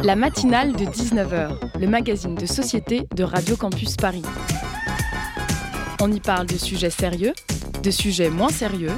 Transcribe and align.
La 0.00 0.14
matinale 0.14 0.72
de 0.74 0.84
19h, 0.84 1.80
le 1.80 1.86
magazine 1.86 2.34
de 2.34 2.44
société 2.44 3.08
de 3.14 3.24
Radio 3.24 3.56
Campus 3.56 3.96
Paris. 3.96 4.22
On 6.02 6.12
y 6.12 6.20
parle 6.20 6.46
de 6.46 6.58
sujets 6.58 6.90
sérieux, 6.90 7.32
de 7.82 7.90
sujets 7.90 8.28
moins 8.28 8.50
sérieux, 8.50 8.92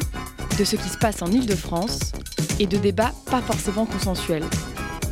de 0.59 0.64
ce 0.64 0.74
qui 0.74 0.88
se 0.88 0.98
passe 0.98 1.22
en 1.22 1.29
Ile-de-France 1.29 2.12
et 2.59 2.66
de 2.66 2.79
débats 2.79 3.12
pas 3.30 3.40
forcément 3.40 3.87
consensuels. 3.87 4.45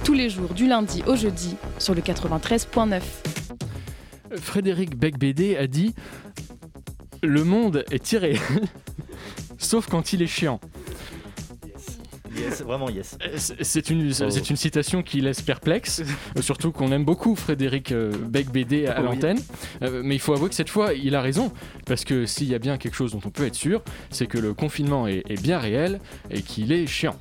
Tous 0.02 0.14
les 0.14 0.29
jours 0.29 0.54
du 0.54 0.66
lundi 0.66 1.04
au 1.06 1.14
jeudi 1.14 1.56
sur 1.79 1.95
le 1.95 2.00
93.9. 2.00 3.00
Frédéric 4.40 4.96
Becbédé 4.96 5.56
a 5.56 5.68
dit 5.68 5.95
Le 7.22 7.45
monde 7.45 7.84
est 7.93 8.02
tiré, 8.02 8.40
sauf 9.58 9.86
quand 9.88 10.12
il 10.12 10.22
est 10.22 10.27
chiant. 10.27 10.61
Yes, 12.57 12.66
vraiment 12.66 12.88
yes. 12.88 13.18
Euh, 13.23 13.36
c'est 13.61 13.91
une, 13.91 14.12
c'est 14.12 14.50
une 14.50 14.56
citation 14.56 15.02
qui 15.02 15.20
laisse 15.20 15.43
perplexe, 15.43 16.02
euh, 16.37 16.42
surtout 16.42 16.73
qu'on 16.73 16.91
aime 16.92 17.05
beaucoup 17.05 17.37
Frédéric 17.37 17.92
euh, 17.92 18.10
Becbédé 18.10 18.87
à 18.87 19.01
l'antenne. 19.01 19.38
Mais 19.80 20.15
il 20.15 20.19
faut 20.19 20.32
avouer 20.32 20.48
que 20.48 20.55
cette 20.55 20.70
fois, 20.70 20.95
il 20.95 21.15
a 21.15 21.20
raison, 21.20 21.52
parce 21.87 22.05
que 22.05 22.27
s'il 22.27 22.48
y 22.48 22.55
a 22.55 22.59
bien 22.59 22.79
quelque 22.79 22.95
chose 22.95 23.12
dont 23.12 23.20
on 23.24 23.30
peut 23.30 23.46
être 23.46 23.55
sûr, 23.55 23.82
c'est 24.10 24.27
que 24.27 24.38
le 24.38 24.55
confinement 24.55 25.06
est, 25.06 25.23
est 25.29 25.41
bien 25.41 25.59
réel 25.59 26.01
et 26.30 26.42
qu'il 26.42 26.73
est 26.73 26.87
chiant. 26.87 27.16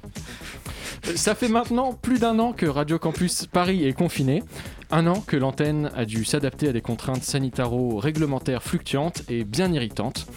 Ça 1.15 1.35
fait 1.35 1.49
maintenant 1.49 1.93
plus 1.93 2.19
d'un 2.19 2.39
an 2.39 2.51
que 2.53 2.65
Radio 2.65 2.97
Campus 2.97 3.45
Paris 3.45 3.85
est 3.85 3.93
confiné. 3.93 4.43
Un 4.91 5.07
an 5.07 5.21
que 5.25 5.35
l'antenne 5.35 5.91
a 5.95 6.05
dû 6.05 6.25
s'adapter 6.25 6.69
à 6.69 6.71
des 6.71 6.81
contraintes 6.81 7.23
sanitaro-réglementaires 7.23 8.63
fluctuantes 8.63 9.23
et 9.29 9.43
bien 9.43 9.71
irritantes. 9.73 10.27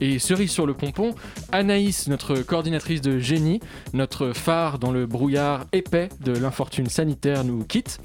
Et 0.00 0.18
cerise 0.18 0.50
sur 0.50 0.66
le 0.66 0.74
pompon, 0.74 1.14
Anaïs, 1.52 2.08
notre 2.08 2.36
coordinatrice 2.36 3.00
de 3.00 3.18
génie, 3.18 3.60
notre 3.94 4.32
phare 4.32 4.78
dans 4.78 4.92
le 4.92 5.06
brouillard 5.06 5.66
épais 5.72 6.08
de 6.20 6.32
l'infortune 6.32 6.88
sanitaire, 6.88 7.44
nous 7.44 7.64
quitte. 7.64 7.98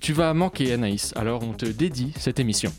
Tu 0.00 0.12
vas 0.12 0.32
manquer 0.34 0.72
Anaïs, 0.72 1.12
alors 1.16 1.42
on 1.42 1.52
te 1.52 1.66
dédie 1.66 2.12
cette 2.16 2.40
émission. 2.40 2.72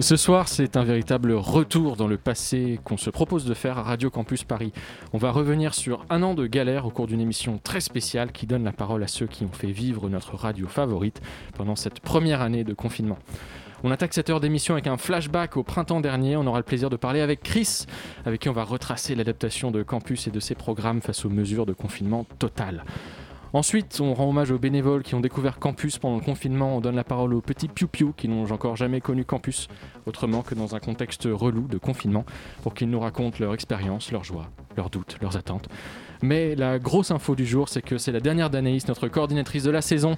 Ce 0.00 0.16
soir, 0.16 0.48
c'est 0.48 0.76
un 0.76 0.82
véritable 0.82 1.30
retour 1.32 1.94
dans 1.94 2.08
le 2.08 2.16
passé 2.16 2.80
qu'on 2.82 2.96
se 2.96 3.10
propose 3.10 3.44
de 3.44 3.54
faire 3.54 3.78
à 3.78 3.84
Radio 3.84 4.10
Campus 4.10 4.42
Paris. 4.42 4.72
On 5.12 5.18
va 5.18 5.30
revenir 5.30 5.72
sur 5.72 6.04
un 6.10 6.24
an 6.24 6.34
de 6.34 6.48
galère 6.48 6.84
au 6.84 6.90
cours 6.90 7.06
d'une 7.06 7.20
émission 7.20 7.60
très 7.62 7.80
spéciale 7.80 8.32
qui 8.32 8.48
donne 8.48 8.64
la 8.64 8.72
parole 8.72 9.04
à 9.04 9.06
ceux 9.06 9.28
qui 9.28 9.44
ont 9.44 9.52
fait 9.52 9.70
vivre 9.70 10.08
notre 10.08 10.34
radio 10.34 10.66
favorite 10.66 11.22
pendant 11.56 11.76
cette 11.76 12.00
première 12.00 12.42
année 12.42 12.64
de 12.64 12.74
confinement. 12.74 13.18
On 13.84 13.92
attaque 13.92 14.14
cette 14.14 14.30
heure 14.30 14.40
d'émission 14.40 14.74
avec 14.74 14.88
un 14.88 14.96
flashback 14.96 15.56
au 15.56 15.62
printemps 15.62 16.00
dernier. 16.00 16.36
On 16.36 16.46
aura 16.48 16.58
le 16.58 16.64
plaisir 16.64 16.90
de 16.90 16.96
parler 16.96 17.20
avec 17.20 17.44
Chris, 17.44 17.86
avec 18.26 18.40
qui 18.40 18.48
on 18.48 18.52
va 18.52 18.64
retracer 18.64 19.14
l'adaptation 19.14 19.70
de 19.70 19.84
campus 19.84 20.26
et 20.26 20.32
de 20.32 20.40
ses 20.40 20.56
programmes 20.56 21.02
face 21.02 21.24
aux 21.24 21.30
mesures 21.30 21.66
de 21.66 21.72
confinement 21.72 22.26
total. 22.40 22.82
Ensuite, 23.54 24.00
on 24.00 24.14
rend 24.14 24.30
hommage 24.30 24.50
aux 24.50 24.58
bénévoles 24.58 25.04
qui 25.04 25.14
ont 25.14 25.20
découvert 25.20 25.60
Campus 25.60 25.98
pendant 25.98 26.16
le 26.16 26.24
confinement. 26.24 26.76
On 26.76 26.80
donne 26.80 26.96
la 26.96 27.04
parole 27.04 27.32
aux 27.34 27.40
petits 27.40 27.68
piou-piou 27.68 28.12
qui 28.16 28.26
n'ont 28.26 28.50
encore 28.50 28.74
jamais 28.74 29.00
connu 29.00 29.24
Campus, 29.24 29.68
autrement 30.06 30.42
que 30.42 30.56
dans 30.56 30.74
un 30.74 30.80
contexte 30.80 31.28
relou 31.30 31.68
de 31.68 31.78
confinement, 31.78 32.24
pour 32.64 32.74
qu'ils 32.74 32.90
nous 32.90 32.98
racontent 32.98 33.36
leur 33.38 33.54
expérience, 33.54 34.10
leurs 34.10 34.24
joies, 34.24 34.50
leurs 34.76 34.90
doutes, 34.90 35.18
leurs 35.22 35.36
attentes. 35.36 35.68
Mais 36.22 36.54
la 36.54 36.78
grosse 36.78 37.10
info 37.10 37.34
du 37.34 37.46
jour, 37.46 37.68
c'est 37.68 37.82
que 37.82 37.98
c'est 37.98 38.12
la 38.12 38.20
dernière 38.20 38.50
d'Anaïs, 38.50 38.88
notre 38.88 39.08
coordinatrice 39.08 39.64
de 39.64 39.70
la 39.70 39.82
saison. 39.82 40.16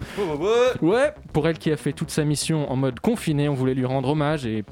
Ouais, 0.82 1.12
pour 1.32 1.48
elle 1.48 1.58
qui 1.58 1.70
a 1.70 1.76
fait 1.76 1.92
toute 1.92 2.10
sa 2.10 2.24
mission 2.24 2.70
en 2.70 2.76
mode 2.76 3.00
confiné, 3.00 3.48
on 3.48 3.54
voulait 3.54 3.74
lui 3.74 3.84
rendre 3.84 4.10
hommage 4.10 4.46
et, 4.46 4.64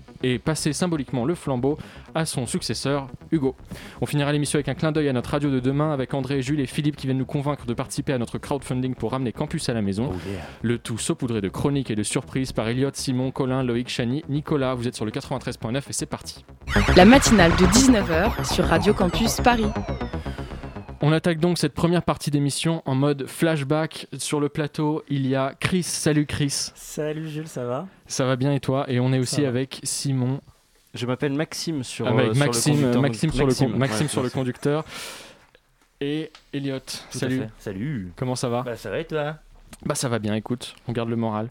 passer 0.45 0.72
symboliquement 0.72 1.25
le 1.25 1.34
flambeau 1.34 1.77
à 2.14 2.25
son 2.25 2.47
successeur, 2.47 3.08
Hugo. 3.30 3.55
On 4.00 4.06
finira 4.06 4.33
l'émission 4.33 4.56
avec 4.56 4.69
un 4.69 4.75
clin 4.75 4.91
d'œil 4.91 5.08
à 5.08 5.12
notre 5.12 5.30
radio 5.30 5.50
de 5.50 5.61
demain 5.61 5.92
avec 5.92 6.14
André, 6.14 6.41
Jules 6.41 6.61
et 6.61 6.67
Philippe 6.67 6.97
qui 6.97 7.06
viennent 7.06 7.19
nous 7.19 7.27
convaincre 7.27 7.67
de 7.67 7.75
participer 7.75 8.14
à 8.14 8.19
notre 8.19 8.39
crowdfunding 8.39 8.95
pour 8.95 9.12
ramener 9.12 9.33
Campus 9.33 9.69
à 9.69 9.75
la 9.75 9.83
maison. 9.83 10.11
Oh 10.12 10.30
le 10.62 10.79
tout 10.79 10.98
saupoudré 10.98 11.41
de 11.41 11.48
chroniques 11.48 11.91
et 11.91 11.95
de 11.95 12.02
surprises 12.02 12.52
par 12.52 12.68
Elliot, 12.68 12.91
Simon, 12.95 13.30
Colin, 13.30 13.62
Loïc, 13.62 13.89
Chani, 13.89 14.24
Nicolas. 14.29 14.74
Vous 14.74 14.89
êtes 14.89 14.95
sur 14.95 15.05
le 15.05 15.11
93.9 15.11 15.77
et 15.77 15.83
c'est 15.91 16.06
parti. 16.06 16.45
La 16.96 17.05
matinale 17.05 17.52
de 17.52 17.67
19h 17.67 18.52
sur 18.52 18.64
Radio 18.64 18.95
Campus 18.95 19.41
Paris. 19.42 19.67
On 21.00 21.12
attaque 21.12 21.38
donc 21.38 21.58
cette 21.58 21.74
première 21.74 22.02
partie 22.02 22.30
d'émission 22.30 22.82
en 22.86 22.94
mode 22.94 23.27
flashback. 23.27 24.06
Sur 24.16 24.40
le 24.40 24.48
plateau, 24.48 25.02
il 25.08 25.27
y 25.27 25.34
a 25.34 25.55
Chris. 25.58 25.82
Salut 25.82 26.27
Chris. 26.27 26.70
Salut 26.74 27.28
Jules, 27.28 27.48
ça 27.48 27.64
va? 27.64 27.86
Ça 28.06 28.24
va 28.24 28.36
bien 28.36 28.52
et 28.52 28.60
toi? 28.60 28.86
Et 28.88 29.00
on 29.00 29.12
est 29.12 29.18
aussi 29.18 29.44
avec 29.44 29.80
Simon. 29.82 30.40
Je 30.94 31.06
m'appelle 31.06 31.32
Maxime 31.32 31.82
sur, 31.82 32.06
avec 32.06 32.30
euh, 32.30 32.34
Maxime, 32.34 32.77
sur 32.77 32.92
le 32.92 33.00
Maxime, 33.00 33.32
sur 33.32 33.46
le, 33.46 33.77
Maxime 33.77 34.08
sur 34.08 34.22
le 34.22 34.30
conducteur. 34.30 34.84
Et 36.00 36.30
Elliot. 36.52 36.78
salut. 37.11 37.42
Salut. 37.58 38.12
Comment 38.16 38.36
ça 38.36 38.48
va? 38.48 38.62
Bah, 38.62 38.76
Ça 38.76 38.90
va 38.90 39.00
et 39.00 39.05
toi? 39.05 39.36
Bah 39.85 39.95
ça 39.95 40.08
va 40.08 40.18
bien, 40.18 40.35
écoute, 40.35 40.74
on 40.89 40.92
garde 40.92 41.08
le 41.08 41.17
moral. 41.17 41.51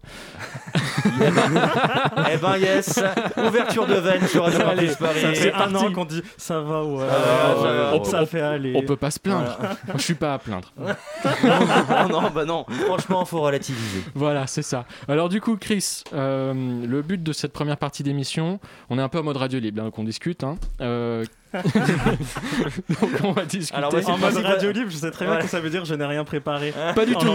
eh 1.15 2.37
ben 2.37 2.57
yes, 2.57 3.03
ouverture 3.37 3.85
de 3.85 3.95
veine 3.95 4.27
sur 4.27 4.43
Radio 4.43 4.59
Campus 4.59 4.95
Paris. 4.95 5.21
Ça 5.21 5.33
fait 5.33 5.53
un 5.53 5.75
an 5.75 5.91
qu'on 5.91 6.05
dit 6.05 6.23
ça 6.37 6.59
va 6.61 6.83
ouais, 6.83 8.03
ça, 8.05 8.25
fait 8.25 8.41
aller. 8.41 8.73
On 8.75 8.81
peut 8.81 8.95
pas 8.95 9.11
se 9.11 9.19
plaindre. 9.19 9.57
Je 9.95 10.01
suis 10.01 10.15
pas 10.15 10.33
à 10.33 10.39
plaindre. 10.39 10.71
non, 10.77 12.21
non, 12.21 12.29
bah 12.33 12.45
non. 12.45 12.65
Franchement, 12.85 13.25
faut 13.25 13.41
relativiser. 13.41 14.03
Voilà, 14.15 14.47
c'est 14.47 14.61
ça. 14.61 14.85
Alors 15.07 15.29
du 15.29 15.41
coup, 15.41 15.57
Chris, 15.57 16.03
euh, 16.13 16.53
le 16.53 17.01
but 17.01 17.21
de 17.21 17.33
cette 17.33 17.53
première 17.53 17.77
partie 17.77 18.03
d'émission, 18.03 18.59
on 18.89 18.97
est 18.97 19.01
un 19.01 19.09
peu 19.09 19.19
en 19.19 19.23
mode 19.23 19.37
radio 19.37 19.59
libre, 19.59 19.81
hein, 19.81 19.85
donc 19.85 19.99
on 19.99 20.03
discute. 20.03 20.43
Hein. 20.43 20.55
Euh, 20.81 21.25
Donc 23.01 23.11
on 23.23 23.31
va 23.31 23.45
discuter. 23.45 23.77
Alors, 23.77 23.93
en 23.93 24.17
mode 24.17 24.37
radio 24.37 24.71
libre, 24.71 24.89
je 24.89 24.97
sais 24.97 25.11
très 25.11 25.25
bien 25.25 25.37
que 25.37 25.47
ça 25.47 25.59
veut 25.59 25.69
dire 25.69 25.85
je 25.85 25.95
n'ai 25.95 26.05
rien 26.05 26.23
préparé. 26.23 26.73
Pas 26.95 27.05
du 27.05 27.15
tout. 27.15 27.27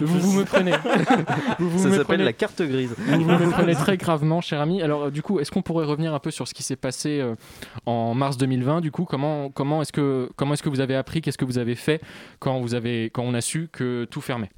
Vous, 0.00 0.18
vous 0.18 0.32
me 0.40 0.44
prenez. 0.44 0.72
ça 1.78 1.96
s'appelle 1.96 2.22
la 2.22 2.32
carte 2.32 2.62
grise. 2.62 2.94
Vous, 2.98 3.24
me 3.24 3.50
prenez 3.50 3.74
très 3.74 3.96
gravement, 4.04 4.40
cher 4.40 4.60
ami. 4.60 4.82
Alors, 4.82 5.10
du 5.10 5.22
coup, 5.22 5.40
est-ce 5.40 5.50
qu'on 5.50 5.62
pourrait 5.62 5.86
revenir 5.86 6.14
un 6.14 6.18
peu 6.18 6.30
sur 6.30 6.46
ce 6.48 6.54
qui 6.54 6.62
s'est 6.62 6.76
passé 6.76 7.20
euh, 7.20 7.34
en 7.86 8.14
mars 8.14 8.36
2020 8.36 8.80
Du 8.80 8.90
coup, 8.90 9.04
comment, 9.04 9.50
comment 9.50 9.82
est-ce 9.82 9.92
que, 9.92 10.28
comment 10.36 10.54
est-ce 10.54 10.62
que 10.62 10.68
vous 10.68 10.80
avez 10.80 10.96
appris? 10.96 11.20
Qu'est-ce 11.20 11.38
que 11.38 11.44
vous 11.44 11.58
avez 11.58 11.74
fait 11.74 12.00
quand, 12.38 12.60
vous 12.60 12.74
avez, 12.74 13.10
quand 13.10 13.22
on 13.22 13.34
a 13.34 13.40
su 13.40 13.68
que 13.72 14.04
tout 14.04 14.20
fermait? 14.20 14.50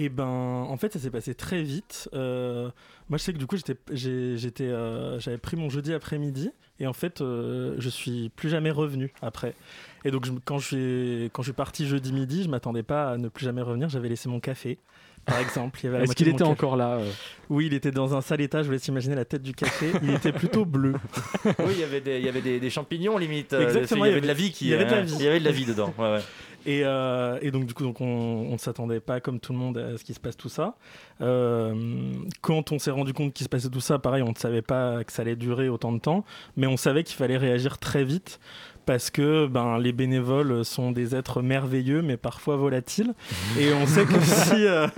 Et 0.00 0.04
eh 0.04 0.08
ben, 0.08 0.24
en 0.24 0.78
fait, 0.78 0.94
ça 0.94 0.98
s'est 0.98 1.10
passé 1.10 1.34
très 1.34 1.62
vite. 1.62 2.08
Euh, 2.14 2.70
moi, 3.10 3.18
je 3.18 3.22
sais 3.22 3.34
que 3.34 3.38
du 3.38 3.46
coup, 3.46 3.58
j'étais, 3.58 3.76
j'étais, 3.92 4.64
euh, 4.64 5.20
j'avais 5.20 5.36
pris 5.36 5.58
mon 5.58 5.68
jeudi 5.68 5.92
après-midi 5.92 6.52
et 6.78 6.86
en 6.86 6.94
fait, 6.94 7.20
euh, 7.20 7.74
je 7.76 7.90
suis 7.90 8.30
plus 8.30 8.48
jamais 8.48 8.70
revenu 8.70 9.12
après. 9.20 9.54
Et 10.06 10.10
donc, 10.10 10.26
quand, 10.46 10.58
je 10.58 10.66
suis, 10.66 11.30
quand 11.34 11.42
je 11.42 11.48
suis 11.48 11.54
parti 11.54 11.86
jeudi 11.86 12.14
midi, 12.14 12.44
je 12.44 12.48
m'attendais 12.48 12.82
pas 12.82 13.10
à 13.10 13.18
ne 13.18 13.28
plus 13.28 13.44
jamais 13.44 13.60
revenir. 13.60 13.90
J'avais 13.90 14.08
laissé 14.08 14.30
mon 14.30 14.40
café, 14.40 14.78
par 15.26 15.38
exemple. 15.38 15.78
Est-ce 15.84 16.14
qu'il 16.14 16.28
était 16.28 16.44
encore 16.44 16.76
là 16.76 17.00
euh? 17.00 17.10
Oui, 17.50 17.66
il 17.66 17.74
était 17.74 17.90
dans 17.90 18.16
un 18.16 18.22
sale 18.22 18.40
état. 18.40 18.62
Je 18.62 18.68
vous 18.68 18.72
laisse 18.72 18.88
imaginer 18.88 19.16
la 19.16 19.26
tête 19.26 19.42
du 19.42 19.52
café. 19.52 19.92
Il 20.02 20.14
était 20.14 20.32
plutôt 20.32 20.64
bleu. 20.64 20.94
oui, 21.44 21.72
il 21.72 21.80
y 21.80 21.84
avait 21.84 22.00
des, 22.00 22.20
il 22.20 22.24
y 22.24 22.28
avait 22.30 22.40
des, 22.40 22.70
champignons 22.70 23.18
limite. 23.18 23.52
Exactement. 23.52 24.06
Il 24.06 24.08
y 24.08 24.12
avait, 24.12 24.22
de 24.22 24.26
la 24.26 24.32
vie 24.32 24.50
qui. 24.50 24.64
Il 24.64 24.70
y 24.70 24.74
avait 24.74 24.86
de 24.86 24.92
la 24.92 25.02
vie. 25.02 25.14
Il 25.18 25.24
y 25.26 25.28
avait 25.28 25.40
de 25.40 25.44
la 25.44 25.52
vie 25.52 25.66
dedans. 25.66 25.92
Ouais, 25.98 26.12
ouais. 26.12 26.20
Et, 26.66 26.82
euh, 26.84 27.38
et, 27.42 27.50
donc, 27.50 27.66
du 27.66 27.74
coup, 27.74 27.84
on 28.00 28.52
ne 28.52 28.58
s'attendait 28.58 29.00
pas, 29.00 29.20
comme 29.20 29.40
tout 29.40 29.52
le 29.52 29.58
monde, 29.58 29.78
à 29.78 29.96
ce 29.96 30.04
qui 30.04 30.14
se 30.14 30.20
passe 30.20 30.36
tout 30.36 30.48
ça. 30.48 30.76
Euh, 31.20 32.12
quand 32.42 32.72
on 32.72 32.78
s'est 32.78 32.90
rendu 32.90 33.12
compte 33.12 33.32
qu'il 33.32 33.44
se 33.44 33.48
passait 33.48 33.70
tout 33.70 33.80
ça, 33.80 33.98
pareil, 33.98 34.22
on 34.22 34.30
ne 34.30 34.36
savait 34.36 34.62
pas 34.62 35.02
que 35.04 35.12
ça 35.12 35.22
allait 35.22 35.36
durer 35.36 35.68
autant 35.68 35.92
de 35.92 35.98
temps, 35.98 36.24
mais 36.56 36.66
on 36.66 36.76
savait 36.76 37.04
qu'il 37.04 37.16
fallait 37.16 37.38
réagir 37.38 37.78
très 37.78 38.04
vite 38.04 38.40
parce 38.90 39.10
que 39.10 39.46
ben, 39.46 39.78
les 39.78 39.92
bénévoles 39.92 40.64
sont 40.64 40.90
des 40.90 41.14
êtres 41.14 41.42
merveilleux, 41.42 42.02
mais 42.02 42.16
parfois 42.16 42.56
volatiles. 42.56 43.14
Et 43.56 43.72
on 43.72 43.86
sait 43.86 44.04
que 44.04 44.18
si. 44.20 44.66
Euh, 44.66 44.88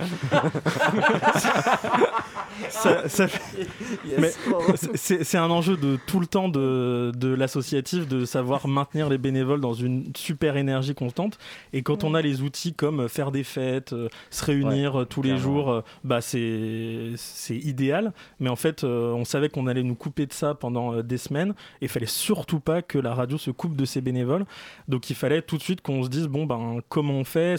c'est 4.95 5.37
un 5.37 5.51
enjeu 5.51 5.77
de 5.77 5.99
tout 6.07 6.19
le 6.19 6.25
temps 6.25 6.49
de, 6.49 7.11
de 7.15 7.27
l'associatif 7.27 8.07
de 8.07 8.25
savoir 8.25 8.67
maintenir 8.67 9.09
les 9.09 9.19
bénévoles 9.19 9.61
dans 9.61 9.73
une 9.73 10.11
super 10.17 10.57
énergie 10.57 10.95
constante. 10.95 11.37
Et 11.71 11.83
quand 11.83 12.03
on 12.03 12.15
a 12.15 12.21
les 12.23 12.41
outils 12.41 12.73
comme 12.73 13.07
faire 13.09 13.31
des 13.31 13.43
fêtes, 13.43 13.93
euh, 13.93 14.09
se 14.31 14.43
réunir 14.43 15.01
euh, 15.01 15.05
tous 15.05 15.21
les 15.21 15.37
jours, 15.37 15.83
bah 16.03 16.21
c'est 16.21 17.13
idéal. 17.49 18.11
Mais 18.39 18.49
en 18.49 18.55
fait, 18.55 18.83
on 18.83 19.23
savait 19.23 19.49
qu'on 19.49 19.67
allait 19.67 19.83
nous 19.83 19.93
couper 19.93 20.25
de 20.25 20.33
ça 20.33 20.55
pendant 20.55 21.03
des 21.03 21.19
semaines. 21.19 21.51
Et 21.79 21.85
il 21.85 21.89
fallait 21.89 22.07
surtout 22.07 22.59
pas 22.59 22.81
que 22.81 22.97
la 22.97 23.13
radio 23.13 23.37
se 23.37 23.51
coupe 23.51 23.75
de 23.75 23.82
ses 23.85 24.01
bénévoles. 24.01 24.45
Donc 24.87 25.09
il 25.09 25.15
fallait 25.15 25.41
tout 25.41 25.57
de 25.57 25.61
suite 25.63 25.81
qu'on 25.81 26.03
se 26.03 26.09
dise 26.09 26.27
bon 26.27 26.45
ben 26.45 26.79
comment 26.89 27.13
on 27.13 27.23
fait, 27.23 27.55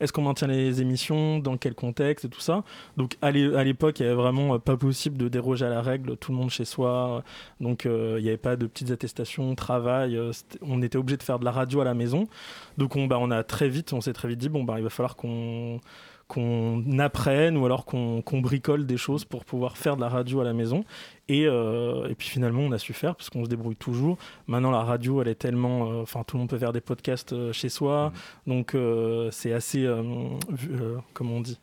est-ce 0.00 0.12
qu'on 0.12 0.22
maintient 0.22 0.48
les 0.48 0.80
émissions, 0.80 1.38
dans 1.38 1.56
quel 1.56 1.74
contexte? 1.74 2.24
Et 2.24 2.28
tout 2.28 2.40
ça. 2.40 2.64
Donc 2.96 3.16
à 3.22 3.30
l'époque 3.30 4.00
il 4.00 4.04
y 4.04 4.06
avait 4.06 4.14
vraiment 4.14 4.54
euh, 4.54 4.58
pas 4.58 4.76
possible 4.76 5.16
de 5.16 5.28
déroger 5.28 5.66
à 5.66 5.70
la 5.70 5.82
règle, 5.82 6.16
tout 6.16 6.32
le 6.32 6.38
monde 6.38 6.50
chez 6.50 6.64
soi. 6.64 7.24
Donc 7.60 7.86
euh, 7.86 8.16
il 8.18 8.22
n'y 8.22 8.28
avait 8.28 8.36
pas 8.36 8.56
de 8.56 8.66
petites 8.66 8.90
attestations, 8.90 9.54
travail. 9.54 10.16
Euh, 10.16 10.32
on 10.62 10.82
était 10.82 10.98
obligé 10.98 11.16
de 11.16 11.22
faire 11.22 11.38
de 11.38 11.44
la 11.44 11.52
radio 11.52 11.80
à 11.80 11.84
la 11.84 11.94
maison. 11.94 12.26
Donc 12.78 12.96
on, 12.96 13.06
bah, 13.06 13.18
on 13.20 13.30
a 13.30 13.42
très 13.42 13.68
vite, 13.68 13.92
on 13.92 14.00
s'est 14.00 14.12
très 14.12 14.28
vite 14.28 14.38
dit 14.38 14.48
bon 14.48 14.64
bah 14.64 14.74
il 14.78 14.82
va 14.82 14.90
falloir 14.90 15.16
qu'on 15.16 15.80
apprenne 16.98 17.56
ou 17.56 17.66
alors 17.66 17.84
qu'on 17.84 18.22
bricole 18.40 18.86
des 18.86 18.96
choses 18.96 19.24
pour 19.24 19.44
pouvoir 19.44 19.76
faire 19.76 19.96
de 19.96 20.00
la 20.00 20.08
radio 20.08 20.40
à 20.40 20.44
la 20.44 20.52
maison. 20.52 20.84
Et, 21.32 21.46
euh, 21.46 22.08
et 22.10 22.14
puis 22.14 22.28
finalement, 22.28 22.60
on 22.60 22.72
a 22.72 22.78
su 22.78 22.92
faire 22.92 23.16
parce 23.16 23.30
qu'on 23.30 23.42
se 23.42 23.48
débrouille 23.48 23.74
toujours. 23.74 24.18
Maintenant, 24.46 24.70
la 24.70 24.82
radio, 24.82 25.22
elle 25.22 25.28
est 25.28 25.34
tellement. 25.34 25.90
Euh, 25.90 26.02
enfin, 26.02 26.24
tout 26.24 26.36
le 26.36 26.40
monde 26.40 26.50
peut 26.50 26.58
faire 26.58 26.74
des 26.74 26.82
podcasts 26.82 27.32
euh, 27.32 27.54
chez 27.54 27.70
soi. 27.70 28.12
Mmh. 28.46 28.50
Donc, 28.50 28.76
c'est 29.32 29.54
assez. 29.54 29.90
comment 31.14 31.36
on 31.36 31.40
dit? 31.40 31.58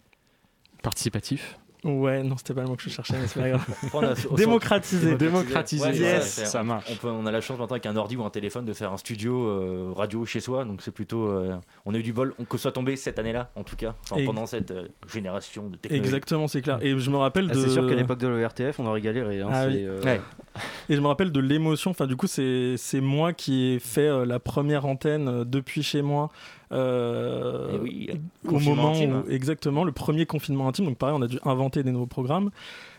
Participatif 0.82 1.60
Ouais, 1.86 2.24
non, 2.24 2.36
c'était 2.36 2.54
pas 2.54 2.62
le 2.62 2.68
mot 2.68 2.76
que 2.76 2.84
je 2.84 2.90
cherchais, 2.90 3.16
mais 3.20 3.28
c'est 3.28 3.40
pas 3.40 3.50
grave. 3.50 4.26
Démocratiser. 4.36 5.16
Démocratiser, 5.16 6.20
ça 6.22 6.62
marche. 6.64 6.86
On, 6.92 6.96
peut, 6.96 7.08
on, 7.08 7.26
a 7.26 7.32
la 7.32 7.40
chance 7.40 7.58
maintenant 7.58 7.76
avec 7.76 7.86
un 7.86 7.96
ordi 7.96 8.18
ou 8.18 8.26
un 8.26 8.30
téléphone 8.30 8.66
de 8.66 8.74
faire 8.74 8.92
un 8.92 8.98
studio 8.98 9.48
euh, 9.48 9.94
radio 9.96 10.26
chez 10.26 10.42
soi, 10.42 10.66
donc 10.66 10.82
c'est 10.82 10.92
plutôt. 10.92 11.28
Euh, 11.28 11.56
on 11.86 11.94
a 11.94 11.98
eu 11.98 12.04
du 12.04 12.12
bol, 12.12 12.34
que 12.50 12.58
ce 12.58 12.64
soit 12.64 12.74
tombé 12.74 12.98
cette 12.98 13.18
année-là, 13.18 13.52
en 13.56 13.64
tout 13.64 13.78
cas, 13.78 13.96
pendant 14.26 14.46
cette 14.46 14.72
euh, 14.72 14.88
génération 15.12 15.70
de 15.70 15.78
technologie. 15.78 16.06
Exactement, 16.06 16.48
c'est 16.48 16.62
clair. 16.62 16.80
Et 16.82 16.98
je 17.00 17.10
me 17.10 17.18
rappelle 17.18 17.48
ah, 17.50 17.54
de. 17.54 17.62
C'est 17.62 17.70
sûr 17.70 17.88
qu'à 17.88 17.96
l'époque 17.96 18.20
de 18.20 18.28
l'ORTF, 18.28 18.80
on 18.80 18.86
aurait 18.86 19.02
galéré. 19.02 19.40
Hein, 19.40 19.50
ah 19.52 19.68
Et 20.90 20.96
je 20.96 21.00
me 21.00 21.08
rappelle 21.08 21.32
de 21.32 21.40
l'émotion, 21.40 21.92
enfin, 21.92 22.08
du 22.08 22.18
coup, 22.18 22.28
c'est 22.28 22.78
moi 23.02 23.32
qui 23.32 23.68
ai 23.68 23.80
fait 23.80 24.26
la 24.26 24.40
première 24.40 24.86
antenne 24.86 25.46
depuis 25.46 25.84
chez 25.84 26.02
moi 26.02 26.30
euh, 26.72 27.80
oui, 27.82 28.10
au 28.48 28.60
moment 28.60 28.94
où, 28.94 29.30
exactement, 29.30 29.84
le 29.84 29.92
premier 29.92 30.26
confinement 30.26 30.68
intime. 30.68 30.86
Donc 30.86 30.98
pareil, 30.98 31.16
on 31.18 31.22
a 31.22 31.28
dû 31.28 31.40
inventer 31.44 31.84
des 31.84 31.92
nouveaux 31.92 32.06
programmes. 32.06 32.52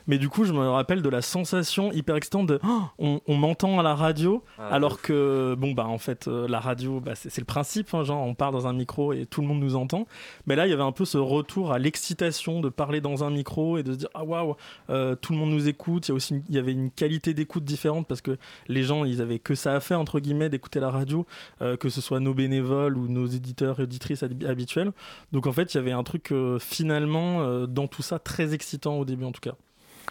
Mais 0.07 0.19
du 0.19 0.29
coup, 0.29 0.45
je 0.45 0.53
me 0.53 0.69
rappelle 0.69 1.03
de 1.03 1.09
la 1.09 1.23
sensation 1.23 1.93
hyper 1.93 2.17
excitante 2.17 2.47
de 2.47 2.61
oh, 2.65 3.21
on, 3.27 3.37
m'entend 3.37 3.79
à 3.79 3.83
la 3.83 3.95
radio, 3.95 4.43
ah, 4.59 4.69
alors 4.69 5.01
que, 5.01 5.55
bon, 5.59 5.73
bah 5.73 5.87
en 5.87 5.99
fait, 5.99 6.29
euh, 6.29 6.47
la 6.49 6.61
radio, 6.61 7.01
bah, 7.01 7.13
c'est 7.15 7.39
le 7.39 7.45
principe, 7.45 7.93
hein, 7.95 8.05
genre 8.05 8.23
on 8.23 8.35
part 8.35 8.53
dans 8.53 8.67
un 8.67 8.73
micro 8.73 9.13
et 9.13 9.27
tout 9.27 9.41
le 9.41 9.47
monde 9.47 9.61
nous 9.61 9.77
entend. 9.77 10.07
Mais 10.47 10.57
là, 10.57 10.67
il 10.67 10.71
y 10.71 10.73
avait 10.73 10.83
un 10.83 10.93
peu 10.93 11.05
ce 11.05 11.19
retour 11.19 11.73
à 11.73 11.79
l'excitation 11.79 12.61
de 12.61 12.69
parler 12.69 13.01
dans 13.01 13.25
un 13.25 13.31
micro 13.31 13.79
et 13.79 13.83
de 13.83 13.93
se 13.93 13.99
dire 13.99 14.09
ah 14.15 14.25
waouh, 14.25 14.57
euh, 14.91 15.15
tout 15.17 15.33
le 15.33 15.39
monde 15.39 15.51
nous 15.51 15.69
écoute. 15.69 16.09
Il 16.09 16.11
y, 16.11 16.13
a 16.13 16.15
aussi, 16.15 16.43
il 16.49 16.55
y 16.55 16.59
avait 16.59 16.73
une 16.73 16.91
qualité 16.91 17.35
d'écoute 17.35 17.65
différente 17.65 18.07
parce 18.07 18.21
que 18.21 18.37
les 18.69 18.83
gens, 18.83 19.05
ils 19.05 19.21
avaient 19.21 19.39
que 19.39 19.55
ça 19.55 19.75
à 19.75 19.81
faire, 19.81 20.01
entre 20.01 20.21
guillemets, 20.21 20.49
d'écouter 20.49 20.81
la 20.81 20.91
radio, 20.91 21.27
euh, 21.63 21.77
que 21.77 21.89
ce 21.89 22.01
soit 22.01 22.21
nos 22.21 22.35
bénévoles 22.35 22.97
ou 22.97 23.09
nos 23.09 23.27
éditeurs 23.27 23.81
et 23.81 23.85
auditrices 23.85 24.23
habituels. 24.23 24.93
Donc 25.33 25.47
en 25.47 25.53
fait, 25.53 25.75
il 25.75 25.77
y 25.77 25.81
avait 25.81 25.93
un 25.93 26.03
truc 26.03 26.33
finalement 26.59 27.67
dans 27.67 27.87
tout 27.87 28.03
ça 28.03 28.19
très 28.19 28.55
excitant 28.55 28.99
au 28.99 29.05
début 29.05 29.25
en 29.25 29.33
tout 29.33 29.41
cas. 29.41 29.55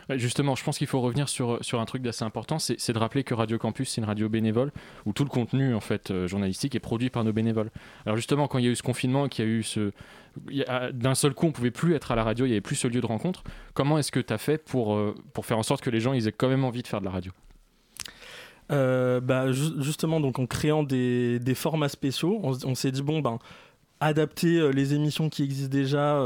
Justement, 0.09 0.55
je 0.55 0.63
pense 0.63 0.77
qu'il 0.77 0.87
faut 0.87 1.01
revenir 1.01 1.29
sur, 1.29 1.63
sur 1.63 1.79
un 1.79 1.85
truc 1.85 2.01
d'assez 2.01 2.23
important, 2.23 2.57
c'est 2.59 2.91
de 2.91 2.97
rappeler 2.97 3.23
que 3.23 3.33
Radio 3.33 3.57
Campus, 3.57 3.89
c'est 3.89 4.01
une 4.01 4.07
radio 4.07 4.29
bénévole, 4.29 4.71
où 5.05 5.13
tout 5.13 5.23
le 5.23 5.29
contenu 5.29 5.75
en 5.75 5.79
fait 5.79 6.11
euh, 6.11 6.27
journalistique 6.27 6.75
est 6.75 6.79
produit 6.79 7.09
par 7.09 7.23
nos 7.23 7.33
bénévoles. 7.33 7.69
Alors 8.05 8.15
justement, 8.15 8.47
quand 8.47 8.57
il 8.57 8.65
y 8.65 8.67
a 8.67 8.71
eu 8.71 8.75
ce 8.75 8.83
confinement, 8.83 9.27
qu'il 9.27 9.45
y 9.45 9.47
a 9.47 9.51
eu 9.51 9.63
ce... 9.63 9.91
D'un 10.93 11.15
seul 11.15 11.33
coup, 11.33 11.47
on 11.47 11.51
pouvait 11.51 11.71
plus 11.71 11.95
être 11.95 12.11
à 12.11 12.15
la 12.15 12.23
radio, 12.23 12.45
il 12.45 12.49
n'y 12.49 12.53
avait 12.53 12.61
plus 12.61 12.75
ce 12.75 12.87
lieu 12.87 13.01
de 13.01 13.05
rencontre. 13.05 13.43
Comment 13.73 13.97
est-ce 13.97 14.11
que 14.11 14.19
tu 14.19 14.31
as 14.31 14.37
fait 14.37 14.57
pour, 14.57 14.95
euh, 14.95 15.15
pour 15.33 15.45
faire 15.45 15.57
en 15.57 15.63
sorte 15.63 15.81
que 15.81 15.89
les 15.89 15.99
gens 15.99 16.13
ils 16.13 16.27
aient 16.27 16.31
quand 16.31 16.49
même 16.49 16.63
envie 16.63 16.81
de 16.81 16.87
faire 16.87 17.01
de 17.01 17.05
la 17.05 17.11
radio? 17.11 17.31
Euh, 18.71 19.19
bah, 19.19 19.51
justement, 19.51 20.19
donc 20.19 20.39
en 20.39 20.45
créant 20.45 20.83
des, 20.83 21.39
formats 21.55 21.89
spéciaux, 21.89 22.39
on, 22.43 22.53
on 22.65 22.75
s'est 22.75 22.91
dit 22.91 23.01
bon 23.01 23.19
ben 23.19 23.39
adapter 23.99 24.71
les 24.71 24.93
émissions 24.93 25.29
qui 25.29 25.43
existent 25.43 25.75
déjà 25.75 26.23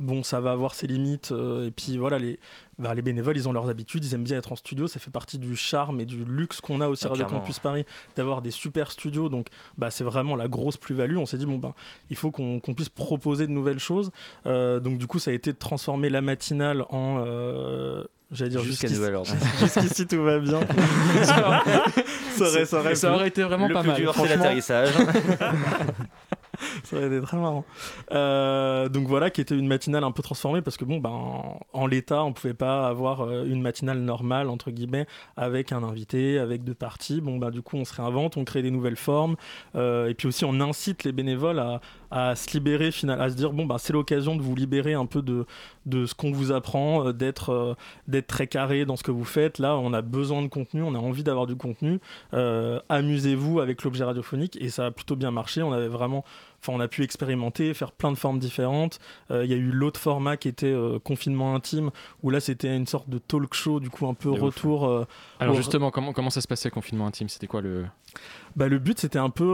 bon, 0.00 0.22
ça 0.22 0.40
va 0.40 0.50
avoir 0.50 0.74
ses 0.74 0.86
limites. 0.86 1.30
Euh, 1.30 1.66
et 1.66 1.70
puis 1.70 1.96
voilà, 1.98 2.18
les, 2.18 2.40
bah, 2.78 2.94
les 2.94 3.02
bénévoles, 3.02 3.36
ils 3.36 3.48
ont 3.48 3.52
leurs 3.52 3.68
habitudes, 3.68 4.04
ils 4.04 4.14
aiment 4.14 4.24
bien 4.24 4.38
être 4.38 4.50
en 4.50 4.56
studio. 4.56 4.88
Ça 4.88 4.98
fait 4.98 5.10
partie 5.10 5.38
du 5.38 5.54
charme 5.54 6.00
et 6.00 6.06
du 6.06 6.24
luxe 6.24 6.60
qu'on 6.60 6.80
a 6.80 6.88
aussi 6.88 7.06
à 7.06 7.10
Radio 7.10 7.26
Campus 7.26 7.58
Paris 7.58 7.84
d'avoir 8.16 8.42
des 8.42 8.50
super 8.50 8.90
studios. 8.90 9.28
Donc, 9.28 9.48
bah, 9.78 9.90
c'est 9.90 10.04
vraiment 10.04 10.34
la 10.34 10.48
grosse 10.48 10.78
plus-value. 10.78 11.18
On 11.18 11.26
s'est 11.26 11.38
dit, 11.38 11.46
bon, 11.46 11.58
ben, 11.58 11.74
il 12.08 12.16
faut 12.16 12.30
qu'on 12.30 12.60
puisse 12.74 12.88
proposer 12.88 13.46
de 13.46 13.52
nouvelles 13.52 13.78
choses. 13.78 14.10
Euh, 14.46 14.80
donc, 14.80 14.98
du 14.98 15.06
coup, 15.06 15.18
ça 15.18 15.30
a 15.30 15.34
été 15.34 15.52
de 15.52 15.58
transformer 15.58 16.08
la 16.08 16.22
matinale 16.22 16.84
en. 16.88 17.22
Euh, 17.24 18.02
j'allais 18.30 18.50
dire 18.50 18.62
jusqu'à 18.62 18.88
nouvel 18.88 19.14
ordre. 19.14 19.30
Jusqu'ici 19.60 20.06
tout 20.06 20.22
va 20.22 20.38
bien. 20.38 20.60
ça, 21.22 21.62
aurait, 22.40 22.94
ça, 22.94 23.14
aurait, 23.14 23.28
été 23.28 23.42
vraiment 23.42 23.68
le 23.68 23.74
pas 23.74 23.82
plus 23.82 24.04
mal. 24.04 24.14
C'est 24.14 24.28
l'atterrissage. 24.28 24.94
ça 26.84 26.96
aurait 26.96 27.06
été 27.06 27.20
très 27.20 27.36
marrant. 27.36 27.64
Euh, 28.12 28.88
donc 28.88 29.06
voilà, 29.06 29.30
qui 29.30 29.40
était 29.40 29.56
une 29.56 29.66
matinale 29.66 30.04
un 30.04 30.10
peu 30.10 30.22
transformée 30.22 30.62
parce 30.62 30.76
que 30.76 30.84
bon, 30.84 30.98
ben, 30.98 31.10
en, 31.72 31.86
l'état, 31.86 32.24
on 32.24 32.32
pouvait 32.32 32.54
pas 32.54 32.86
avoir 32.86 33.22
euh, 33.22 33.44
une 33.44 33.62
matinale 33.62 33.98
normale 33.98 34.48
entre 34.48 34.70
guillemets 34.70 35.06
avec 35.36 35.72
un 35.72 35.82
invité, 35.82 36.38
avec 36.38 36.64
deux 36.64 36.74
parties. 36.74 37.20
Bon, 37.20 37.38
ben 37.38 37.50
du 37.50 37.62
coup, 37.62 37.76
on 37.76 37.84
se 37.84 37.94
réinvente, 37.94 38.36
on 38.36 38.44
crée 38.44 38.62
des 38.62 38.70
nouvelles 38.70 38.96
formes 38.96 39.36
euh, 39.74 40.08
et 40.08 40.14
puis 40.14 40.28
aussi 40.28 40.44
on 40.44 40.60
incite 40.60 41.04
les 41.04 41.12
bénévoles 41.12 41.62
à, 42.10 42.34
se 42.34 42.50
libérer, 42.52 42.90
final, 42.90 43.20
à 43.20 43.30
se 43.30 43.36
dire 43.36 43.52
bon, 43.52 43.66
ben 43.66 43.78
c'est 43.78 43.92
l'occasion 43.92 44.34
de 44.34 44.42
vous 44.42 44.56
libérer 44.56 44.94
un 44.94 45.06
peu 45.06 45.22
de, 45.22 45.46
de 45.86 46.06
ce 46.06 46.14
qu'on 46.14 46.32
vous 46.32 46.50
apprend, 46.50 47.12
d'être 47.12 47.76
d'être 48.08 48.26
très 48.26 48.48
carré 48.48 48.84
dans 48.84 48.96
ce 48.96 49.04
que 49.04 49.12
vous 49.12 49.24
faites. 49.24 49.58
Là, 49.58 49.76
on 49.76 49.92
a 49.92 50.02
besoin 50.02 50.42
de 50.42 50.48
contenu, 50.48 50.82
on 50.82 50.94
a 50.94 50.98
envie 50.98 51.22
d'avoir 51.22 51.46
du 51.46 51.54
contenu. 51.54 52.00
Amusez-vous 52.88 53.60
avec 53.60 53.84
l'objet 53.84 54.04
radiophonique 54.04 54.58
et 54.60 54.70
ça 54.70 54.86
a 54.86 54.90
plutôt 54.90 55.14
bien 55.14 55.30
marché. 55.30 55.62
On 55.62 55.72
avait 55.72 55.88
vraiment 55.88 56.24
Enfin, 56.62 56.76
on 56.76 56.80
a 56.80 56.88
pu 56.88 57.02
expérimenter, 57.02 57.72
faire 57.72 57.92
plein 57.92 58.12
de 58.12 58.18
formes 58.18 58.38
différentes. 58.38 58.98
Euh, 59.30 59.44
il 59.44 59.50
y 59.50 59.54
a 59.54 59.56
eu 59.56 59.70
l'autre 59.70 59.98
format 59.98 60.36
qui 60.36 60.48
était 60.48 60.66
euh, 60.66 60.98
confinement 60.98 61.54
intime, 61.54 61.90
où 62.22 62.28
là 62.28 62.38
c'était 62.40 62.76
une 62.76 62.86
sorte 62.86 63.08
de 63.08 63.16
talk 63.18 63.54
show, 63.54 63.80
du 63.80 63.88
coup 63.88 64.06
un 64.06 64.14
peu 64.14 64.28
retour. 64.30 64.86
Euh, 64.86 65.06
Alors 65.38 65.54
justement, 65.54 65.90
comment, 65.90 66.12
comment 66.12 66.28
ça 66.28 66.42
se 66.42 66.48
passait 66.48 66.70
confinement 66.70 67.06
intime? 67.06 67.28
C'était 67.28 67.46
quoi 67.46 67.62
le 67.62 67.86
bah, 68.56 68.66
le 68.66 68.80
but 68.80 68.98
c'était 68.98 69.20
un 69.20 69.30
peu 69.30 69.44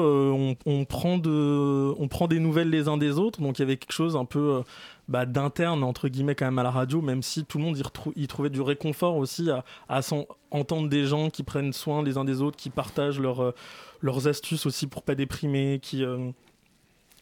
on, 0.64 0.84
prend 0.86 1.18
de, 1.18 1.92
on 1.98 2.08
prend 2.08 2.26
des 2.26 2.38
nouvelles 2.40 2.70
les 2.70 2.88
uns 2.88 2.96
des 2.96 3.18
autres 3.18 3.42
donc 3.42 3.58
il 3.58 3.62
y 3.62 3.64
avait 3.64 3.76
quelque 3.76 3.92
chose 3.92 4.16
un 4.16 4.24
peu 4.24 4.62
bah, 5.08 5.26
d'interne 5.26 5.84
entre 5.84 6.08
guillemets 6.08 6.34
quand 6.34 6.46
même 6.46 6.58
à 6.58 6.62
la 6.62 6.70
radio 6.70 7.02
même 7.02 7.22
si 7.22 7.44
tout 7.44 7.58
le 7.58 7.64
monde 7.64 7.78
y, 8.16 8.26
trouvait 8.26 8.48
du 8.48 8.62
réconfort 8.62 9.16
aussi 9.18 9.50
à, 9.50 9.62
à 9.90 10.00
entendre 10.50 10.88
des 10.88 11.04
gens 11.04 11.28
qui 11.28 11.42
prennent 11.42 11.74
soin 11.74 12.02
les 12.02 12.16
uns 12.16 12.24
des 12.24 12.40
autres 12.40 12.56
qui 12.56 12.70
partagent 12.70 13.20
leurs 13.20 14.28
astuces 14.28 14.64
aussi 14.64 14.86
pour 14.86 15.02
pas 15.02 15.14
déprimer 15.14 15.78
qui 15.82 16.02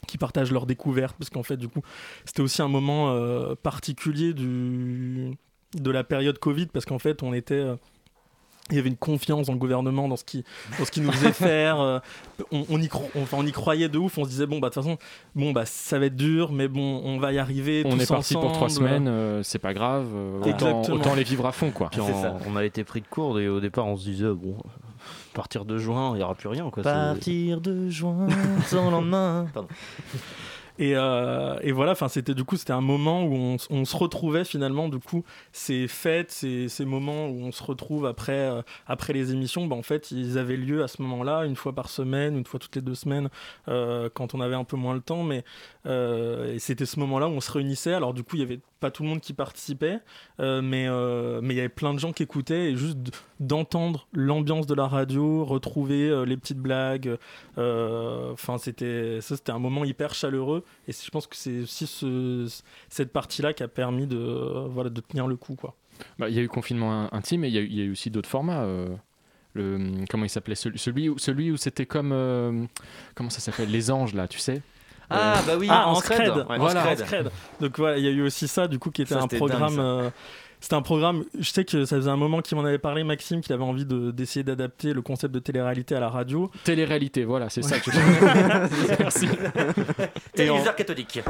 qui 0.04 0.18
partagent 0.18 0.52
leurs 0.52 0.66
découvertes, 0.66 1.16
parce 1.18 1.30
qu'en 1.30 1.42
fait, 1.42 1.56
du 1.56 1.68
coup, 1.68 1.82
c'était 2.24 2.42
aussi 2.42 2.62
un 2.62 2.68
moment 2.68 3.10
euh, 3.10 3.54
particulier 3.54 4.32
du, 4.34 5.36
de 5.74 5.90
la 5.90 6.04
période 6.04 6.38
Covid, 6.38 6.66
parce 6.66 6.84
qu'en 6.84 6.98
fait, 6.98 7.22
on 7.22 7.32
était. 7.32 7.54
Euh, 7.54 7.76
il 8.70 8.76
y 8.76 8.78
avait 8.78 8.88
une 8.88 8.96
confiance 8.96 9.48
dans 9.48 9.52
le 9.52 9.58
gouvernement, 9.58 10.08
dans 10.08 10.16
ce 10.16 10.24
qui, 10.24 10.42
dans 10.78 10.86
ce 10.86 10.90
qui 10.90 11.02
nous 11.02 11.12
faisait 11.12 11.32
faire. 11.34 11.80
Euh, 11.80 11.98
on, 12.50 12.80
y 12.80 12.88
enfin, 13.14 13.36
on 13.36 13.46
y 13.46 13.52
croyait 13.52 13.90
de 13.90 13.98
ouf. 13.98 14.16
On 14.16 14.24
se 14.24 14.30
disait, 14.30 14.46
bon, 14.46 14.58
bah, 14.58 14.70
de 14.70 14.74
toute 14.74 14.82
façon, 14.82 14.96
bon, 15.34 15.52
bah, 15.52 15.66
ça 15.66 15.98
va 15.98 16.06
être 16.06 16.16
dur, 16.16 16.50
mais 16.50 16.66
bon, 16.66 17.02
on 17.04 17.18
va 17.18 17.34
y 17.34 17.38
arriver. 17.38 17.82
On 17.84 17.98
est 17.98 18.08
parti 18.08 18.32
pour 18.32 18.52
trois 18.52 18.70
semaines, 18.70 19.42
c'est 19.42 19.58
pas 19.58 19.74
grave. 19.74 20.08
autant, 20.42 20.80
autant, 20.90 21.14
les 21.14 21.24
vivre 21.24 21.44
à 21.44 21.52
fond, 21.52 21.72
quoi. 21.72 21.90
on, 21.98 22.52
on, 22.52 22.56
a 22.56 22.64
été 22.64 22.84
pris 22.84 23.02
de 23.02 23.06
court 23.06 23.38
et 23.38 23.48
au 23.48 23.60
départ, 23.60 23.86
on 23.86 23.98
se 23.98 24.04
disait, 24.04 24.32
bon, 24.32 24.56
partir 25.34 25.64
de 25.64 25.76
juin, 25.76 26.12
il 26.14 26.18
n'y 26.18 26.22
aura 26.22 26.34
plus 26.34 26.48
rien. 26.48 26.70
Quoi. 26.70 26.82
Partir 26.82 27.60
de 27.60 27.90
juin 27.90 28.28
sans 28.66 28.90
lendemain. 28.90 29.46
Et, 30.78 30.96
euh, 30.96 31.56
et, 31.62 31.70
voilà, 31.70 31.92
enfin, 31.92 32.08
c'était 32.08 32.34
du 32.34 32.42
coup, 32.42 32.56
c'était 32.56 32.72
un 32.72 32.80
moment 32.80 33.22
où 33.22 33.34
on, 33.34 33.56
on, 33.70 33.84
se 33.84 33.96
retrouvait 33.96 34.44
finalement. 34.44 34.88
Du 34.88 34.98
coup, 34.98 35.22
ces 35.52 35.86
fêtes, 35.86 36.32
ces, 36.32 36.68
ces 36.68 36.84
moments 36.84 37.28
où 37.28 37.44
on 37.44 37.52
se 37.52 37.62
retrouve 37.62 38.06
après, 38.06 38.32
euh, 38.32 38.62
après 38.88 39.12
les 39.12 39.32
émissions, 39.32 39.66
bah, 39.66 39.76
en 39.76 39.82
fait, 39.82 40.10
ils 40.10 40.36
avaient 40.36 40.56
lieu 40.56 40.82
à 40.82 40.88
ce 40.88 41.00
moment-là, 41.02 41.44
une 41.44 41.54
fois 41.54 41.72
par 41.74 41.88
semaine, 41.88 42.36
une 42.36 42.44
fois 42.44 42.58
toutes 42.58 42.74
les 42.74 42.82
deux 42.82 42.96
semaines, 42.96 43.28
euh, 43.68 44.08
quand 44.12 44.34
on 44.34 44.40
avait 44.40 44.56
un 44.56 44.64
peu 44.64 44.76
moins 44.76 44.94
le 44.94 45.00
temps. 45.00 45.22
Mais 45.22 45.44
et 45.86 46.58
c'était 46.58 46.86
ce 46.86 46.98
moment-là 47.00 47.28
où 47.28 47.32
on 47.32 47.40
se 47.40 47.52
réunissait. 47.52 47.94
Alors 47.94 48.14
du 48.14 48.22
coup, 48.22 48.36
il 48.36 48.40
y 48.40 48.42
avait 48.42 48.60
pas 48.84 48.90
tout 48.90 49.02
le 49.02 49.08
monde 49.08 49.20
qui 49.20 49.32
participait, 49.32 50.00
euh, 50.40 50.60
mais 50.60 50.86
euh, 50.86 51.40
mais 51.42 51.54
il 51.54 51.56
y 51.56 51.60
avait 51.60 51.70
plein 51.70 51.94
de 51.94 51.98
gens 51.98 52.12
qui 52.12 52.22
écoutaient 52.22 52.72
et 52.72 52.76
juste 52.76 52.98
d'entendre 53.40 54.06
l'ambiance 54.12 54.66
de 54.66 54.74
la 54.74 54.86
radio, 54.86 55.42
retrouver 55.42 56.10
euh, 56.10 56.26
les 56.26 56.36
petites 56.36 56.58
blagues. 56.58 57.16
Enfin, 57.56 58.58
c'était 58.58 59.22
ça, 59.22 59.36
c'était 59.36 59.52
un 59.52 59.58
moment 59.58 59.86
hyper 59.86 60.12
chaleureux 60.12 60.64
et 60.86 60.92
je 60.92 61.10
pense 61.10 61.26
que 61.26 61.34
c'est 61.34 61.60
aussi 61.60 61.86
ce, 61.86 62.46
cette 62.90 63.10
partie-là 63.10 63.54
qui 63.54 63.62
a 63.62 63.68
permis 63.68 64.06
de 64.06 64.66
voilà 64.68 64.90
de 64.90 65.00
tenir 65.00 65.26
le 65.26 65.36
coup 65.36 65.54
quoi. 65.54 65.74
Bah, 66.18 66.28
il 66.28 66.34
y 66.34 66.38
a 66.38 66.42
eu 66.42 66.48
confinement 66.48 67.08
intime 67.14 67.44
et 67.44 67.48
il 67.48 67.54
y, 67.54 67.80
a 67.80 67.84
eu 67.84 67.92
aussi 67.92 68.10
d'autres 68.10 68.28
formats. 68.28 68.66
Le, 69.54 70.04
comment 70.10 70.24
il 70.24 70.28
s'appelait? 70.28 70.56
Celui, 70.56 71.08
où, 71.08 71.16
celui 71.16 71.50
où 71.50 71.56
c'était 71.56 71.86
comme 71.86 72.68
comment 73.14 73.30
ça 73.30 73.40
s'appelle? 73.40 73.70
Les 73.70 73.90
anges 73.90 74.12
là 74.12 74.28
tu 74.28 74.38
sais? 74.38 74.60
Ah, 75.10 75.42
bah 75.46 75.54
oui, 75.58 75.68
ah, 75.70 75.88
en, 75.88 75.94
scred. 75.96 76.44
voilà, 76.46 76.94
Donc 77.60 77.78
voilà, 77.78 77.98
il 77.98 78.04
y 78.04 78.08
a 78.08 78.10
eu 78.10 78.22
aussi 78.22 78.48
ça, 78.48 78.68
du 78.68 78.78
coup, 78.78 78.90
qui 78.90 79.02
était 79.02 79.14
un 79.14 79.26
programme. 79.26 79.78
Euh, 79.78 80.10
c'était 80.64 80.76
un 80.76 80.82
programme, 80.82 81.24
je 81.38 81.50
sais 81.50 81.62
que 81.66 81.84
ça 81.84 81.96
faisait 81.96 82.10
un 82.10 82.16
moment 82.16 82.40
qu'il 82.40 82.56
m'en 82.56 82.64
avait 82.64 82.78
parlé, 82.78 83.04
Maxime, 83.04 83.42
qu'il 83.42 83.52
avait 83.52 83.62
envie 83.62 83.84
d'essayer 83.84 84.42
d'adapter 84.42 84.94
le 84.94 85.02
concept 85.02 85.34
de 85.34 85.38
télé-réalité 85.38 85.94
à 85.94 86.00
la 86.00 86.08
radio. 86.08 86.50
Télé-réalité, 86.64 87.24
voilà, 87.24 87.50
c'est 87.50 87.60
ça 87.60 87.78
que 87.80 87.90
je 87.90 87.98
Merci. 88.98 89.28
Téléviseur 90.32 90.74
catholique. 90.74 91.20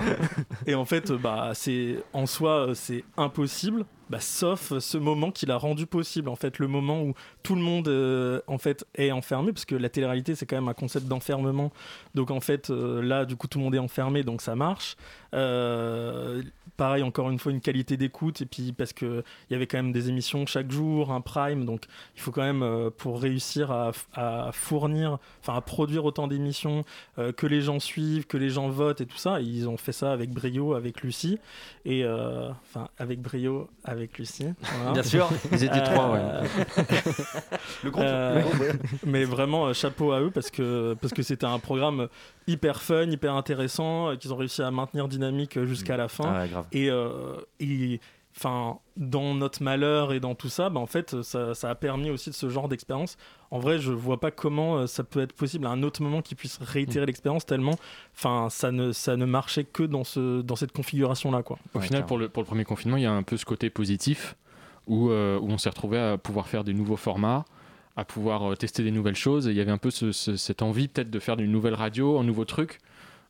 Et 0.69 0.77
en 0.77 0.85
fait, 0.85 1.11
bah, 1.11 1.51
c'est 1.55 1.97
en 2.13 2.27
soi, 2.27 2.69
c'est 2.75 3.03
impossible 3.17 3.87
bah, 4.11 4.21
sauf 4.21 4.79
ce 4.79 4.99
moment 4.99 5.31
qui 5.31 5.47
l'a 5.47 5.57
rendu 5.57 5.87
possible, 5.87 6.29
en 6.29 6.37
fait, 6.37 6.59
le 6.59 6.69
moment 6.69 7.03
où 7.03 7.15
tout 7.43 7.55
le 7.55 7.63
monde 7.63 7.89
euh, 7.89 8.41
en 8.47 8.59
fait 8.59 8.85
est 8.95 9.13
enfermé, 9.13 9.53
parce 9.53 9.65
que 9.65 9.75
la 9.75 9.89
télé-réalité 9.89 10.35
c'est 10.35 10.47
quand 10.47 10.57
même 10.57 10.69
un 10.69 10.75
concept 10.75 11.07
d'enfermement. 11.07 11.73
Donc 12.15 12.31
en 12.31 12.41
fait, 12.41 12.71
euh, 12.71 13.03
là, 13.03 13.25
du 13.25 13.37
coup, 13.37 13.47
tout 13.47 13.59
le 13.59 13.65
monde 13.65 13.75
est 13.75 13.79
enfermé, 13.79 14.23
donc 14.23 14.43
ça 14.43 14.55
marche. 14.57 14.97
Euh, 15.33 16.43
pareil, 16.77 17.03
encore 17.03 17.31
une 17.31 17.39
fois, 17.39 17.51
une 17.51 17.61
qualité 17.61 17.97
d'écoute, 17.97 18.43
et 18.43 18.47
puis 18.47 18.73
parce 18.73 18.93
qu'il 18.93 19.23
y 19.51 19.55
avait 19.55 19.67
quand 19.67 19.79
même 19.79 19.93
des 19.93 20.11
émissions 20.11 20.45
chaque 20.47 20.71
jour, 20.71 21.11
un 21.11 21.21
prime, 21.21 21.65
donc 21.65 21.87
il 22.15 22.21
faut 22.21 22.31
quand 22.31 22.43
même, 22.43 22.91
pour 22.99 23.21
réussir 23.21 23.71
à, 23.71 24.51
fournir, 24.53 25.19
enfin 25.41 25.55
à 25.55 25.61
produire 25.61 26.05
autant 26.05 26.29
d'émissions, 26.29 26.83
que 27.17 27.47
les 27.47 27.63
gens 27.63 27.81
suivent, 27.81 28.27
que 28.27 28.37
les 28.37 28.51
gens 28.51 28.69
votent 28.69 29.01
et 29.01 29.07
tout 29.07 29.17
ça, 29.17 29.41
ils 29.41 29.69
ont 29.69 29.77
fait 29.77 29.93
ça 29.93 30.13
avec 30.13 30.31
brio, 30.31 30.75
avec 30.75 31.03
Lucie, 31.03 31.39
et 31.85 32.05
enfin 32.07 32.89
avec 32.99 33.21
brio, 33.21 33.69
Lucie. 34.19 34.47
Bien 34.93 35.03
sûr, 35.03 35.29
ils 35.53 35.65
étaient 35.65 35.83
trois, 35.83 36.13
ouais. 36.13 36.21
le 37.85 37.91
groupe. 37.91 38.05
Euh, 38.05 38.43
mais 39.07 39.25
vraiment, 39.25 39.67
euh, 39.67 39.73
chapeau 39.73 40.13
à 40.13 40.21
eux 40.21 40.31
parce 40.31 40.51
que 40.51 40.95
parce 41.01 41.13
que 41.13 41.23
c'était 41.23 41.47
un 41.47 41.59
programme 41.59 42.09
hyper 42.47 42.83
fun, 42.83 43.11
hyper 43.11 43.35
intéressant, 43.35 44.11
euh, 44.11 44.17
qu'ils 44.17 44.33
ont 44.33 44.37
réussi 44.37 44.63
à 44.63 44.71
maintenir 44.71 45.09
dynamique 45.09 45.63
jusqu'à 45.65 45.97
la 45.97 46.09
fin. 46.09 46.33
Ah 46.35 46.49
grave. 46.49 46.67
Et, 46.73 46.91
et 47.61 48.01
enfin, 48.37 48.79
dans 48.97 49.35
notre 49.35 49.63
malheur 49.63 50.13
et 50.13 50.21
dans 50.21 50.35
tout 50.35 50.49
ça, 50.49 50.71
bah, 50.71 50.81
en 50.81 50.87
fait, 50.87 51.23
ça, 51.23 51.55
ça, 51.55 51.71
a 51.71 51.75
permis 51.75 52.11
aussi 52.11 52.31
de 52.31 52.35
ce 52.35 52.49
genre 52.49 52.69
d'expérience. 52.69 53.17
En 53.51 53.59
vrai, 53.59 53.79
je 53.79 53.93
vois 53.93 54.21
pas 54.21 54.31
comment 54.31 54.87
ça 54.87 55.05
peut 55.05 55.21
être 55.21 55.33
possible 55.33 55.67
à 55.67 55.71
un 55.71 55.83
autre 55.83 56.03
moment 56.03 56.23
qui 56.23 56.35
puisse 56.35 56.59
réitérer 56.61 57.05
mm. 57.05 57.09
l'expérience 57.09 57.47
tellement, 57.47 57.75
enfin, 58.15 58.49
ça 58.51 58.73
ne, 58.73 58.93
ça 58.93 59.17
ne 59.17 59.25
marchait 59.25 59.65
que 59.65 59.83
dans, 59.83 60.05
ce, 60.05 60.43
dans 60.43 60.57
cette 60.57 60.73
configuration-là, 60.73 61.43
quoi. 61.43 61.59
Au 61.75 61.81
final, 61.81 62.07
pour 62.07 62.19
le, 62.19 62.29
pour 62.29 62.43
le 62.43 62.47
premier 62.47 62.65
confinement, 62.65 62.97
il 62.97 63.05
y 63.05 63.07
a 63.07 63.13
un 63.13 63.23
peu 63.23 63.37
ce 63.37 63.45
côté 63.45 63.71
positif 63.71 64.37
où, 64.87 65.11
où 65.11 65.13
on 65.49 65.59
s'est 65.59 65.71
retrouvé 65.71 65.99
à 65.99 66.19
pouvoir 66.19 66.49
faire 66.49 66.65
des 66.65 66.75
nouveaux 66.75 66.97
formats, 66.97 67.45
à 67.97 68.05
pouvoir 68.05 68.53
euh, 68.53 68.57
tester 68.57 68.83
des 68.83 68.91
nouvelles 68.91 69.17
choses. 69.17 69.47
Et 69.47 69.51
il 69.51 69.57
y 69.57 69.61
avait 69.61 69.71
un 69.71 69.79
peu 69.79 69.91
cette 69.91 70.63
envie 70.63 70.89
peut-être 70.89 71.11
de 71.11 71.19
faire 71.19 71.39
une 71.39 71.53
nouvelle 71.53 71.75
radio, 71.75 72.19
un 72.19 72.25
nouveau 72.25 72.45
truc. 72.45 72.81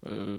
Euh, 0.06 0.38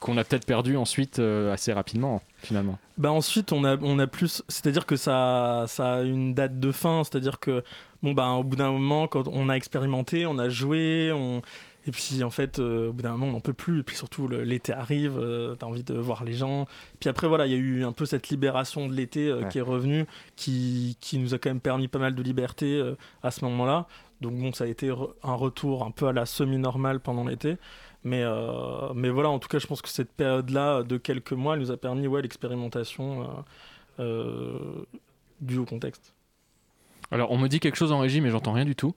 qu'on 0.00 0.16
a 0.16 0.24
peut-être 0.24 0.46
perdu 0.46 0.76
ensuite 0.76 1.18
euh, 1.18 1.52
assez 1.52 1.72
rapidement 1.72 2.22
finalement. 2.38 2.78
Bah 2.98 3.12
ensuite 3.12 3.52
on 3.52 3.64
a 3.64 3.76
on 3.82 3.98
a 3.98 4.06
plus 4.06 4.42
c'est-à-dire 4.48 4.86
que 4.86 4.96
ça 4.96 5.64
ça 5.68 5.94
a 5.94 6.02
une 6.02 6.34
date 6.34 6.58
de 6.58 6.72
fin, 6.72 7.04
c'est-à-dire 7.04 7.38
que 7.38 7.62
bon 8.02 8.12
bah 8.12 8.28
au 8.30 8.42
bout 8.42 8.56
d'un 8.56 8.72
moment 8.72 9.06
quand 9.06 9.28
on 9.28 9.48
a 9.48 9.54
expérimenté, 9.54 10.26
on 10.26 10.38
a 10.38 10.48
joué, 10.48 11.12
on 11.14 11.42
et 11.86 11.92
puis 11.92 12.22
en 12.22 12.30
fait, 12.30 12.58
euh, 12.58 12.90
au 12.90 12.92
bout 12.92 13.02
d'un 13.02 13.12
moment, 13.12 13.26
on 13.26 13.32
n'en 13.32 13.40
peut 13.40 13.54
plus. 13.54 13.80
Et 13.80 13.82
puis 13.82 13.96
surtout, 13.96 14.28
l'été 14.28 14.72
arrive, 14.72 15.18
euh, 15.18 15.56
tu 15.58 15.64
as 15.64 15.68
envie 15.68 15.82
de 15.82 15.94
voir 15.94 16.24
les 16.24 16.34
gens. 16.34 16.66
Puis 16.98 17.08
après, 17.08 17.26
voilà, 17.26 17.46
il 17.46 17.52
y 17.52 17.54
a 17.54 17.58
eu 17.58 17.84
un 17.84 17.92
peu 17.92 18.04
cette 18.04 18.28
libération 18.28 18.86
de 18.86 18.92
l'été 18.92 19.28
euh, 19.28 19.44
qui 19.44 19.58
est 19.58 19.62
revenue, 19.62 20.04
qui, 20.36 20.98
qui, 21.00 21.18
nous 21.18 21.34
a 21.34 21.38
quand 21.38 21.50
même 21.50 21.60
permis 21.60 21.88
pas 21.88 21.98
mal 21.98 22.14
de 22.14 22.22
liberté 22.22 22.82
à 23.22 23.30
ce 23.30 23.44
moment-là. 23.46 23.86
Donc 24.20 24.34
bon, 24.34 24.52
ça 24.52 24.64
a 24.64 24.66
été 24.66 24.92
un 25.22 25.34
retour 25.34 25.84
un 25.84 25.90
peu 25.90 26.06
à 26.06 26.12
la 26.12 26.26
semi-normale 26.26 27.00
pendant 27.00 27.24
l'été. 27.24 27.56
Mais, 28.02 28.24
mais 28.94 29.10
voilà, 29.10 29.28
en 29.28 29.38
tout 29.38 29.48
cas, 29.48 29.58
je 29.58 29.66
pense 29.66 29.82
que 29.82 29.88
cette 29.88 30.12
période-là 30.12 30.82
de 30.82 30.96
quelques 30.96 31.32
mois, 31.32 31.54
elle 31.54 31.60
nous 31.60 31.70
a 31.70 31.76
permis 31.76 32.06
ouais, 32.06 32.22
l'expérimentation 32.22 33.44
due 33.98 35.58
au 35.58 35.66
contexte. 35.66 36.14
Alors, 37.10 37.30
on 37.30 37.38
me 37.38 37.48
dit 37.48 37.60
quelque 37.60 37.76
chose 37.76 37.92
en 37.92 37.98
régie, 37.98 38.20
mais 38.20 38.30
j'entends 38.30 38.52
rien 38.52 38.64
du 38.64 38.74
tout. 38.74 38.94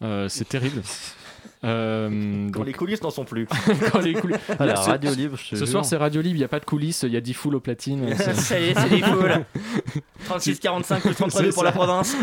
c'est 0.00 0.48
terrible. 0.48 0.82
Euh, 1.64 2.48
Quand 2.50 2.64
les 2.64 2.72
coulisses 2.72 3.02
n'en 3.02 3.10
sont 3.10 3.24
plus. 3.24 3.46
Quand 3.92 4.00
les 4.00 4.14
coulisses... 4.14 4.38
Ah, 4.58 4.66
la 4.66 4.74
radio 4.74 5.14
libre. 5.14 5.38
Ce 5.38 5.66
soir, 5.66 5.84
c'est 5.84 5.96
radio 5.96 6.20
libre. 6.20 6.36
Il 6.36 6.38
n'y 6.38 6.44
a 6.44 6.48
pas 6.48 6.60
de 6.60 6.64
coulisses. 6.64 7.02
Il 7.02 7.12
y 7.12 7.16
a 7.16 7.20
10 7.20 7.34
foules 7.34 7.54
au 7.54 7.60
platine. 7.60 8.14
Ça 8.16 8.58
y 8.58 8.70
est, 8.70 8.74
c'est 8.78 8.88
des 8.88 9.02
foules. 9.02 9.44
36, 10.24 10.60
45, 10.60 11.02
plus 11.02 11.14
33 11.14 11.50
pour 11.50 11.64
la 11.64 11.72
province. 11.72 12.16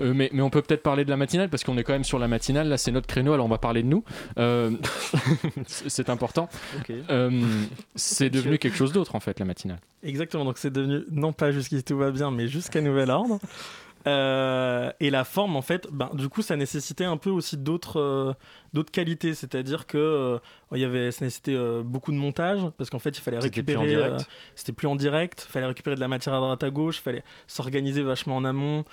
Euh, 0.00 0.12
mais, 0.14 0.30
mais 0.32 0.42
on 0.42 0.50
peut 0.50 0.62
peut-être 0.62 0.82
parler 0.82 1.04
de 1.04 1.10
la 1.10 1.16
matinale 1.16 1.48
parce 1.48 1.64
qu'on 1.64 1.76
est 1.78 1.84
quand 1.84 1.92
même 1.92 2.04
sur 2.04 2.18
la 2.18 2.28
matinale. 2.28 2.68
Là, 2.68 2.76
c'est 2.78 2.92
notre 2.92 3.06
créneau. 3.06 3.32
Alors, 3.32 3.46
on 3.46 3.50
va 3.50 3.58
parler 3.58 3.82
de 3.82 3.88
nous. 3.88 4.04
Euh, 4.38 4.70
c'est 5.66 6.08
important. 6.10 6.48
Euh, 7.10 7.42
c'est 7.94 8.30
devenu 8.30 8.58
quelque 8.58 8.76
chose 8.76 8.92
d'autre 8.92 9.14
en 9.14 9.20
fait, 9.20 9.38
la 9.38 9.44
matinale. 9.46 9.80
Exactement. 10.02 10.44
Donc, 10.44 10.58
c'est 10.58 10.72
devenu 10.72 11.00
non 11.10 11.32
pas 11.32 11.52
jusqu'ici 11.52 11.84
tout 11.84 11.96
va 11.96 12.10
bien, 12.10 12.30
mais 12.30 12.48
jusqu'à 12.48 12.80
nouvel 12.80 13.10
ordre. 13.10 13.38
Euh, 14.06 14.90
et 15.00 15.10
la 15.10 15.24
forme, 15.24 15.56
en 15.56 15.62
fait, 15.62 15.88
ben, 15.92 16.10
du 16.14 16.28
coup, 16.28 16.42
ça 16.42 16.56
nécessitait 16.56 17.04
un 17.04 17.16
peu 17.16 17.30
aussi 17.30 17.56
d'autres 17.56 18.00
euh, 18.00 18.32
d'autres 18.72 18.90
qualités. 18.90 19.34
C'est-à-dire 19.34 19.86
que 19.86 19.98
euh, 19.98 20.38
il 20.72 20.80
y 20.80 20.84
avait, 20.84 21.10
ça 21.10 21.24
nécessitait 21.24 21.58
beaucoup 21.84 22.12
de 22.12 22.16
montage, 22.16 22.60
parce 22.78 22.90
qu'en 22.90 22.98
fait, 22.98 23.16
il 23.16 23.20
fallait 23.20 23.38
récupérer. 23.38 24.16
C'était 24.54 24.72
plus 24.72 24.86
en 24.86 24.96
direct. 24.96 25.46
Il 25.48 25.52
fallait 25.52 25.66
récupérer 25.66 25.96
de 25.96 26.00
la 26.00 26.08
matière 26.08 26.34
à 26.34 26.38
droite 26.38 26.62
à 26.62 26.70
gauche. 26.70 26.98
Il 26.98 27.02
fallait 27.02 27.24
s'organiser 27.46 28.02
vachement 28.02 28.36
en 28.36 28.44
amont 28.44 28.84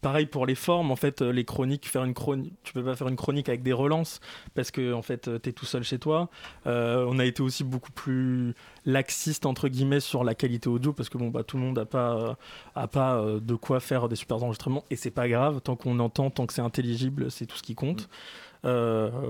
pareil 0.00 0.26
pour 0.26 0.46
les 0.46 0.54
formes, 0.54 0.90
en 0.90 0.96
fait, 0.96 1.22
euh, 1.22 1.30
les 1.30 1.44
chroniques, 1.44 1.88
faire 1.88 2.04
une 2.04 2.14
chronique, 2.14 2.52
tu 2.62 2.72
peux 2.72 2.84
pas 2.84 2.96
faire 2.96 3.08
une 3.08 3.16
chronique 3.16 3.48
avec 3.48 3.62
des 3.62 3.72
relances 3.72 4.20
parce 4.54 4.70
que 4.70 4.92
en 4.92 5.02
fait, 5.02 5.28
euh, 5.28 5.38
tu 5.40 5.50
es 5.50 5.52
tout 5.52 5.66
seul 5.66 5.82
chez 5.84 5.98
toi. 5.98 6.28
Euh, 6.66 7.06
on 7.08 7.18
a 7.18 7.24
été 7.24 7.42
aussi 7.42 7.64
beaucoup 7.64 7.92
plus 7.92 8.54
laxiste 8.84 9.46
entre 9.46 9.68
guillemets 9.68 10.00
sur 10.00 10.24
la 10.24 10.34
qualité 10.34 10.68
audio 10.68 10.92
parce 10.92 11.08
que 11.08 11.18
bon 11.18 11.28
bah 11.28 11.42
tout 11.44 11.56
le 11.56 11.62
monde 11.62 11.78
a 11.78 11.84
pas 11.84 12.36
a 12.74 12.86
pas 12.86 13.24
de 13.40 13.54
quoi 13.54 13.80
faire 13.80 14.08
des 14.08 14.16
super 14.16 14.42
enregistrements 14.42 14.84
et 14.90 14.96
c'est 14.96 15.10
pas 15.10 15.28
grave 15.28 15.60
tant 15.60 15.76
qu'on 15.76 15.98
entend, 15.98 16.30
tant 16.30 16.46
que 16.46 16.52
c'est 16.52 16.62
intelligible, 16.62 17.30
c'est 17.30 17.46
tout 17.46 17.56
ce 17.56 17.62
qui 17.62 17.74
compte. 17.74 18.08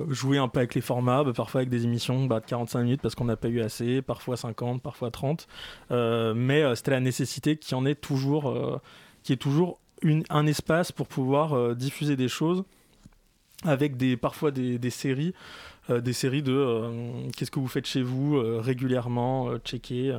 jouer 0.08 0.38
un 0.38 0.48
peu 0.48 0.60
avec 0.60 0.74
les 0.74 0.80
formats, 0.80 1.24
bah, 1.24 1.32
parfois 1.34 1.60
avec 1.60 1.70
des 1.70 1.84
émissions 1.84 2.26
bah, 2.26 2.40
de 2.40 2.46
45 2.46 2.82
minutes 2.82 3.02
parce 3.02 3.14
qu'on 3.14 3.26
n'a 3.26 3.36
pas 3.36 3.48
eu 3.48 3.60
assez, 3.60 4.02
parfois 4.02 4.36
50, 4.36 4.82
parfois 4.82 5.10
30. 5.10 5.46
mais 5.90 6.74
c'était 6.74 6.92
la 6.92 7.00
nécessité 7.00 7.56
qui 7.56 7.74
en 7.74 7.86
est 7.86 8.00
toujours, 8.00 8.80
qui 9.22 9.32
est 9.32 9.36
toujours 9.36 9.78
un 10.02 10.46
espace 10.46 10.92
pour 10.92 11.08
pouvoir 11.08 11.54
euh, 11.54 11.74
diffuser 11.74 12.16
des 12.16 12.28
choses 12.28 12.64
avec 13.64 13.96
des, 13.96 14.16
parfois 14.16 14.50
des, 14.50 14.90
séries, 14.90 15.32
euh, 15.90 16.00
des 16.00 16.12
séries 16.12 16.42
de 16.42 16.52
euh, 16.52 17.28
qu'est-ce 17.36 17.50
que 17.50 17.58
vous 17.58 17.68
faites 17.68 17.86
chez 17.86 18.02
vous 18.02 18.38
régulièrement, 18.60 19.56
checker. 19.58 20.18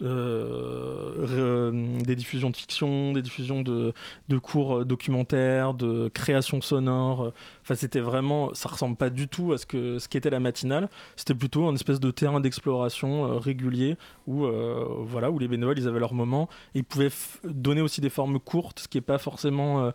Euh, 0.00 1.70
des 2.02 2.16
diffusions 2.16 2.50
de 2.50 2.56
fiction, 2.56 3.12
des 3.12 3.22
diffusions 3.22 3.62
de, 3.62 3.92
de, 4.28 4.38
cours 4.38 4.84
documentaires, 4.84 5.74
de 5.74 6.08
création 6.08 6.60
sonore. 6.60 7.32
Enfin, 7.62 7.74
c'était 7.74 8.00
vraiment, 8.00 8.52
ça 8.54 8.68
ressemble 8.68 8.96
pas 8.96 9.10
du 9.10 9.28
tout 9.28 9.52
à 9.52 9.58
ce 9.58 9.66
que 9.66 9.98
ce 9.98 10.08
qu'était 10.08 10.30
la 10.30 10.40
matinale. 10.40 10.88
C'était 11.16 11.34
plutôt 11.34 11.68
un 11.68 11.74
espèce 11.74 12.00
de 12.00 12.10
terrain 12.10 12.40
d'exploration 12.40 13.26
euh, 13.26 13.38
régulier 13.38 13.96
où 14.26 14.44
euh, 14.44 14.84
voilà 15.00 15.30
où 15.30 15.38
les 15.38 15.48
bénévoles 15.48 15.78
ils 15.78 15.86
avaient 15.86 16.00
leur 16.00 16.14
moment. 16.14 16.48
ils 16.74 16.84
pouvaient 16.84 17.10
donner 17.44 17.80
aussi 17.80 18.00
des 18.00 18.10
formes 18.10 18.40
courtes, 18.40 18.80
ce 18.80 18.88
qui 18.88 18.98
est 18.98 19.02
pas 19.02 19.18
forcément 19.18 19.92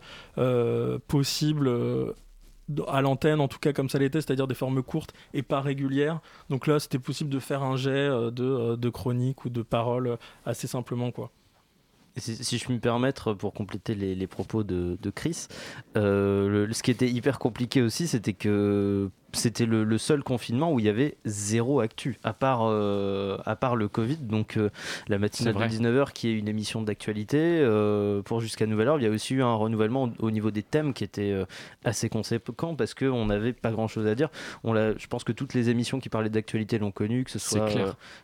possible 1.08 1.70
à 2.88 3.02
l'antenne, 3.02 3.40
en 3.40 3.48
tout 3.48 3.60
cas 3.60 3.74
comme 3.74 3.90
ça 3.90 4.00
l'était, 4.00 4.22
c'est-à-dire 4.22 4.48
des 4.48 4.56
formes 4.56 4.84
courtes 4.84 5.14
et 5.34 5.44
pas 5.44 5.62
régulières. 5.62 6.20
Donc 6.50 6.68
là, 6.68 6.80
c'était 6.80 7.00
possible 7.00 7.30
de 7.30 7.40
faire 7.40 7.64
un 7.64 7.78
jet 7.78 7.90
euh, 7.90 8.32
de, 8.32 8.44
euh, 8.44 8.76
de 8.76 8.90
chronique 8.90 9.46
ou 9.46 9.50
de 9.50 9.62
paroles 9.62 10.08
euh, 10.08 10.18
assez 10.46 10.68
simplement, 10.68 11.12
quoi. 11.12 11.32
Si, 12.18 12.58
je 12.58 12.66
puis 12.66 12.74
me 12.74 12.80
permettre, 12.80 13.36
pour 13.36 13.54
compléter 13.54 13.94
les, 13.94 14.26
propos 14.26 14.64
de, 14.64 14.98
Chris, 15.12 15.48
ce 15.94 16.82
qui 16.82 16.90
était 16.90 17.08
hyper 17.08 17.38
compliqué 17.38 17.84
aussi, 17.84 18.08
c'était 18.08 18.34
que 18.34 19.12
c'était 19.34 19.66
le, 19.66 19.98
seul 19.98 20.24
confinement 20.24 20.72
où 20.72 20.80
il 20.80 20.86
y 20.86 20.90
avait 20.90 21.18
zéro 21.26 21.80
actu, 21.80 22.18
à 22.24 22.34
part, 22.34 22.62
euh, 22.64 23.38
à 23.46 23.56
part 23.56 23.76
le 23.76 23.88
Covid. 23.88 24.18
Donc 24.18 24.58
euh, 24.58 24.70
la 25.08 25.18
matinale 25.18 25.56
de 25.56 25.60
19h 25.60 26.12
qui 26.14 26.30
est 26.30 26.34
une 26.34 26.48
émission 26.48 26.82
d'actualité 26.82 27.38
euh, 27.40 28.22
pour 28.22 28.42
jusqu'à 28.42 28.66
nouvelle 28.66 28.88
heure. 28.88 29.00
Il 29.00 29.04
y 29.04 29.08
a 29.08 29.10
aussi 29.10 29.36
eu 29.36 29.44
un 29.44 29.54
renouvellement 29.54 30.12
au, 30.20 30.32
niveau 30.32 30.52
des 30.52 30.64
thèmes 30.64 30.94
qui 30.94 31.04
était 31.04 31.36
assez 31.84 32.10
conséquent 32.10 32.76
parce 32.76 32.94
qu'on 32.94 33.26
n'avait 33.26 33.54
pas 33.54 33.72
grand 33.72 33.88
chose 33.88 34.08
à 34.08 34.16
dire. 34.16 34.30
On 34.64 34.78
je 34.78 35.08
pense 35.08 35.24
que 35.24 35.32
toutes 35.32 35.54
les 35.54 35.70
émissions 35.70 36.00
qui 36.00 36.10
parlaient 36.10 36.30
d'actualité 36.30 36.78
l'ont 36.78 36.92
connu, 36.92 37.24
que 37.24 37.32
ce 37.32 37.40
soit 37.40 37.68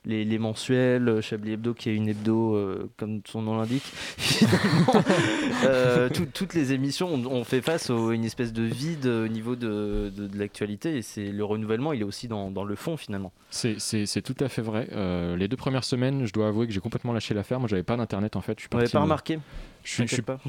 les, 0.06 0.24
les, 0.24 0.38
mensuels, 0.38 1.22
Chablis 1.22 1.54
Hebdo 1.54 1.74
qui 1.74 1.90
est 1.90 1.96
une 1.96 2.08
hebdo 2.08 2.90
comme 2.98 3.22
son 3.28 3.42
nom 3.42 3.58
l'indique. 3.58 3.84
toutes 6.34 6.54
les 6.54 6.74
émissions 6.74 7.14
ont, 7.14 7.44
fait 7.44 7.62
face 7.62 7.90
à 7.90 8.14
une 8.14 8.24
espèce 8.24 8.54
de 8.54 8.64
vide 8.64 9.08
au 9.08 9.28
niveau 9.28 9.56
de, 9.56 10.12
de, 10.16 10.28
de 10.28 10.38
l'actualité 10.38 10.93
et 10.98 11.02
c'est 11.02 11.32
le 11.32 11.44
renouvellement, 11.44 11.94
il 11.94 12.02
est 12.02 12.06
aussi 12.06 12.28
dans, 12.28 12.52
dans 12.52 12.64
le 12.64 12.76
fond 12.76 12.98
finalement. 12.98 13.32
C'est 13.50 14.22
tout 14.24 14.36
à 14.40 14.50
fait 14.50 14.62
vrai. 14.62 14.88
Euh, 14.94 15.36
les 15.36 15.48
deux 15.48 15.58
premières 15.58 15.84
semaines, 15.84 16.26
je 16.26 16.34
dois 16.34 16.48
avouer 16.48 16.66
que 16.66 16.74
j'ai 16.74 16.80
complètement 16.80 17.14
lâché 17.14 17.34
l'affaire. 17.34 17.60
Moi, 17.60 17.68
j'avais 17.68 17.84
pas 17.84 17.98
d'internet 17.98 18.36
en 18.36 18.42
fait. 18.42 18.58
Je 18.58 18.62
suis 18.64 18.70
pas 18.70 19.00
remarqué? 19.00 19.40
Je 19.84 20.06
suis, 20.06 20.22
pas. 20.22 20.40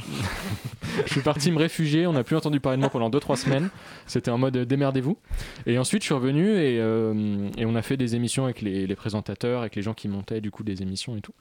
je 1.06 1.10
suis 1.10 1.20
parti 1.20 1.50
me 1.50 1.58
réfugier. 1.58 2.06
On 2.06 2.12
n'a 2.12 2.22
plus 2.22 2.36
entendu 2.36 2.60
parler 2.60 2.76
de 2.76 2.80
moi 2.80 2.88
pendant 2.88 3.10
2-3 3.10 3.36
semaines. 3.36 3.68
C'était 4.06 4.30
en 4.30 4.38
mode 4.38 4.56
euh, 4.56 4.64
démerdez-vous. 4.64 5.18
Et 5.66 5.76
ensuite, 5.76 6.02
je 6.02 6.06
suis 6.06 6.14
revenu 6.14 6.50
et, 6.50 6.78
euh, 6.80 7.50
et 7.58 7.66
on 7.66 7.74
a 7.74 7.82
fait 7.82 7.96
des 7.96 8.14
émissions 8.14 8.44
avec 8.44 8.62
les, 8.62 8.86
les, 8.86 8.96
présentateurs, 8.96 9.60
avec 9.60 9.74
les 9.74 9.82
gens 9.82 9.92
qui 9.92 10.08
montaient 10.08 10.40
du 10.40 10.50
coup 10.50 10.62
des 10.62 10.82
émissions 10.82 11.16
et 11.16 11.20
tout. 11.20 11.34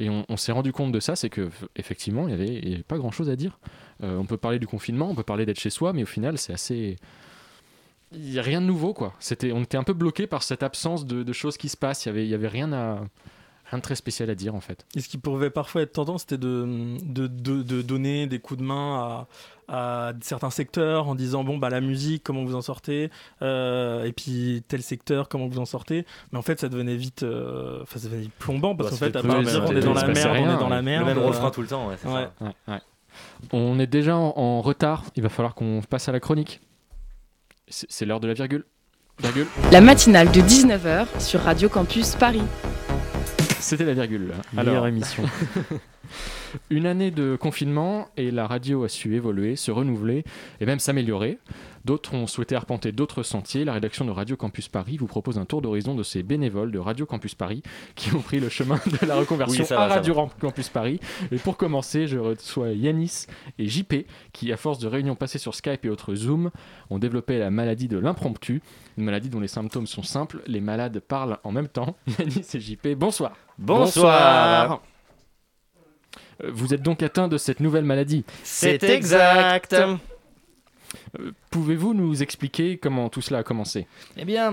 Et 0.00 0.08
on, 0.10 0.36
s'est 0.36 0.50
rendu 0.50 0.72
compte 0.72 0.90
de 0.90 0.98
ça, 0.98 1.14
c'est 1.14 1.28
que 1.28 1.50
effectivement, 1.76 2.26
il 2.26 2.34
n'y 2.34 2.74
avait, 2.74 2.82
pas 2.82 2.98
grand-chose 2.98 3.30
à 3.30 3.36
dire. 3.36 3.60
on 4.02 4.24
peut 4.24 4.36
parler 4.36 4.58
du 4.58 4.66
confinement, 4.66 5.08
on 5.08 5.14
peut 5.14 5.22
parler 5.22 5.46
d'être 5.46 5.60
chez 5.60 5.70
soi, 5.70 5.92
mais 5.92 6.02
au 6.02 6.06
final, 6.06 6.36
c'est 6.36 6.52
assez 6.52 6.96
il 8.16 8.30
n'y 8.30 8.38
a 8.38 8.42
rien 8.42 8.60
de 8.60 8.66
nouveau 8.66 8.94
quoi. 8.94 9.12
C'était, 9.18 9.52
on 9.52 9.62
était 9.62 9.76
un 9.76 9.84
peu 9.84 9.92
bloqué 9.92 10.26
par 10.26 10.42
cette 10.42 10.62
absence 10.62 11.06
de, 11.06 11.32
choses 11.32 11.56
qui 11.56 11.68
se 11.68 11.76
passent. 11.76 12.06
Il 12.06 12.08
y 12.08 12.10
avait, 12.10 12.26
y 12.26 12.34
avait 12.34 12.48
rien 12.48 12.72
à, 12.72 13.00
Rien 13.70 13.78
de 13.78 13.82
très 13.82 13.94
spécial 13.94 14.28
à 14.28 14.34
dire 14.34 14.54
en 14.54 14.60
fait. 14.60 14.84
Et 14.94 15.00
ce 15.00 15.08
qui 15.08 15.16
pouvait 15.16 15.48
parfois 15.48 15.82
être 15.82 15.92
tendance, 15.92 16.22
c'était 16.22 16.36
de, 16.36 16.98
de, 17.02 17.26
de, 17.26 17.82
donner 17.82 18.26
des 18.26 18.38
coups 18.38 18.60
de 18.60 18.64
main 18.64 19.26
à, 19.68 20.08
à, 20.08 20.12
certains 20.20 20.50
secteurs 20.50 21.08
en 21.08 21.14
disant 21.14 21.44
bon 21.44 21.56
bah 21.56 21.70
la 21.70 21.80
musique 21.80 22.22
comment 22.22 22.44
vous 22.44 22.56
en 22.56 22.60
sortez? 22.60 23.10
Euh, 23.40 24.04
et 24.04 24.12
puis 24.12 24.62
tel 24.68 24.82
secteur 24.82 25.30
comment 25.30 25.48
vous 25.48 25.58
en 25.58 25.64
sortez? 25.64 26.04
Mais 26.30 26.38
en 26.38 26.42
fait 26.42 26.60
ça 26.60 26.68
devenait 26.68 26.96
vite 26.96 27.22
euh, 27.22 27.80
enfin 27.82 27.98
ça 27.98 28.08
devenait 28.08 28.28
plombant 28.38 28.76
parce 28.76 28.90
bah, 28.90 28.96
qu'en 29.08 29.12
fait 29.12 29.16
à 29.16 29.22
part 29.22 29.42
dire 29.42 29.64
on 29.66 29.74
est 29.74 29.80
dans 29.80 29.94
la 29.94 30.08
merde 30.08 30.36
on 30.38 30.54
est 30.54 30.58
dans 30.58 30.68
la 30.68 30.82
merde 30.82 31.08
le 31.08 31.14
même 31.14 31.24
refrain 31.24 31.50
tout 31.50 31.62
le 31.62 31.68
temps 31.68 31.88
ouais, 31.88 31.96
ouais. 32.04 32.28
Ouais, 32.68 32.80
on 33.52 33.78
est 33.78 33.86
déjà 33.86 34.14
en, 34.14 34.60
retard 34.60 35.04
il 35.16 35.22
va 35.22 35.30
falloir 35.30 35.54
qu'on 35.54 35.80
passe 35.88 36.08
à 36.08 36.12
la 36.12 36.20
chronique 36.20 36.60
c'est 37.68 38.04
l'heure 38.04 38.20
de 38.20 38.28
la 38.28 38.34
virgule 38.34 38.64
virgule 39.20 39.46
la 39.72 39.80
matinale 39.80 40.30
de 40.32 40.40
19h 40.40 41.06
sur 41.20 41.40
Radio 41.40 41.68
Campus 41.68 42.14
Paris 42.14 42.42
c'était 43.64 43.84
la 43.86 43.94
virgule. 43.94 44.34
Meilleure 44.52 44.86
émission. 44.86 45.24
Une 46.70 46.86
année 46.86 47.10
de 47.10 47.36
confinement 47.36 48.08
et 48.16 48.30
la 48.30 48.46
radio 48.46 48.84
a 48.84 48.88
su 48.88 49.14
évoluer, 49.14 49.56
se 49.56 49.70
renouveler 49.70 50.24
et 50.60 50.66
même 50.66 50.78
s'améliorer. 50.78 51.38
D'autres 51.84 52.14
ont 52.14 52.26
souhaité 52.26 52.56
arpenter 52.56 52.92
d'autres 52.92 53.22
sentiers. 53.22 53.64
La 53.64 53.74
rédaction 53.74 54.06
de 54.06 54.10
Radio 54.10 54.36
Campus 54.36 54.68
Paris 54.68 54.96
vous 54.96 55.06
propose 55.06 55.38
un 55.38 55.44
tour 55.44 55.60
d'horizon 55.60 55.94
de 55.94 56.02
ces 56.02 56.22
bénévoles 56.22 56.72
de 56.72 56.78
Radio 56.78 57.04
Campus 57.04 57.34
Paris 57.34 57.62
qui 57.94 58.14
ont 58.14 58.20
pris 58.20 58.40
le 58.40 58.48
chemin 58.48 58.80
de 58.86 59.06
la 59.06 59.16
reconversion 59.16 59.64
à 59.76 59.88
Radio 59.88 60.14
Campus 60.40 60.70
Paris. 60.70 60.98
Et 61.30 61.36
pour 61.36 61.58
commencer, 61.58 62.06
je 62.06 62.18
reçois 62.18 62.70
Yanis 62.70 63.26
et 63.58 63.68
JP 63.68 64.06
qui, 64.32 64.50
à 64.50 64.56
force 64.56 64.78
de 64.78 64.88
réunions 64.88 65.14
passées 65.14 65.38
sur 65.38 65.54
Skype 65.54 65.84
et 65.84 65.90
autres 65.90 66.14
Zoom, 66.14 66.50
ont 66.88 66.98
développé 66.98 67.38
la 67.38 67.50
maladie 67.50 67.88
de 67.88 67.98
l'impromptu, 67.98 68.62
une 68.96 69.04
maladie 69.04 69.28
dont 69.28 69.40
les 69.40 69.48
symptômes 69.48 69.86
sont 69.86 70.02
simples. 70.02 70.42
Les 70.46 70.62
malades 70.62 71.00
parlent 71.00 71.38
en 71.44 71.52
même 71.52 71.68
temps. 71.68 71.96
Yanis 72.18 72.46
et 72.54 72.60
JP, 72.60 72.88
bonsoir. 72.96 73.32
Bonsoir. 73.58 74.80
Vous 76.42 76.74
êtes 76.74 76.82
donc 76.82 77.02
atteint 77.02 77.28
de 77.28 77.38
cette 77.38 77.60
nouvelle 77.60 77.84
maladie. 77.84 78.24
C'est 78.42 78.82
exact. 78.82 79.76
Pouvez-vous 81.54 81.94
nous 81.94 82.20
expliquer 82.20 82.78
comment 82.78 83.08
tout 83.08 83.20
cela 83.20 83.38
a 83.38 83.42
commencé? 83.44 83.86
Eh 84.16 84.24
bien, 84.24 84.52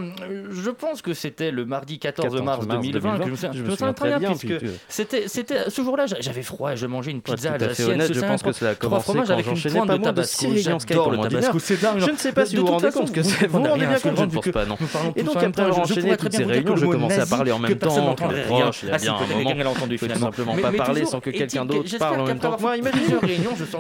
je 0.52 0.70
pense 0.70 1.02
que 1.02 1.16
c'était 1.16 1.50
le 1.50 1.66
mardi 1.66 1.98
14, 1.98 2.40
mars, 2.44 2.68
2020, 2.68 3.18
que 3.18 3.26
je 3.26 3.64
me 3.64 3.72
souviens, 3.72 3.94
très 3.94 4.20
bien, 4.20 4.36
puisque 4.36 4.64
c'était, 4.88 5.28
c'était 5.28 5.72
ce 5.72 5.82
jour-là, 5.82 6.06
j'avais 6.06 6.44
froid, 6.44 6.76
je 6.76 6.86
mangeais 6.86 7.10
une 7.10 7.24
pizza 7.24 7.54
ouais, 7.54 7.64
à 7.64 7.90
honnête, 7.90 8.14
je 8.14 8.20
pense 8.20 8.44
que 8.44 8.52
cela 8.52 8.70
a 8.72 8.76
commencé 8.76 9.14
quand 9.14 9.26
j'enchaînais 9.26 9.80
pas 9.80 9.98
moins 9.98 10.14
de 10.14 10.22
6 10.22 10.46
réunions 10.46 10.78
Skype 10.78 10.98
en 11.00 11.12
moins 11.12 11.28
d'une 11.28 11.42
Je 11.42 12.12
ne 12.12 12.18
sais 12.18 12.32
pas 12.34 12.46
si 12.46 12.58
vous 12.58 12.68
vous 12.68 12.72
rendez 12.72 12.92
compte 12.92 13.12
que 13.12 13.24
c'est... 13.24 13.48
Vous 13.48 13.64
rendez 13.64 13.88
bien 13.88 14.00
compte, 14.00 14.18
je 14.18 14.24
ne 14.24 14.30
pense 14.30 14.50
pas, 14.50 14.66
non. 14.68 14.78
Et 15.16 15.24
donc 15.24 15.38
après 15.38 15.64
avoir 15.64 15.80
enchaîné 15.80 16.16
toutes 16.18 16.34
ces 16.34 16.44
réunions, 16.44 16.76
je 16.76 16.86
commençais 16.86 17.22
à 17.22 17.26
parler 17.26 17.52
en 17.52 17.58
même 17.58 17.80
temps, 17.80 18.14
proche, 18.14 18.84
il 18.84 18.90
y 18.90 18.92
a 18.92 18.98
bien 19.00 19.16
un 19.16 19.26
moment, 19.26 19.74
il 19.90 19.98
faut 19.98 20.06
tout 20.06 20.20
simplement 20.20 20.56
pas 20.56 20.72
parler 20.72 21.06
sans 21.06 21.20
que 21.20 21.32
quelqu'un 21.32 21.66
d'autre 21.66 21.98
parle 21.98 22.22
en 22.22 22.26
même 22.26 22.38
temps. 22.38 22.56
que 22.58 22.62
moi. 22.62 22.78
Imaginez, 22.78 23.06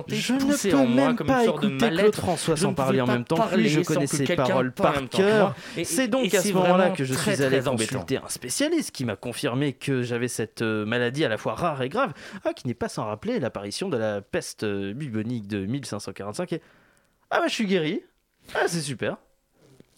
je 0.08 0.34
ne 0.34 0.72
peux 0.72 0.88
même 0.88 1.16
pas 1.18 1.46
écouter 1.46 1.90
Claude 1.92 2.16
François 2.16 2.58
sans 2.58 2.74
parler 2.74 3.00
en 3.00 3.11
même 3.12 3.26
temps 3.26 3.48
je 3.58 3.82
connais 3.82 4.08
ses 4.08 4.24
paroles 4.36 4.72
par 4.72 5.10
cœur. 5.10 5.56
C'est 5.84 6.08
donc 6.08 6.34
à 6.34 6.42
ce 6.42 6.54
moment-là 6.54 6.90
que 6.92 7.04
je 7.04 7.14
suis 7.14 7.44
allé 7.44 7.62
consulter 7.62 8.18
un 8.18 8.30
spécialiste 8.30 8.92
qui 8.92 9.06
m'a 9.06 9.16
confirmé 9.16 9.74
que 9.74 10.02
j'avais 10.02 10.28
cette 10.28 10.62
euh, 10.62 10.86
maladie 10.86 11.26
à 11.26 11.30
la 11.30 11.38
fois 11.38 11.56
rare 11.56 11.82
et 11.82 11.90
grave, 11.90 12.14
ah, 12.46 12.54
qui 12.54 12.68
n'est 12.68 12.74
pas 12.74 12.90
sans 12.90 13.06
rappeler 13.06 13.40
l'apparition 13.40 13.90
de 13.90 13.98
la 13.98 14.22
peste 14.22 14.64
euh, 14.64 14.94
bubonique 14.94 15.48
de 15.48 15.66
1545. 15.66 16.54
Et... 16.54 16.62
Ah 17.30 17.40
bah 17.40 17.48
je 17.48 17.54
suis 17.54 17.66
guéri. 17.66 18.02
Ah 18.56 18.68
c'est 18.68 18.82
super. 18.82 19.18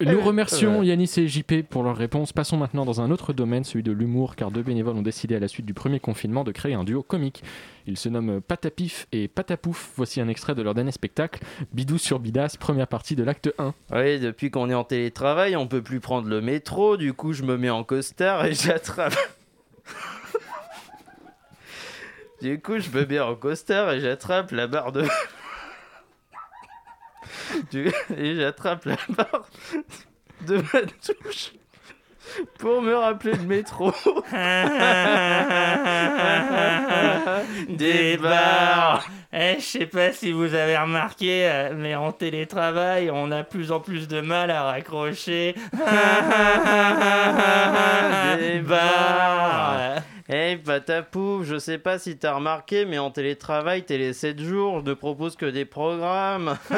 Nous 0.01 0.21
remercions 0.21 0.81
Yanis 0.83 1.11
et 1.17 1.27
JP 1.27 1.67
pour 1.69 1.83
leur 1.83 1.95
réponse. 1.95 2.33
Passons 2.33 2.57
maintenant 2.57 2.83
dans 2.83 2.99
un 2.99 3.11
autre 3.11 3.31
domaine, 3.31 3.63
celui 3.63 3.83
de 3.83 3.91
l'humour, 3.91 4.35
car 4.35 4.51
deux 4.51 4.63
bénévoles 4.63 4.95
ont 4.97 5.03
décidé 5.03 5.35
à 5.35 5.39
la 5.39 5.47
suite 5.47 5.65
du 5.65 5.73
premier 5.73 5.99
confinement 5.99 6.43
de 6.43 6.51
créer 6.51 6.73
un 6.73 6.83
duo 6.83 7.03
comique. 7.03 7.43
Ils 7.85 7.97
se 7.97 8.09
nomment 8.09 8.41
Patapif 8.41 9.07
et 9.11 9.27
Patapouf. 9.27 9.91
Voici 9.95 10.19
un 10.19 10.27
extrait 10.27 10.55
de 10.55 10.61
leur 10.61 10.73
dernier 10.73 10.91
spectacle, 10.91 11.43
Bidou 11.73 11.97
sur 11.97 12.19
Bidas, 12.19 12.57
première 12.59 12.87
partie 12.87 13.15
de 13.15 13.23
l'acte 13.23 13.53
1. 13.57 13.73
Oui, 13.93 14.19
depuis 14.19 14.49
qu'on 14.49 14.69
est 14.69 14.73
en 14.73 14.83
télétravail, 14.83 15.55
on 15.55 15.67
peut 15.67 15.83
plus 15.83 15.99
prendre 15.99 16.27
le 16.27 16.41
métro, 16.41 16.97
du 16.97 17.13
coup 17.13 17.33
je 17.33 17.43
me 17.43 17.57
mets 17.57 17.69
en 17.69 17.83
costard 17.83 18.45
et 18.45 18.53
j'attrape... 18.53 19.15
du 22.41 22.59
coup 22.59 22.79
je 22.79 22.89
me 22.89 23.05
mets 23.05 23.19
en 23.19 23.35
costard 23.35 23.91
et 23.93 23.99
j'attrape 23.99 24.51
la 24.51 24.67
barre 24.67 24.91
de... 24.91 25.05
Et 28.17 28.35
j'attrape 28.35 28.85
la 28.85 28.97
barre 29.09 29.47
de 30.47 30.57
ma 30.57 30.81
touche 30.81 31.51
pour 32.57 32.81
me 32.81 32.95
rappeler 32.95 33.33
le 33.33 33.43
métro. 33.43 33.87
Des 37.69 38.17
barres. 38.17 39.07
Eh, 39.31 39.55
je 39.59 39.63
sais 39.63 39.85
pas 39.85 40.11
si 40.11 40.31
vous 40.31 40.53
avez 40.53 40.77
remarqué, 40.77 41.49
euh, 41.49 41.73
mais 41.75 41.95
en 41.95 42.11
télétravail, 42.11 43.09
on 43.11 43.31
a 43.31 43.43
plus 43.43 43.71
en 43.71 43.79
plus 43.79 44.07
de 44.07 44.21
mal 44.21 44.51
à 44.51 44.63
raccrocher. 44.63 45.55
Des 48.39 48.59
Hey 50.29 50.55
Patapou, 50.55 51.43
je 51.43 51.59
sais 51.59 51.77
pas 51.77 51.99
si 51.99 52.17
t'as 52.17 52.35
remarqué, 52.35 52.85
mais 52.85 52.97
en 52.97 53.11
télétravail, 53.11 53.83
télé 53.83 54.13
7 54.13 54.39
jours, 54.41 54.79
je 54.79 54.89
ne 54.89 54.93
propose 54.93 55.35
que 55.35 55.45
des 55.45 55.65
programmes. 55.65 56.57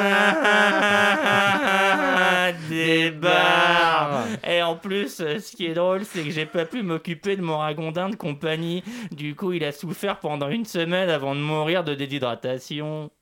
des 2.68 3.12
bars. 3.12 4.24
Et 4.44 4.62
en 4.62 4.74
plus, 4.74 5.18
ce 5.18 5.56
qui 5.56 5.66
est 5.66 5.74
drôle, 5.74 6.04
c'est 6.04 6.24
que 6.24 6.30
j'ai 6.30 6.46
pas 6.46 6.64
pu 6.64 6.82
m'occuper 6.82 7.36
de 7.36 7.42
mon 7.42 7.58
ragondin 7.58 8.08
de 8.08 8.16
compagnie. 8.16 8.82
Du 9.12 9.36
coup, 9.36 9.52
il 9.52 9.62
a 9.62 9.70
souffert 9.70 10.18
pendant 10.18 10.48
une 10.48 10.64
semaine 10.64 11.08
avant 11.08 11.36
de 11.36 11.40
mourir 11.40 11.84
de 11.84 11.94
déshydratation. 11.94 13.12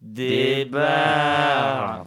Des 0.00 0.66
bars. 0.66 2.06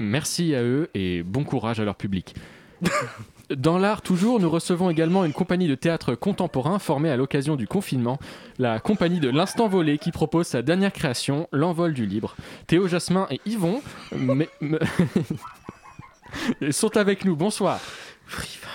Merci 0.00 0.56
à 0.56 0.62
eux 0.64 0.90
et 0.92 1.22
bon 1.22 1.44
courage 1.44 1.78
à 1.78 1.84
leur 1.84 1.94
public. 1.94 2.34
Dans 3.50 3.78
l'art, 3.78 4.02
toujours, 4.02 4.40
nous 4.40 4.50
recevons 4.50 4.90
également 4.90 5.24
une 5.24 5.32
compagnie 5.32 5.68
de 5.68 5.76
théâtre 5.76 6.16
contemporain 6.16 6.80
formée 6.80 7.10
à 7.10 7.16
l'occasion 7.16 7.54
du 7.54 7.68
confinement, 7.68 8.18
la 8.58 8.80
compagnie 8.80 9.20
de 9.20 9.28
l'Instant 9.28 9.68
Volé 9.68 9.98
qui 9.98 10.10
propose 10.10 10.48
sa 10.48 10.62
dernière 10.62 10.92
création, 10.92 11.48
L'Envol 11.52 11.94
du 11.94 12.06
Libre. 12.06 12.34
Théo 12.66 12.88
Jasmin 12.88 13.28
et 13.30 13.40
Yvon 13.46 13.82
sont 16.72 16.96
avec 16.96 17.24
nous. 17.24 17.36
Bonsoir. 17.36 17.78
Frivole, 18.26 18.68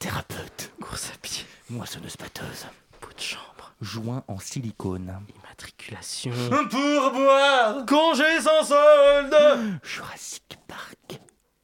thérapeute, 0.00 0.72
course 0.80 1.12
à 1.14 1.18
pied, 1.22 1.44
moissonneuse 1.70 2.16
batteuse, 2.16 2.66
pot 3.00 3.14
de 3.14 3.20
chambre, 3.20 3.72
joint 3.80 4.24
en 4.26 4.40
silicone, 4.40 5.12
immatriculation, 5.44 6.32
pourboire, 6.70 7.86
congé 7.86 8.40
sans 8.40 8.64
solde, 8.64 9.78
Jurassic 9.84 10.58
Park. 10.66 11.20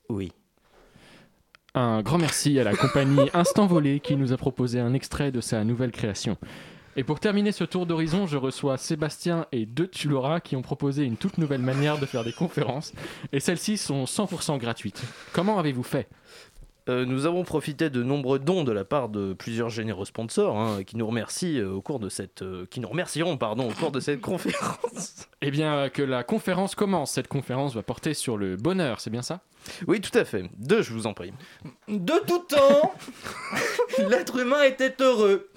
Oui. 0.09 0.31
Un 1.77 2.03
grand 2.03 2.19
merci 2.19 2.61
à 2.61 2.63
la 2.63 2.77
compagnie 2.77 3.29
Instant 3.35 3.67
Volé 3.67 3.99
qui 3.99 4.15
nous 4.15 4.33
a 4.33 4.37
proposé 4.37 4.79
un 4.79 4.95
extrait 4.95 5.33
de 5.33 5.41
sa 5.41 5.65
nouvelle 5.65 5.91
création. 5.91 6.37
Et 6.95 7.03
pour 7.03 7.19
terminer 7.19 7.51
ce 7.51 7.65
tour 7.65 7.85
d'horizon, 7.85 8.29
je 8.29 8.37
reçois 8.37 8.77
Sébastien 8.77 9.47
et 9.51 9.67
deux 9.67 9.89
Tulora 9.89 10.41
qui 10.41 10.55
ont 10.55 10.63
proposé 10.63 11.03
une 11.03 11.17
toute 11.17 11.37
nouvelle 11.37 11.63
manière 11.63 11.99
de 11.99 12.07
faire 12.07 12.23
des 12.23 12.33
conférences. 12.33 12.93
Et 13.33 13.41
celles-ci 13.41 13.77
sont 13.77 14.05
100% 14.05 14.59
gratuites. 14.59 15.03
Comment 15.33 15.59
avez-vous 15.59 15.83
fait? 15.83 16.07
Euh, 16.89 17.07
nous 17.07 17.25
avons 17.25 17.45
profité 17.45 17.89
de 17.89 18.03
nombreux 18.03 18.39
dons 18.39 18.63
de 18.63 18.73
la 18.73 18.85
part 18.85 19.09
de 19.09 19.33
plusieurs 19.33 19.71
généreux 19.71 20.05
sponsors 20.05 20.59
hein, 20.59 20.85
qui 20.85 20.99
nous 20.99 21.07
remercient 21.07 21.59
euh, 21.59 21.71
au 21.71 21.81
cours 21.81 21.99
de 21.99 22.11
cette 22.11 22.43
euh, 22.43 22.67
qui 22.71 22.81
nous 22.81 22.89
remercieront 22.89 23.39
pardon 23.39 23.71
au 23.71 23.73
cours 23.73 23.91
de 23.91 24.01
cette 24.01 24.21
conférence. 24.21 25.29
Eh 25.47 25.51
bien 25.51 25.91
que 25.91 26.01
la 26.01 26.25
conférence 26.25 26.75
commence. 26.75 27.11
Cette 27.11 27.29
conférence 27.29 27.75
va 27.75 27.83
porter 27.83 28.15
sur 28.15 28.39
le 28.39 28.57
bonheur, 28.57 29.01
c'est 29.01 29.11
bien 29.11 29.21
ça? 29.21 29.41
Oui, 29.87 30.01
tout 30.01 30.17
à 30.19 30.25
fait. 30.25 30.45
Deux, 30.57 30.81
je 30.81 30.95
vous 30.95 31.07
en 31.07 31.13
prie. 31.13 31.35
De 31.87 32.15
tout 32.27 32.39
temps, 32.39 32.95
l'être 34.09 34.39
humain 34.39 34.63
était 34.63 34.95
heureux. 35.03 35.51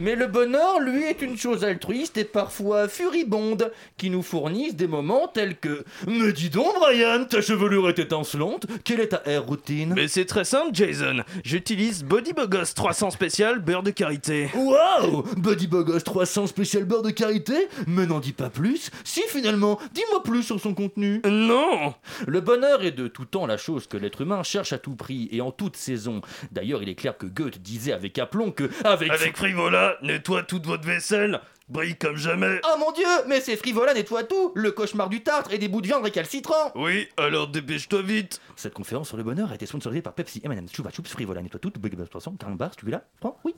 Mais 0.00 0.16
le 0.16 0.26
bonheur, 0.26 0.80
lui, 0.80 1.04
est 1.04 1.22
une 1.22 1.38
chose 1.38 1.62
altruiste 1.62 2.18
et 2.18 2.24
parfois 2.24 2.88
furibonde, 2.88 3.70
qui 3.96 4.10
nous 4.10 4.22
fournissent 4.22 4.74
des 4.74 4.88
moments 4.88 5.28
tels 5.28 5.56
que 5.56 5.84
Me 6.08 6.32
dis 6.32 6.50
donc, 6.50 6.74
Brian, 6.80 7.24
ta 7.24 7.40
chevelure 7.40 7.88
est 7.88 8.00
étincelante, 8.00 8.66
quelle 8.82 8.98
est 8.98 9.08
ta 9.08 9.22
air 9.24 9.44
routine? 9.44 9.92
Mais 9.94 10.08
c'est 10.08 10.24
très 10.24 10.44
simple, 10.44 10.70
Jason. 10.72 11.22
J'utilise 11.44 12.02
Body 12.02 12.32
Bogos 12.32 12.74
300 12.74 13.10
spécial 13.10 13.60
beurre 13.60 13.84
de 13.84 13.92
karité. 13.92 14.50
Waouh 14.54 15.22
Body 15.36 15.68
Bogos 15.68 16.00
300 16.00 16.48
spécial 16.48 16.84
beurre 16.84 17.02
de 17.02 17.10
karité? 17.10 17.68
Mais 17.86 18.06
n'en 18.06 18.18
dis 18.18 18.32
pas 18.32 18.50
plus. 18.50 18.90
Si, 19.04 19.22
finalement, 19.28 19.78
dis-moi 19.92 20.24
plus 20.24 20.42
sur 20.42 20.58
son 20.58 20.74
contenu. 20.74 21.22
Non 21.24 21.94
Le 22.26 22.40
bonheur 22.40 22.82
est 22.82 22.90
de 22.90 23.06
tout 23.06 23.26
temps 23.26 23.46
la 23.46 23.56
chose 23.56 23.86
que 23.86 23.96
l'être 23.96 24.22
humain 24.22 24.42
cherche 24.42 24.72
à 24.72 24.78
tout 24.78 24.96
prix 24.96 25.28
et 25.30 25.40
en 25.40 25.52
toute 25.52 25.76
saison. 25.76 26.20
D'ailleurs, 26.50 26.82
il 26.82 26.88
est 26.88 26.94
clair 26.96 27.16
que 27.16 27.26
Goethe 27.26 27.60
disait 27.60 27.92
avec 27.92 28.18
aplomb 28.18 28.50
que 28.50 28.68
avec, 28.82 29.10
avec 29.10 29.36
Frivola, 29.36 29.83
nettoie 30.02 30.42
toute 30.42 30.66
votre 30.66 30.86
vaisselle 30.86 31.40
brille 31.68 31.96
comme 31.96 32.16
jamais. 32.16 32.60
Oh 32.64 32.78
mon 32.78 32.92
dieu, 32.92 33.06
mais 33.26 33.40
c'est 33.40 33.56
Frivola 33.56 33.94
nettoie 33.94 34.24
tout 34.24 34.52
Le 34.54 34.70
cauchemar 34.72 35.08
du 35.08 35.22
tartre 35.22 35.52
et 35.52 35.58
des 35.58 35.68
bouts 35.68 35.80
de 35.80 35.86
viande 35.86 36.04
récalcitrants 36.04 36.72
Oui, 36.74 37.08
alors 37.16 37.48
dépêche-toi 37.48 38.02
vite. 38.02 38.40
Cette 38.56 38.74
conférence 38.74 39.08
sur 39.08 39.16
le 39.16 39.22
bonheur 39.22 39.50
a 39.50 39.54
été 39.54 39.66
sponsorisée 39.66 40.02
par 40.02 40.14
Pepsi, 40.14 40.40
M&M's, 40.44 40.72
Chupa 40.72 40.90
Chups, 40.90 41.08
Frivola 41.08 41.42
nettoie 41.42 41.60
tout, 41.60 41.72
Big 41.78 41.96
Bang 41.96 42.08
Poisson, 42.08 42.36
40 42.38 42.58
bars, 42.58 42.76
tu 42.76 42.84
veux 42.84 42.92
là 42.92 43.04
Prends, 43.20 43.38
oui. 43.44 43.54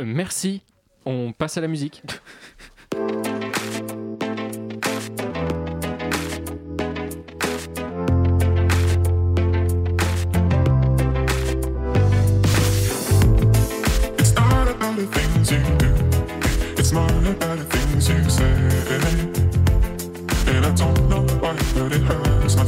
Euh, 0.00 0.04
merci. 0.04 0.62
On 1.04 1.32
passe 1.32 1.56
à 1.56 1.60
la 1.60 1.68
musique. 1.68 2.02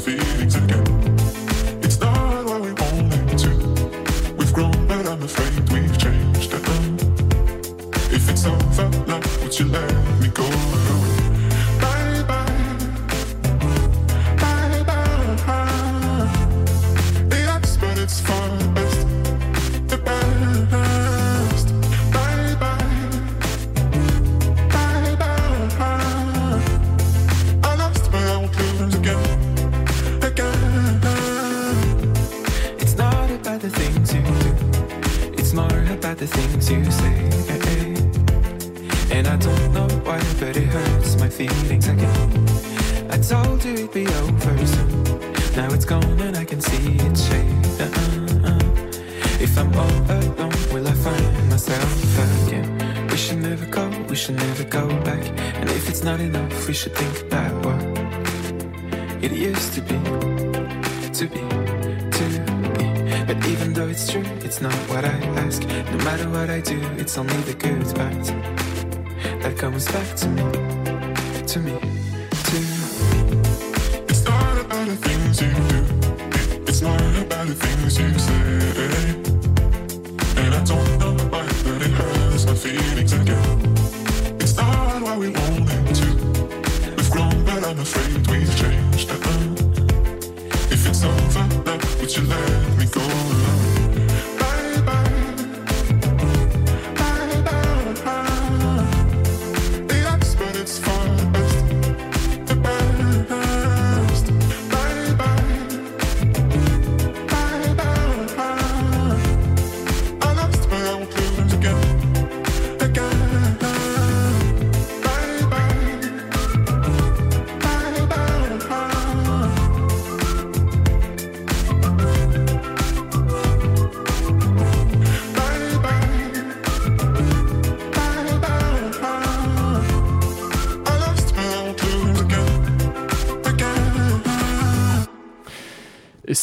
feelings 0.02 0.56
again. 0.56 0.82
It's 1.80 2.00
not 2.00 2.44
what 2.44 2.60
we 2.60 2.72
wanted 2.72 3.38
to. 3.38 3.50
We've 4.36 4.52
grown, 4.52 4.86
but 4.88 5.06
I'm 5.06 5.22
afraid 5.22 5.70
we've 5.70 5.96
changed. 5.96 6.52
If 8.10 8.28
it's 8.28 8.44
over, 8.44 8.88
love, 9.06 9.42
what 9.42 9.60
you 9.60 9.66
let? 9.66 10.01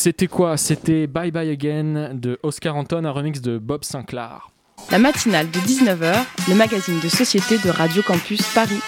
C'était 0.01 0.27
quoi? 0.27 0.55
C'était 0.55 1.07
Bye 1.07 1.29
Bye 1.29 1.49
Again 1.49 2.11
de 2.13 2.39
Oscar 2.41 2.77
Anton, 2.77 3.03
un 3.03 3.11
remix 3.11 3.41
de 3.41 3.57
Bob 3.57 3.83
Sinclair. 3.83 4.47
La 4.91 4.97
matinale 4.97 5.51
de 5.51 5.59
19h, 5.59 6.23
le 6.47 6.55
magazine 6.55 7.01
de 7.01 7.09
société 7.09 7.57
de 7.57 7.69
Radio 7.69 8.01
Campus 8.01 8.41
Paris. 8.53 8.79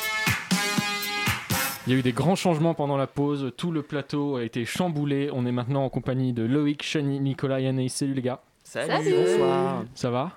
Il 1.85 1.91
y 1.91 1.95
a 1.97 1.99
eu 1.99 2.01
des 2.01 2.13
grands 2.13 2.37
changements 2.37 2.73
pendant 2.73 2.95
la 2.95 3.07
pause, 3.07 3.51
tout 3.57 3.73
le 3.73 3.81
plateau 3.81 4.37
a 4.37 4.43
été 4.45 4.63
chamboulé. 4.63 5.29
On 5.33 5.45
est 5.45 5.51
maintenant 5.51 5.83
en 5.83 5.89
compagnie 5.89 6.31
de 6.31 6.43
Loïc, 6.43 6.81
Chani, 6.81 7.19
Nicolas 7.19 7.59
et 7.59 7.67
Anaïs. 7.67 7.93
Salut 7.93 8.13
les 8.13 8.21
gars, 8.21 8.39
Salut, 8.63 9.11
Bonsoir. 9.13 9.83
ça 9.93 10.11
va? 10.11 10.31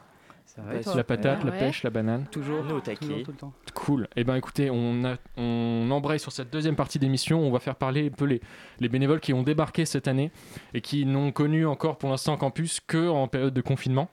La 0.94 1.02
patate, 1.04 1.42
la 1.44 1.50
Ouais. 1.50 1.58
pêche, 1.58 1.82
la 1.82 1.90
banane 1.90 2.26
Toujours, 2.30 2.62
Nous 2.62 2.76
au 2.76 2.80
taquet. 2.80 2.98
toujours, 3.06 3.22
tout 3.24 3.30
le 3.32 3.36
temps. 3.36 3.52
Cool. 3.74 4.06
Eh 4.14 4.22
ben 4.22 4.36
écoutez, 4.36 4.70
on, 4.70 5.04
a, 5.04 5.16
on 5.36 5.88
embraye 5.90 6.20
sur 6.20 6.30
cette 6.30 6.50
deuxième 6.52 6.76
partie 6.76 7.00
d'émission. 7.00 7.40
On 7.40 7.50
va 7.50 7.58
faire 7.58 7.74
parler 7.74 8.06
un 8.06 8.10
peu 8.16 8.24
les, 8.24 8.40
les 8.78 8.88
bénévoles 8.88 9.18
qui 9.20 9.32
ont 9.32 9.42
débarqué 9.42 9.84
cette 9.84 10.06
année 10.06 10.30
et 10.72 10.80
qui 10.80 11.06
n'ont 11.06 11.32
connu 11.32 11.66
encore 11.66 11.98
pour 11.98 12.10
l'instant 12.10 12.36
campus 12.36 12.80
que 12.86 13.08
en 13.08 13.26
période 13.26 13.52
de 13.52 13.60
confinement. 13.60 14.08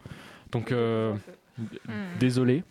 Donc 0.52 0.72
euh, 0.72 1.14
désolé 2.20 2.64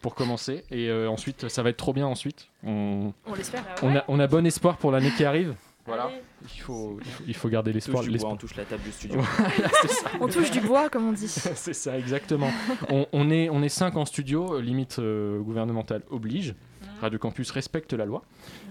pour 0.00 0.14
commencer. 0.16 0.64
Et 0.70 0.88
euh, 0.88 1.08
ensuite, 1.08 1.48
ça 1.48 1.62
va 1.62 1.70
être 1.70 1.76
trop 1.76 1.92
bien 1.92 2.06
ensuite. 2.06 2.48
On, 2.64 3.12
On 3.26 3.34
l'espère. 3.34 3.64
on, 3.82 3.94
a, 3.96 4.04
on 4.08 4.18
a 4.18 4.26
bon 4.26 4.44
espoir 4.46 4.76
pour 4.78 4.90
l'année 4.90 5.10
qui 5.16 5.24
arrive. 5.24 5.54
Voilà. 5.86 6.04
Allez. 6.06 6.22
Il 6.54 6.60
faut, 6.60 6.98
il 7.04 7.10
faut- 7.10 7.24
il 7.28 7.34
faut 7.34 7.48
garder 7.48 7.72
l'espoir. 7.72 8.02
Touche 8.02 8.10
du 8.12 8.18
bois, 8.18 8.30
l'espoir. 8.30 8.32
on 8.32 8.36
touche 8.36 8.56
la 8.56 8.64
table 8.64 8.82
du 8.82 8.92
studio. 8.92 9.20
Voilà, 9.20 9.70
c'est 9.82 9.88
ça. 9.90 10.10
On 10.20 10.28
touche 10.28 10.50
du 10.50 10.60
bois, 10.60 10.88
comme 10.90 11.08
on 11.08 11.12
dit. 11.12 11.28
C'est 11.28 11.72
ça, 11.74 11.98
exactement. 11.98 12.50
on, 12.88 13.06
on 13.12 13.30
est, 13.30 13.48
on 13.50 13.62
est 13.62 13.68
cinq 13.68 13.96
en 13.96 14.04
studio, 14.04 14.54
euh, 14.56 14.60
limite 14.62 14.98
euh, 14.98 15.40
gouvernementale 15.40 16.02
oblige. 16.10 16.54
Radio 17.00 17.18
Campus 17.18 17.50
respecte 17.50 17.92
la 17.94 18.04
loi. 18.04 18.22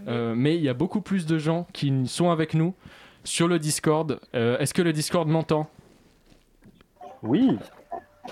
Euh, 0.07 0.33
mais 0.35 0.55
il 0.55 0.61
y 0.63 0.69
a 0.69 0.73
beaucoup 0.73 1.01
plus 1.01 1.25
de 1.25 1.37
gens 1.37 1.67
qui 1.73 1.91
sont 2.07 2.29
avec 2.31 2.53
nous 2.53 2.73
sur 3.23 3.47
le 3.47 3.59
Discord. 3.59 4.19
Euh, 4.35 4.57
Est-ce 4.59 4.73
que 4.73 4.81
le 4.81 4.93
Discord 4.93 5.27
m'entend? 5.27 5.69
Oui. 7.23 7.57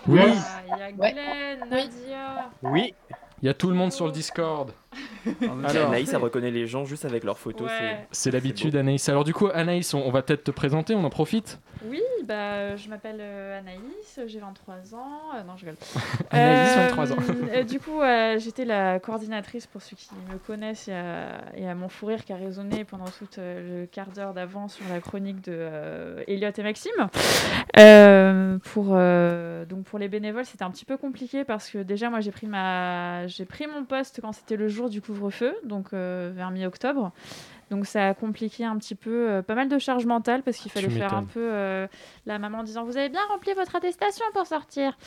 Oui. 0.08 0.20
Ah, 0.24 0.62
Il 0.68 0.80
y 0.80 0.82
a 0.82 0.92
Glenn, 0.92 1.60
Nadia. 1.70 2.50
Oui. 2.64 2.94
Il 3.42 3.46
y 3.46 3.50
a 3.50 3.54
tout 3.54 3.70
le 3.70 3.76
monde 3.76 3.92
sur 3.92 4.06
le 4.06 4.12
Discord. 4.12 4.72
Alors. 5.42 5.88
Anaïs, 5.90 6.12
elle 6.12 6.18
reconnaît 6.18 6.52
les 6.52 6.68
gens 6.68 6.86
juste 6.86 7.06
avec 7.06 7.24
leurs 7.24 7.38
photos. 7.38 7.68
Ouais. 7.68 8.08
C'est 8.12 8.32
l'habitude, 8.32 8.76
Anaïs. 8.76 9.08
Alors 9.10 9.24
du 9.24 9.34
coup, 9.34 9.48
Anaïs, 9.54 9.94
on, 9.94 10.00
on 10.02 10.12
va 10.12 10.22
peut-être 10.22 10.44
te 10.44 10.52
présenter, 10.52 10.96
on 10.96 11.04
en 11.04 11.10
profite. 11.10 11.60
Oui, 11.86 12.02
bah, 12.26 12.76
je 12.76 12.90
m'appelle 12.90 13.20
euh, 13.22 13.60
Anaïs, 13.60 14.20
j'ai 14.28 14.40
23 14.40 14.96
ans. 14.96 15.08
Euh, 15.36 15.44
non, 15.44 15.54
je 15.56 15.66
rigole. 15.66 15.78
Anaïs, 16.32 16.78
Euh, 16.78 16.88
23 16.90 17.14
ans. 17.14 17.16
euh, 17.54 17.64
du 17.64 17.80
coup, 17.80 18.02
euh, 18.02 18.38
j'étais 18.38 18.66
la 18.66 19.00
coordinatrice 19.00 19.66
pour 19.68 19.82
ceux 19.82 19.96
qui 19.96 20.10
me 20.32 20.38
connaissent 20.38 20.88
et 20.90 20.94
à, 20.94 21.42
et 21.56 21.68
à 21.70 21.76
mon 21.76 21.88
fou 21.90 22.08
rire 22.08 22.26
qui 22.26 22.34
a 22.34 22.36
résonné 22.38 22.84
pendant 22.84 23.06
tout 23.06 23.28
euh, 23.38 23.82
le 23.82 23.86
quart 23.86 24.10
d'heure 24.10 24.34
d'avant 24.34 24.68
sur 24.68 24.86
la 24.90 25.00
chronique 25.00 25.42
de 25.42 25.54
euh, 25.56 26.24
Elliot 26.28 26.52
et 26.58 26.64
Maxime. 26.64 26.92
Euh, 27.78 28.58
pour, 28.74 28.88
euh, 28.92 29.64
donc 29.66 29.86
pour 29.86 30.00
les 30.00 30.10
bénévoles, 30.10 30.46
c'était 30.46 30.64
un 30.64 30.72
petit 30.72 30.86
peu 30.86 30.98
compliqué 30.98 31.44
parce 31.46 31.70
que 31.70 31.78
déjà, 31.80 32.10
moi, 32.10 32.20
j'ai 32.20 32.32
pris, 32.32 32.48
ma... 32.48 33.26
j'ai 33.28 33.46
pris 33.46 33.68
mon 33.68 33.86
poste 33.86 34.20
quand 34.22 34.34
c'était 34.34 34.58
le 34.58 34.68
jour 34.68 34.89
du 34.90 35.02
couvre-feu, 35.02 35.56
donc 35.64 35.88
euh, 35.94 36.32
vers 36.36 36.52
mi-octobre. 36.52 37.12
Donc 37.70 37.86
ça 37.86 38.08
a 38.10 38.14
compliqué 38.16 38.66
un 38.66 38.78
petit 38.78 38.96
peu, 38.96 39.30
euh, 39.30 39.42
pas 39.44 39.54
mal 39.54 39.70
de 39.70 39.78
charge 39.78 40.06
mentale 40.06 40.42
parce 40.42 40.58
qu'il 40.58 40.72
fallait 40.72 40.88
Tu 40.88 40.96
faire 40.96 41.14
un 41.14 41.24
peu 41.24 41.40
euh, 41.40 41.88
la 42.26 42.40
maman 42.40 42.60
en 42.60 42.64
disant 42.64 42.84
vous 42.84 42.98
avez 42.98 43.10
bien 43.10 43.22
rempli 43.30 43.54
votre 43.54 43.76
attestation 43.76 44.26
pour 44.34 44.48
sortir. 44.48 44.98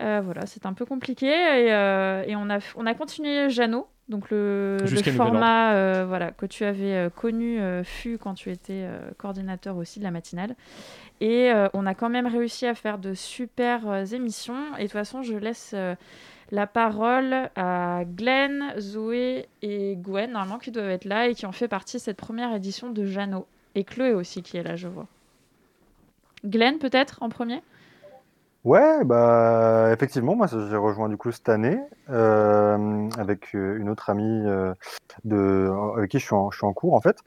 Euh, 0.00 0.20
voilà, 0.24 0.46
c'est 0.46 0.64
un 0.64 0.74
peu 0.74 0.86
compliqué 0.86 1.26
et, 1.26 1.68
et 2.30 2.36
on, 2.36 2.48
a, 2.50 2.58
on 2.76 2.86
a 2.86 2.94
continué 2.94 3.50
Jeannot, 3.50 3.88
donc 4.08 4.30
le, 4.30 4.76
le 4.80 5.12
format 5.12 6.04
voilà, 6.04 6.30
que 6.30 6.46
tu 6.46 6.64
avais 6.64 7.10
connu 7.16 7.58
fut 7.82 8.18
quand 8.18 8.34
tu 8.34 8.50
étais 8.50 8.86
coordinateur 9.18 9.76
aussi 9.76 9.98
de 9.98 10.04
la 10.04 10.12
matinale. 10.12 10.54
Et 11.20 11.50
on 11.72 11.84
a 11.86 11.94
quand 11.94 12.10
même 12.10 12.26
réussi 12.26 12.66
à 12.66 12.74
faire 12.74 12.98
de 12.98 13.14
super 13.14 14.04
émissions. 14.12 14.76
Et 14.76 14.82
de 14.82 14.84
toute 14.84 14.92
façon, 14.92 15.22
je 15.22 15.34
laisse 15.34 15.74
la 16.54 16.68
parole 16.68 17.50
à 17.56 18.02
Glenn, 18.06 18.74
Zoé 18.78 19.48
et 19.60 19.96
Gwen, 19.96 20.30
normalement 20.30 20.58
qui 20.58 20.70
doivent 20.70 20.90
être 20.90 21.04
là 21.04 21.26
et 21.26 21.34
qui 21.34 21.46
ont 21.46 21.52
fait 21.52 21.66
partie 21.66 21.96
de 21.96 22.02
cette 22.02 22.16
première 22.16 22.54
édition 22.54 22.90
de 22.90 23.04
Jeannot. 23.04 23.46
Et 23.74 23.82
Chloé 23.82 24.12
aussi 24.12 24.42
qui 24.42 24.56
est 24.56 24.62
là, 24.62 24.76
je 24.76 24.86
vois. 24.86 25.06
Glenn, 26.44 26.78
peut-être 26.78 27.18
en 27.22 27.28
premier? 27.28 27.60
Ouais, 28.62 29.04
bah 29.04 29.90
effectivement, 29.92 30.36
moi 30.36 30.46
j'ai 30.46 30.76
rejoint 30.76 31.08
du 31.08 31.16
coup 31.16 31.32
cette 31.32 31.48
année 31.48 31.78
euh, 32.08 33.08
avec 33.18 33.54
euh, 33.54 33.76
une 33.78 33.90
autre 33.90 34.08
amie 34.08 34.42
euh, 34.46 34.72
de, 35.24 35.70
avec 35.98 36.12
qui 36.12 36.18
je 36.18 36.24
suis 36.24 36.34
en, 36.34 36.50
je 36.52 36.58
suis 36.58 36.66
en 36.66 36.72
cours 36.72 36.94
en 36.94 37.00
fait. 37.00 37.18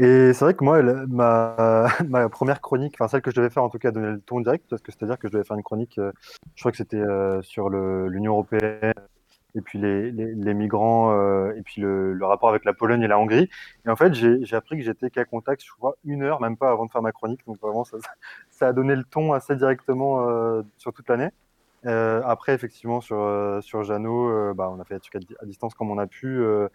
Et 0.00 0.32
c'est 0.32 0.44
vrai 0.44 0.54
que 0.54 0.62
moi, 0.62 0.80
ma, 2.08 2.28
première 2.28 2.60
chronique, 2.60 2.94
enfin 2.94 3.08
celle 3.08 3.22
que 3.22 3.30
je 3.30 3.36
devais 3.36 3.50
faire 3.50 3.64
en 3.64 3.68
tout 3.68 3.78
cas, 3.78 3.90
donner 3.90 4.12
le 4.12 4.20
ton 4.20 4.40
direct, 4.40 4.64
parce 4.70 4.82
que 4.82 4.92
c'est-à-dire 4.92 5.18
que 5.18 5.28
je 5.28 5.32
devais 5.32 5.44
faire 5.44 5.56
une 5.56 5.62
chronique, 5.64 5.98
euh, 5.98 6.12
je 6.54 6.62
crois 6.62 6.70
que 6.70 6.78
c'était 6.78 6.96
euh, 6.98 7.42
sur 7.42 7.68
l'Union 7.68 8.32
européenne, 8.32 8.92
et 9.56 9.60
puis 9.60 9.78
les, 9.78 10.12
les, 10.12 10.54
migrants, 10.54 11.12
euh, 11.12 11.52
et 11.56 11.62
puis 11.62 11.80
le, 11.80 12.16
rapport 12.22 12.50
avec 12.50 12.64
la 12.64 12.74
Pologne 12.74 13.02
et 13.02 13.08
la 13.08 13.18
Hongrie. 13.18 13.50
Et 13.86 13.90
en 13.90 13.96
fait, 13.96 14.14
j'ai 14.14 14.54
appris 14.54 14.76
que 14.76 14.84
j'étais 14.84 15.10
qu'à 15.10 15.24
contact, 15.24 15.64
je 15.64 15.72
crois, 15.72 15.96
une 16.04 16.22
heure, 16.22 16.40
même 16.40 16.56
pas 16.56 16.70
avant 16.70 16.86
de 16.86 16.92
faire 16.92 17.02
ma 17.02 17.12
chronique. 17.12 17.40
Donc 17.46 17.58
vraiment, 17.60 17.84
ça, 17.84 17.96
a 18.68 18.72
donné 18.72 18.94
le 18.94 19.04
ton 19.04 19.32
assez 19.32 19.56
directement 19.56 20.62
sur 20.76 20.92
toute 20.92 21.08
l'année. 21.08 21.30
Euh, 21.86 22.22
après, 22.24 22.54
effectivement, 22.54 23.00
sur, 23.00 23.18
euh, 23.20 23.60
sur 23.60 23.84
Jeannot, 23.84 24.28
euh, 24.30 24.54
bah, 24.54 24.68
on 24.70 24.80
a 24.80 24.84
fait 24.84 24.94
des 24.94 25.00
trucs 25.00 25.14
à, 25.16 25.18
di- 25.20 25.36
à 25.40 25.46
distance 25.46 25.74
comme 25.74 25.90
on 25.90 25.98
a 25.98 26.06
pu. 26.06 26.26
euh, 26.40 26.68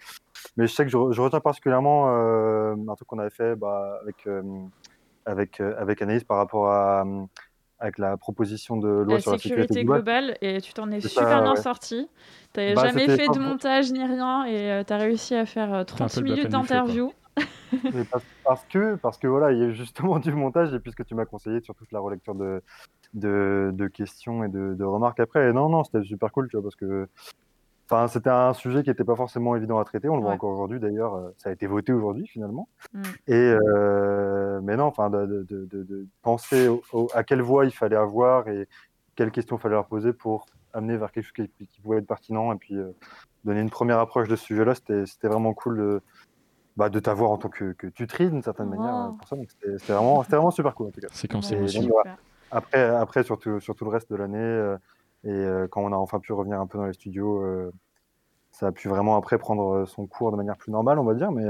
mais 0.58 0.68
je 0.68 0.74
sais 0.74 0.84
que 0.86 0.89
je, 0.92 0.98
re- 0.98 1.12
je 1.13 1.22
retiens 1.22 1.39
particulièrement 1.42 2.10
euh, 2.10 2.76
un 2.88 2.96
truc 2.96 3.08
qu'on 3.08 3.20
avait 3.20 3.30
fait 3.30 3.56
bah, 3.56 4.00
avec, 4.02 4.28
euh, 4.28 4.42
avec, 5.26 5.60
euh, 5.60 5.76
avec 5.78 6.02
Anaïs 6.02 6.24
par 6.24 6.38
rapport 6.38 6.70
à, 6.70 7.04
avec 7.80 7.98
la 7.98 8.16
proposition 8.18 8.78
de 8.78 8.88
loi 8.88 9.16
La 9.16 9.22
sur 9.22 9.32
la 9.32 9.38
sécurité 9.38 9.84
sécurité 9.84 9.84
globale. 9.84 10.04
globale, 10.04 10.38
et 10.42 10.62
tu 10.62 10.74
t'en 10.74 10.89
es 10.92 11.02
super 11.02 11.26
ça, 11.28 11.42
bien 11.42 11.56
ouais. 11.56 11.62
sorti. 11.62 12.08
T'avais 12.54 12.76
Bah, 12.76 12.84
jamais 12.88 13.10
fait 13.10 13.28
de 13.30 13.39
montage 13.39 13.92
ni 13.92 14.04
rien 14.04 14.46
et 14.46 14.84
tu 14.86 14.94
as 14.94 14.98
réussi 14.98 15.36
à 15.36 15.46
faire 15.46 15.74
euh, 15.74 15.82
un 15.82 15.86
30 15.86 16.13
peu 16.13 16.20
le 16.22 16.24
minutes 16.24 16.50
d'interview. 16.50 17.12
Parce 18.44 18.66
que, 18.66 18.96
parce 18.96 19.18
que 19.18 19.28
voilà, 19.28 19.52
il 19.52 19.60
y 19.60 19.63
a 19.63 19.72
justement 19.72 20.20
du 20.20 20.34
montage 20.34 20.74
et 20.74 20.80
puisque 20.80 21.06
tu 21.06 21.16
m'as 21.16 21.26
conseillé 21.26 21.62
sur 21.62 21.76
toute 21.76 21.92
la 21.92 22.00
relecture 22.00 22.36
de, 22.36 22.62
de, 23.13 23.71
de 23.73 23.88
questions 23.88 24.43
et 24.43 24.49
de, 24.49 24.73
de 24.73 24.84
remarques 24.84 25.19
après. 25.19 25.49
Et 25.49 25.54
non, 25.54 25.69
non, 25.69 25.84
c'était 25.84 26.04
super 26.04 26.32
cool, 26.32 26.47
tu 26.49 26.56
vois, 26.58 26.63
parce 26.63 26.76
que 26.76 27.08
enfin, 27.89 28.08
c'était 28.08 28.30
un 28.30 28.54
sujet 28.54 28.82
qui 28.84 28.89
n'était 28.89 29.04
pas 29.04 29.15
forcément 29.15 29.56
évident 29.56 29.78
à 29.80 29.84
traiter. 29.86 30.10
On 30.10 30.15
le 30.15 30.21
voit 30.23 30.32
encore 30.32 30.52
aujourd'hui, 30.52 30.80
d'ailleurs, 30.80 31.15
euh, 31.15 31.30
ça 31.38 31.49
a 31.49 31.52
été 31.54 31.67
voté 31.67 31.93
aujourd'hui 31.93 32.26
finalement. 32.28 32.67
Mm. 32.93 33.02
Et 33.28 33.34
euh, 33.34 34.62
mais 34.63 34.76
non, 34.78 34.86
enfin, 34.86 35.10
de, 35.10 35.26
de, 35.26 35.43
de, 35.49 35.65
de- 35.65 35.84
de 35.84 36.06
penser 36.21 36.67
au- 36.67 36.82
au- 36.93 37.08
à 37.13 37.23
quelle 37.23 37.41
voie 37.41 37.65
il 37.65 37.71
fallait 37.71 37.95
avoir 37.95 38.47
et 38.47 38.67
quelles 39.15 39.32
questions 39.32 39.58
il 39.58 39.60
fallait 39.60 39.76
leur 39.76 39.86
poser 39.88 40.12
pour 40.13 40.45
amener 40.73 40.97
vers 40.97 41.12
quelque 41.12 41.26
chose 41.26 41.47
qui, 41.58 41.67
qui 41.67 41.82
pouvait 41.82 41.97
être 41.99 42.08
pertinent 42.08 42.52
et 42.52 42.56
puis 42.56 42.76
euh, 42.76 42.91
donner 43.43 43.62
une 43.62 43.69
première 43.69 43.99
approche 43.99 44.28
de 44.28 44.36
ce 44.36 44.43
sujet-là, 44.45 44.73
c'était 44.73 45.06
c'était 45.06 45.28
vraiment 45.28 45.54
cool 45.54 45.78
de, 45.78 46.02
bah, 46.78 46.89
de 46.89 46.99
t'avoir 46.99 47.30
en 47.30 47.38
tant 47.38 47.49
que, 47.49 47.73
que 47.73 47.86
tutrice 47.88 48.32
d'une 48.32 48.41
certaine 48.41 48.69
manière 48.69 49.06
Oh. 49.10 49.10
euh, 49.13 49.17
pour 49.19 49.28
ça. 49.28 49.36
Donc 49.36 49.49
c'était 49.52 49.93
vraiment, 49.93 50.23
c'était 50.23 50.38
vraiment 50.38 50.49
super 50.52 50.73
cool 50.73 50.88
en 50.88 50.91
tout 50.91 51.02
cas. 51.02 51.08
Séquence 51.12 51.52
Et 51.52 51.56
émotion. 51.58 51.88
Après, 52.54 52.84
après 52.84 53.24
sur, 53.24 53.39
tout, 53.39 53.60
sur 53.60 53.76
tout 53.76 53.86
le 53.86 53.92
reste 53.92 54.10
de 54.12 54.16
l'année 54.16 54.38
euh, 54.38 54.78
et 55.24 55.32
euh, 55.32 55.68
quand 55.68 55.82
on 55.82 55.92
a 55.92 55.96
enfin 55.96 56.20
pu 56.20 56.34
revenir 56.34 56.60
un 56.60 56.68
peu 56.68 56.78
dans 56.78 56.86
les 56.86 56.94
studios, 56.94 57.42
euh, 57.42 57.72
ça 58.52 58.68
a 58.68 58.72
pu 58.72 58.88
vraiment 58.88 59.18
après 59.18 59.38
prendre 59.38 59.86
son 59.86 60.06
cours 60.06 60.32
de 60.32 60.38
manière 60.38 60.58
plus 60.58 60.72
normale, 60.72 61.00
on 61.00 61.04
va 61.04 61.16
dire. 61.16 61.32
Mais, 61.32 61.46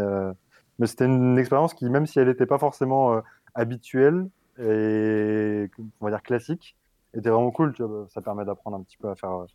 mais 0.80 0.88
c'était 0.88 1.06
une 1.06 1.38
expérience 1.38 1.74
qui, 1.74 1.90
même 1.90 2.06
si 2.06 2.20
elle 2.20 2.28
n'était 2.28 2.46
pas 2.46 2.58
forcément 2.58 3.22
habituelle 3.56 4.30
et 4.58 5.70
on 6.00 6.06
va 6.06 6.12
dire 6.12 6.24
classique, 6.24 6.78
était 7.14 7.30
vraiment 7.30 7.52
cool. 7.52 7.74
Tu 7.74 7.84
vois, 7.84 8.06
ça 8.10 8.22
permet 8.22 8.46
d'apprendre 8.46 8.78
un 8.78 8.84
petit 8.84 8.98
peu 8.98 9.10
à 9.10 9.16
faire, 9.16 9.46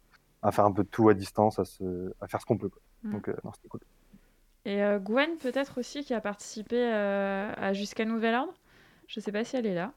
à 0.42 0.52
faire 0.52 0.66
un 0.66 0.72
peu 0.72 0.82
de 0.82 0.88
tout 0.88 1.08
à 1.08 1.14
distance, 1.14 1.58
à, 1.58 1.64
se, 1.64 2.12
à 2.20 2.28
faire 2.28 2.42
ce 2.42 2.46
qu'on 2.46 2.58
peut. 2.58 2.68
quoi. 2.68 2.82
Mm. 3.04 3.12
Donc, 3.12 3.28
non, 3.42 3.52
c'était 3.54 3.68
cool. 3.68 3.80
Et 4.68 4.82
euh, 4.82 4.98
Gwen, 4.98 5.38
peut-être 5.38 5.78
aussi, 5.78 6.04
qui 6.04 6.12
a 6.12 6.20
participé 6.20 6.76
euh, 6.76 7.50
à 7.56 7.72
Jusqu'à 7.72 8.04
Nouvel 8.04 8.34
Ordre? 8.34 8.52
Je 9.06 9.18
sais 9.18 9.32
pas 9.32 9.42
si 9.42 9.56
elle 9.56 9.64
est 9.64 9.74
là. 9.74 9.92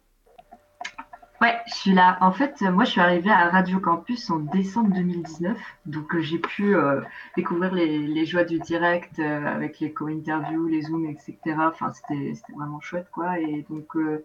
Ouais, 1.42 1.58
je 1.66 1.74
suis 1.74 1.94
là. 1.94 2.20
En 2.22 2.32
fait, 2.32 2.54
euh, 2.62 2.72
moi, 2.72 2.84
je 2.84 2.92
suis 2.92 3.02
arrivée 3.02 3.32
à 3.32 3.50
Radio 3.50 3.80
Campus 3.80 4.30
en 4.30 4.38
décembre 4.38 4.94
2019. 4.94 5.58
Donc, 5.88 6.14
euh, 6.14 6.22
j'ai 6.22 6.38
pu 6.38 6.76
euh, 6.76 7.02
découvrir 7.36 7.74
les, 7.74 7.98
les 7.98 8.26
joies 8.28 8.44
du 8.44 8.60
direct 8.60 9.18
euh, 9.18 9.48
avec 9.48 9.80
les 9.80 9.92
co-interviews, 9.92 10.68
les 10.68 10.84
Zooms, 10.84 11.08
etc. 11.08 11.36
Enfin, 11.58 11.92
c'était 11.94 12.36
c'était 12.36 12.54
vraiment 12.54 12.80
chouette, 12.80 13.08
quoi. 13.12 13.40
Et 13.40 13.66
donc, 13.72 13.96
euh, 13.96 14.24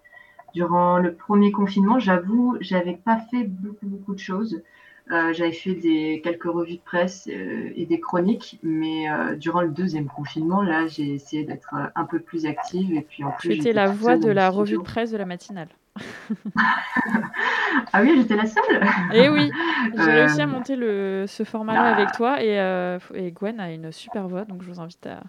durant 0.53 0.99
le 0.99 1.15
premier 1.15 1.53
confinement, 1.53 1.99
j'avoue, 1.99 2.59
j'avais 2.61 2.97
pas 3.03 3.19
fait 3.31 3.45
beaucoup, 3.45 3.87
beaucoup 3.87 4.15
de 4.15 4.21
choses. 4.21 4.63
J'avais 5.09 5.53
fait 5.53 5.75
des, 5.75 6.21
quelques 6.23 6.45
revues 6.45 6.79
de 6.79 6.83
presse 6.85 7.29
et 7.29 7.87
des 7.87 8.01
chroniques, 8.01 8.59
mais 8.65 9.07
durant 9.37 9.61
le 9.61 9.69
deuxième 9.69 10.09
confinement, 10.09 10.63
là, 10.63 10.89
j'ai 10.89 11.15
essayé 11.15 11.45
d'être 11.45 11.73
un 11.95 12.05
peu 12.07 12.19
plus 12.19 12.45
active. 12.45 12.93
Et 12.93 13.03
puis, 13.03 13.23
en 13.23 13.31
plus, 13.31 13.51
étais 13.51 13.57
j'étais 13.57 13.73
la 13.73 13.87
voix 13.87 14.17
de 14.17 14.29
la 14.29 14.51
revue 14.51 14.79
de 14.79 14.83
presse 14.83 15.13
de 15.13 15.17
la 15.17 15.25
matinale. 15.25 15.69
Ah 17.93 18.03
oui, 18.03 18.13
j'étais 18.17 18.37
la 18.37 18.47
seule 18.47 18.87
Et 19.15 19.29
oui, 19.29 19.51
j'ai 19.95 20.01
Euh, 20.01 20.13
réussi 20.21 20.41
à 20.41 20.47
monter 20.47 20.77
le, 20.77 21.25
ce 21.27 21.45
format-là 21.45 21.83
bah. 21.83 22.03
avec 22.03 22.13
toi 22.13 22.43
et, 22.43 22.59
euh, 22.61 22.99
et 23.15 23.31
Gwen 23.33 23.61
a 23.61 23.71
une 23.73 23.93
super 23.93 24.29
voix, 24.29 24.45
donc 24.45 24.63
je 24.63 24.71
vous 24.71 24.81
invite 24.81 25.07
à, 25.07 25.23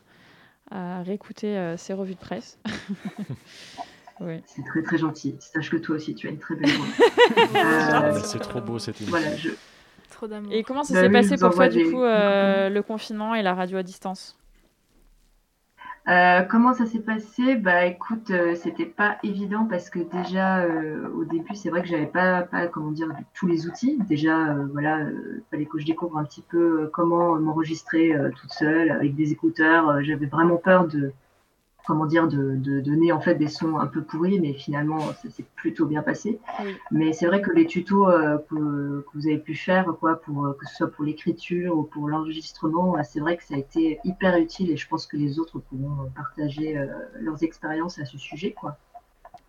à 0.72 1.02
réécouter 1.04 1.58
euh, 1.58 1.78
ses 1.78 1.94
revues 1.94 2.16
de 2.16 2.20
presse. 2.20 2.60
oui. 4.22 4.42
C'est 4.46 4.64
très 4.66 4.82
très 4.82 4.98
gentil. 4.98 5.36
Sache 5.40 5.70
que 5.70 5.78
toi 5.78 5.96
aussi, 5.96 6.16
tu 6.16 6.28
as 6.28 6.32
une 6.32 6.40
très 6.40 6.56
belle 6.56 6.72
voix. 6.72 6.86
Ah, 7.56 8.10
Euh, 8.10 8.20
C'est 8.24 8.40
trop 8.40 8.62
beau 8.62 8.80
cette 8.80 9.00
émission. 9.02 9.20
voilà, 9.20 9.36
je... 9.36 9.50
Trop 10.12 10.28
d'amour. 10.28 10.54
Et 10.54 10.64
comment 10.64 10.84
ça 10.84 10.94
Bah 10.94 11.02
s'est 11.02 11.08
oui, 11.08 11.14
passé 11.14 11.38
pour 11.38 11.54
toi 11.54 11.68
du 11.68 11.78
des- 11.78 11.92
coup 11.92 12.02
euh, 12.02 12.70
le 12.70 12.82
confinement 12.82 13.36
et 13.36 13.42
la 13.42 13.54
radio 13.54 13.78
à 13.78 13.84
distance? 13.84 14.36
Euh, 16.08 16.42
comment 16.44 16.74
ça 16.74 16.86
s'est 16.86 17.02
passé? 17.02 17.56
Bah 17.56 17.86
écoute, 17.86 18.32
euh, 18.32 18.56
c'était 18.56 18.86
pas 18.86 19.18
évident 19.24 19.66
parce 19.66 19.90
que 19.90 20.00
déjà 20.00 20.60
euh, 20.60 21.10
au 21.10 21.26
début, 21.26 21.54
c'est 21.54 21.70
vrai 21.70 21.82
que 21.82 21.88
j'avais 21.90 22.06
pas, 22.06 22.44
pas 22.44 22.68
comment 22.68 22.92
dire 22.92 23.10
tous 23.34 23.46
les 23.46 23.68
outils. 23.68 24.00
Déjà, 24.08 24.54
euh, 24.54 24.68
voilà, 24.72 25.06
fallait 25.52 25.66
que 25.66 25.78
je 25.80 25.86
découvre 25.86 26.18
un 26.18 26.24
petit 26.24 26.44
peu 26.44 26.90
comment 26.94 27.36
m'enregistrer 27.36 28.14
toute 28.40 28.54
seule 28.54 28.92
avec 28.92 29.16
des 29.16 29.34
écouteurs. 29.34 30.02
J'avais 30.02 30.28
vraiment 30.28 30.56
peur 30.56 30.88
de 30.88 31.12
comment 31.88 32.06
dire 32.06 32.28
de, 32.28 32.56
de 32.58 32.82
donner 32.82 33.14
en 33.14 33.22
fait 33.22 33.36
des 33.36 33.48
sons 33.48 33.80
un 33.80 33.88
peu 33.88 34.04
pourris, 34.04 34.40
mais 34.42 34.54
finalement 34.54 35.00
ça 35.00 35.30
s'est 35.30 35.46
plutôt 35.56 35.86
bien 35.86 36.04
passé. 36.04 36.40
Oui. 36.64 36.76
Mais 36.92 37.14
c'est 37.14 37.26
vrai 37.26 37.42
que 37.42 37.52
les 37.52 37.66
tutos 37.66 38.10
euh, 38.10 38.38
que, 38.50 39.02
que 39.02 39.10
vous 39.14 39.28
avez 39.28 39.38
pu 39.40 39.56
faire, 39.56 39.86
quoi, 40.00 40.22
pour, 40.22 40.46
euh, 40.46 40.58
que 40.60 40.66
ce 40.68 40.76
soit 40.76 40.92
pour 40.92 41.06
l'écriture 41.06 41.78
ou 41.78 41.84
pour 41.84 42.10
l'enregistrement, 42.10 42.98
euh, 42.98 43.02
c'est 43.04 43.22
vrai 43.22 43.38
que 43.38 43.44
ça 43.44 43.56
a 43.56 43.58
été 43.58 44.00
hyper 44.04 44.38
utile 44.38 44.70
et 44.70 44.76
je 44.76 44.88
pense 44.88 45.08
que 45.08 45.16
les 45.16 45.40
autres 45.40 45.60
pourront 45.60 46.12
partager 46.16 46.78
euh, 46.78 46.88
leurs 47.22 47.42
expériences 47.42 47.98
à 48.00 48.06
ce 48.06 48.18
sujet. 48.18 48.52
Quoi. 48.52 48.76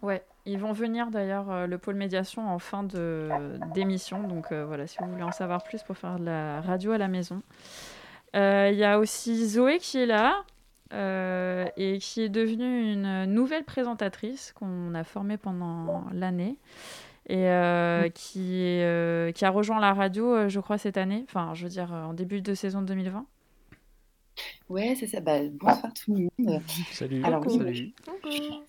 Ouais, 0.01 0.23
ils 0.47 0.59
vont 0.59 0.73
venir 0.73 1.11
d'ailleurs 1.11 1.67
le 1.67 1.77
pôle 1.77 1.97
médiation 1.97 2.49
en 2.49 2.61
fin 2.61 2.85
de 2.85 3.29
d'émission, 3.75 4.29
donc 4.29 4.53
euh, 4.53 4.65
voilà, 4.65 4.87
si 4.87 4.97
vous 5.01 5.11
voulez 5.11 5.25
en 5.25 5.33
savoir 5.33 5.65
plus 5.65 5.83
pour 5.83 5.99
faire 5.99 6.21
de 6.21 6.27
la 6.27 6.61
radio 6.61 6.93
à 6.93 6.99
la 6.99 7.09
maison. 7.09 7.43
Il 8.35 8.77
y 8.77 8.85
a 8.85 9.01
aussi 9.01 9.49
Zoé 9.49 9.79
qui 9.79 9.99
est 9.99 10.07
là 10.07 10.45
euh, 10.93 11.67
et 11.77 11.99
qui 11.99 12.23
est 12.23 12.29
devenue 12.29 12.93
une 12.93 13.25
nouvelle 13.27 13.65
présentatrice 13.65 14.53
qu'on 14.53 14.95
a 14.95 15.05
formée 15.05 15.37
pendant 15.37 16.05
l'année 16.13 16.57
et 17.27 17.49
euh, 17.49 18.09
qui, 18.09 18.63
est, 18.63 18.85
euh, 18.85 19.33
qui 19.33 19.45
a 19.45 19.51
rejoint 19.51 19.81
la 19.81 19.93
radio, 19.93 20.49
je 20.49 20.61
crois, 20.61 20.79
cette 20.79 20.97
année, 20.97 21.25
enfin, 21.29 21.53
je 21.55 21.65
veux 21.65 21.69
dire, 21.69 21.93
en 21.93 22.15
début 22.15 22.41
de 22.41 22.55
saison 22.55 22.81
2020. 22.83 23.27
Ouais, 24.69 24.95
c'est 24.99 25.07
ça. 25.07 25.21
Bah, 25.21 25.41
bonsoir 25.51 25.93
tout 25.93 26.15
le 26.15 26.29
monde. 26.39 26.63
Salut. 26.93 27.25
Alors, 27.25 27.45
oui, 27.47 27.59
Salut. 27.59 28.63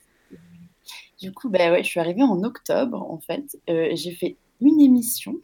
Du 1.19 1.33
coup, 1.33 1.49
bah 1.49 1.71
ouais, 1.71 1.83
je 1.83 1.89
suis 1.89 1.99
arrivée 1.99 2.23
en 2.23 2.43
octobre, 2.43 3.01
en 3.01 3.19
fait. 3.19 3.57
Euh, 3.69 3.89
j'ai 3.93 4.11
fait 4.11 4.37
une 4.61 4.81
émission, 4.81 5.35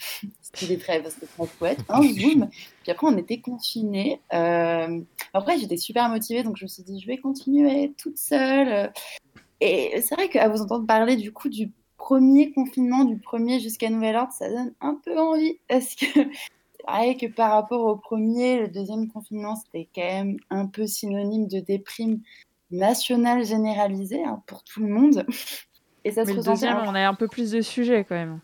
c'était 0.42 0.78
très, 0.78 1.04
c'était 1.10 1.26
très 1.26 1.48
chouette, 1.58 1.80
un 1.90 2.02
Zoom. 2.14 2.50
Puis 2.84 2.92
après, 2.92 3.08
on 3.08 3.18
était 3.18 3.40
confinés. 3.40 4.22
Euh, 4.34 5.02
après, 5.34 5.58
j'étais 5.58 5.78
super 5.78 6.10
motivée, 6.10 6.44
donc 6.44 6.58
je 6.58 6.66
me 6.66 6.68
suis 6.68 6.84
dit, 6.84 7.00
je 7.00 7.08
vais 7.08 7.18
continuer 7.18 7.94
toute 7.98 8.18
seule. 8.18 8.92
Et 9.62 10.02
c'est 10.02 10.16
vrai 10.16 10.30
qu'à 10.30 10.50
vous 10.50 10.62
entendre 10.62 10.86
parler 10.86 11.16
du 11.16 11.32
coup 11.32 11.50
du 11.50 11.72
premier 11.98 12.52
confinement, 12.52 13.04
du 13.04 13.18
premier 13.18 13.60
jusqu'à 13.60 13.90
nouvel 13.90 14.16
ordre, 14.16 14.34
ça 14.34 14.50
donne 14.50 14.74
un 14.82 15.00
peu 15.04 15.18
envie. 15.18 15.60
Parce 15.68 15.96
que 15.96 16.06
c'est 16.14 16.86
vrai 16.88 17.16
que 17.16 17.28
par 17.28 17.52
rapport 17.52 17.86
au 17.86 17.96
premier, 17.96 18.60
le 18.60 18.68
deuxième 18.68 19.08
confinement, 19.08 19.56
c'était 19.56 19.90
quand 19.96 20.02
même 20.02 20.38
un 20.50 20.68
peu 20.68 20.88
synonyme 20.88 21.48
de 21.48 21.60
déprime 21.60 22.22
nationale 22.72 23.46
généralisée 23.46 24.24
hein, 24.24 24.42
pour 24.46 24.64
tout 24.64 24.82
le 24.82 24.90
monde. 24.90 25.26
Et 26.04 26.12
ça 26.12 26.24
Mais 26.26 26.34
se 26.34 26.38
le 26.38 26.44
deuxième, 26.44 26.78
on 26.86 26.94
a 26.94 27.08
un 27.08 27.14
peu 27.16 27.28
plus 27.28 27.52
de 27.52 27.62
sujets 27.62 28.04
quand 28.04 28.16
même. 28.16 28.40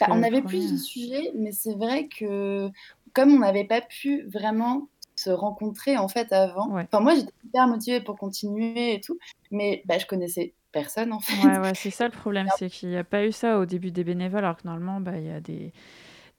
Bah, 0.00 0.06
on 0.10 0.22
avait 0.22 0.42
plus 0.42 0.72
de 0.72 0.76
sujets, 0.76 1.30
mais 1.34 1.52
c'est 1.52 1.74
vrai 1.74 2.08
que 2.08 2.68
comme 3.12 3.32
on 3.34 3.40
n'avait 3.40 3.64
pas 3.64 3.80
pu 3.80 4.24
vraiment 4.28 4.88
se 5.14 5.30
rencontrer 5.30 5.96
en 5.98 6.08
fait 6.08 6.32
avant, 6.32 6.74
enfin 6.74 7.00
moi 7.00 7.14
j'étais 7.14 7.32
hyper 7.44 7.68
motivée 7.68 8.00
pour 8.00 8.16
continuer 8.16 8.94
et 8.94 9.00
tout, 9.00 9.18
mais 9.50 9.82
bah, 9.84 9.98
je 9.98 10.06
connaissais 10.06 10.54
personne 10.72 11.12
en 11.12 11.20
fait. 11.20 11.46
Ouais, 11.46 11.58
ouais, 11.58 11.74
c'est 11.74 11.90
ça 11.90 12.06
le 12.06 12.10
problème, 12.10 12.48
c'est 12.58 12.70
qu'il 12.70 12.88
n'y 12.88 12.96
a 12.96 13.04
pas 13.04 13.24
eu 13.24 13.32
ça 13.32 13.58
au 13.58 13.66
début 13.66 13.90
des 13.90 14.04
bénévoles, 14.04 14.44
alors 14.44 14.56
que 14.56 14.66
normalement, 14.66 15.00
bah, 15.00 15.18
il 15.18 15.26
y 15.26 15.30
a 15.30 15.40
des, 15.40 15.72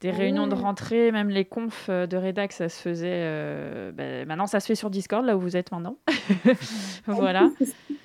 des 0.00 0.10
réunions 0.10 0.46
de 0.46 0.54
rentrée, 0.54 1.12
même 1.12 1.30
les 1.30 1.44
confs 1.44 1.86
euh, 1.88 2.06
de 2.06 2.16
rédac, 2.16 2.52
ça 2.52 2.68
se 2.68 2.80
faisait. 2.80 3.22
euh, 3.22 3.92
ben, 3.92 4.26
maintenant, 4.26 4.46
ça 4.46 4.60
se 4.60 4.66
fait 4.66 4.74
sur 4.74 4.90
Discord, 4.90 5.24
là 5.24 5.36
où 5.36 5.40
vous 5.40 5.56
êtes 5.56 5.70
maintenant. 5.70 5.96
voilà. 7.06 7.50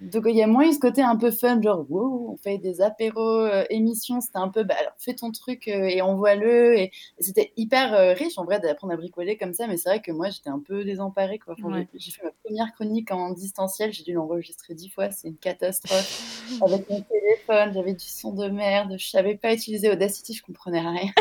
Donc 0.00 0.24
il 0.26 0.34
y 0.34 0.42
a 0.42 0.46
moins 0.46 0.66
eu 0.66 0.72
ce 0.72 0.78
côté 0.78 1.02
un 1.02 1.16
peu 1.16 1.30
fun, 1.30 1.60
genre 1.60 1.84
wow, 1.90 2.30
on 2.32 2.36
fait 2.38 2.56
des 2.56 2.80
apéros, 2.80 3.20
euh, 3.40 3.64
émissions, 3.68 4.22
c'était 4.22 4.38
un 4.38 4.48
peu 4.48 4.62
bah, 4.64 4.74
alors 4.80 4.92
fais 4.98 5.12
ton 5.12 5.30
truc 5.30 5.68
euh, 5.68 5.84
et 5.84 6.00
envoie-le. 6.00 6.78
Et, 6.78 6.84
et 6.84 7.22
c'était 7.22 7.52
hyper 7.58 7.92
euh, 7.92 8.14
riche 8.14 8.38
en 8.38 8.44
vrai 8.44 8.60
d'apprendre 8.60 8.94
à 8.94 8.96
bricoler 8.96 9.36
comme 9.36 9.52
ça, 9.52 9.66
mais 9.66 9.76
c'est 9.76 9.90
vrai 9.90 10.00
que 10.00 10.10
moi 10.10 10.30
j'étais 10.30 10.48
un 10.48 10.58
peu 10.58 10.84
désemparée. 10.84 11.38
Quoi. 11.38 11.54
Enfin, 11.58 11.70
Ouais. 11.74 11.86
j'ai- 11.94 12.12
fait 12.12 12.24
ma 12.24 12.30
première 12.42 12.72
chronique 12.72 13.10
en 13.12 13.30
distanciel, 13.32 13.92
j'ai 13.92 14.02
dû 14.02 14.14
l'enregistrer 14.14 14.72
dix 14.74 14.88
fois, 14.88 15.10
c'est 15.10 15.28
une 15.28 15.36
catastrophe. 15.36 16.32
Avec 16.64 16.88
mon 16.88 17.02
téléphone, 17.02 17.72
j'avais 17.74 17.92
du 17.94 18.06
son 18.06 18.32
de 18.32 18.48
merde, 18.48 18.94
je 18.98 19.06
savais 19.08 19.34
pas 19.36 19.52
utiliser 19.52 19.90
Audacity, 19.90 20.32
je 20.32 20.42
comprenais 20.42 20.80
rien. 20.80 21.10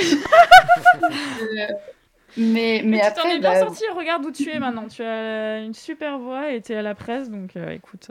Euh, 1.41 1.73
mais, 2.37 2.81
mais, 2.83 2.83
Mais 2.83 2.97
tu 2.99 3.13
t'en 3.15 3.21
après, 3.21 3.35
es 3.35 3.39
bien 3.39 3.53
bah, 3.53 3.59
sorti, 3.59 3.83
regarde 3.95 4.25
où 4.25 4.31
tu 4.31 4.49
es 4.49 4.59
maintenant. 4.59 4.87
Tu 4.87 5.01
as 5.03 5.59
une 5.59 5.73
super 5.73 6.19
voix 6.19 6.51
et 6.53 6.61
tu 6.61 6.73
es 6.73 6.75
à 6.75 6.81
la 6.81 6.95
presse, 6.95 7.29
donc 7.29 7.55
euh, 7.55 7.71
écoute. 7.71 8.09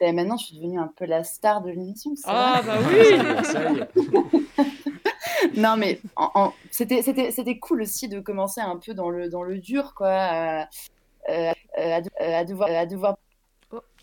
Bah, 0.00 0.12
maintenant 0.12 0.36
je 0.36 0.46
suis 0.46 0.56
devenue 0.56 0.78
un 0.78 0.90
peu 0.96 1.04
la 1.06 1.24
star 1.24 1.62
de 1.62 1.70
l'émission. 1.70 2.12
Ah, 2.24 2.60
vrai. 2.64 2.78
bah 3.18 3.80
oui. 3.96 4.42
Non, 5.56 5.76
mais 5.76 6.00
en- 6.16 6.30
en- 6.34 6.52
c'était, 6.70 7.02
c'était, 7.02 7.30
c'était 7.30 7.58
cool 7.58 7.82
aussi 7.82 8.08
de 8.08 8.20
commencer 8.20 8.60
un 8.60 8.76
peu 8.76 8.94
dans 8.94 9.10
le, 9.10 9.28
dans 9.28 9.42
le 9.42 9.58
dur, 9.58 9.92
quoi. 9.94 10.08
à- 10.10 10.68
euh, 11.28 11.52
à, 11.76 12.00
de- 12.00 12.10
à 12.20 12.44
devoir. 12.44 12.70
À 12.70 12.86
devoir... 12.86 13.16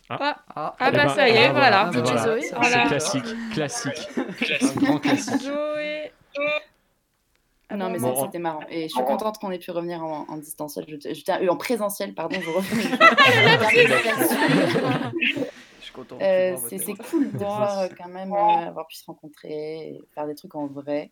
Ah, 0.10 0.36
Ah, 0.56 0.76
ah 0.80 0.92
bah 0.92 1.06
ben, 1.06 1.10
ça 1.10 1.30
y 1.30 1.32
est, 1.34 1.46
ah, 1.48 1.52
voilà. 1.54 1.90
voilà. 1.92 2.06
DJ 2.06 2.24
Zoé, 2.24 2.42
C'est 2.42 2.56
voilà. 2.56 2.86
classique, 2.88 3.24
classique. 3.54 4.10
Un 4.18 4.68
grand 4.82 5.00
classique. 5.00 5.42
Zoé. 5.42 6.12
Non, 7.74 7.90
mais 7.90 7.98
Bon, 8.00 8.14
c'était 8.26 8.38
marrant. 8.40 8.60
Et 8.70 8.84
je 8.90 8.94
suis 8.94 9.04
contente 9.04 9.40
qu'on 9.40 9.50
ait 9.52 9.58
pu 9.60 9.72
revenir 9.72 10.04
en, 10.04 10.26
en 10.28 10.38
distanciel. 10.38 10.86
Je, 10.88 11.14
je 11.14 11.32
euh, 11.32 11.50
en 11.50 11.56
présentiel, 11.58 12.14
pardon, 12.14 12.38
je 12.40 12.50
reviens. 12.52 12.98
Content. 15.94 16.18
Euh, 16.22 16.56
c'est, 16.68 16.78
c'est 16.80 16.96
cool 16.96 17.28
de 17.28 17.32
pouvoir 17.38 17.80
euh, 17.80 17.88
quand 17.98 18.10
même 18.10 18.34
euh, 18.34 18.68
avoir 18.68 18.88
pu 18.88 18.96
se 18.96 19.06
rencontrer 19.06 19.90
et 19.90 20.02
faire 20.14 20.28
des 20.28 20.36
trucs 20.36 20.56
en 20.56 20.68
vrai. 20.68 21.12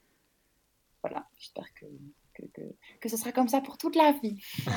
Voilà, 1.04 1.26
j'espère 1.38 1.66
que, 1.80 1.86
que, 2.34 2.44
que, 2.54 2.62
que 3.00 3.10
ce 3.10 3.18
sera 3.18 3.32
comme 3.32 3.48
ça 3.48 3.62
pour 3.62 3.78
toute 3.78 3.96
la 3.96 4.12
vie. 4.12 4.38
Et 4.68 4.72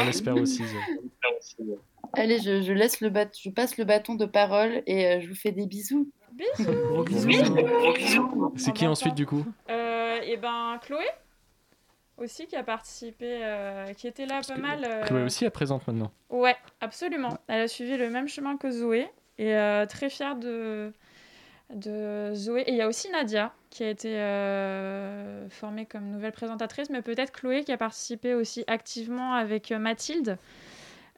on 0.00 0.04
l'espère 0.04 0.36
aussi. 0.36 0.62
Allez, 2.14 2.40
je, 2.40 2.62
je 2.62 2.72
laisse 2.72 3.00
le 3.00 3.10
bat- 3.10 3.30
je 3.38 3.50
passe 3.50 3.76
le 3.76 3.84
bâton 3.84 4.14
de 4.14 4.24
parole 4.24 4.82
et 4.86 5.06
euh, 5.06 5.20
je 5.20 5.28
vous 5.28 5.34
fais 5.34 5.52
des 5.52 5.66
bisous. 5.66 6.10
Bisous. 6.32 6.72
C'est 8.56 8.72
qui 8.72 8.86
ensuite 8.86 9.14
du 9.14 9.26
coup? 9.26 9.44
Et 9.68 10.36
ben 10.36 10.78
Chloé 10.82 11.04
aussi 12.18 12.46
qui 12.46 12.56
a 12.56 12.62
participé, 12.62 13.40
euh, 13.42 13.92
qui 13.94 14.06
était 14.06 14.26
là 14.26 14.40
pas 14.46 14.56
mal. 14.56 14.84
euh, 14.84 15.04
Chloé 15.04 15.22
aussi 15.24 15.44
est 15.44 15.50
présente 15.50 15.86
maintenant. 15.86 16.10
Ouais, 16.30 16.56
absolument. 16.80 17.38
Elle 17.48 17.62
a 17.62 17.68
suivi 17.68 17.96
le 17.96 18.10
même 18.10 18.28
chemin 18.28 18.56
que 18.56 18.70
Zoé 18.70 19.08
et 19.38 19.54
euh, 19.56 19.86
très 19.86 20.10
fière 20.10 20.36
de, 20.36 20.92
de 21.74 22.32
Zoé. 22.34 22.62
Et 22.62 22.70
il 22.72 22.76
y 22.76 22.82
a 22.82 22.88
aussi 22.88 23.10
Nadia 23.10 23.52
qui 23.70 23.84
a 23.84 23.90
été 23.90 24.18
euh, 24.18 25.48
formée 25.50 25.86
comme 25.86 26.10
nouvelle 26.10 26.32
présentatrice, 26.32 26.90
mais 26.90 27.02
peut-être 27.02 27.32
Chloé 27.32 27.64
qui 27.64 27.72
a 27.72 27.76
participé 27.78 28.34
aussi 28.34 28.64
activement 28.66 29.34
avec 29.34 29.70
Mathilde. 29.70 30.38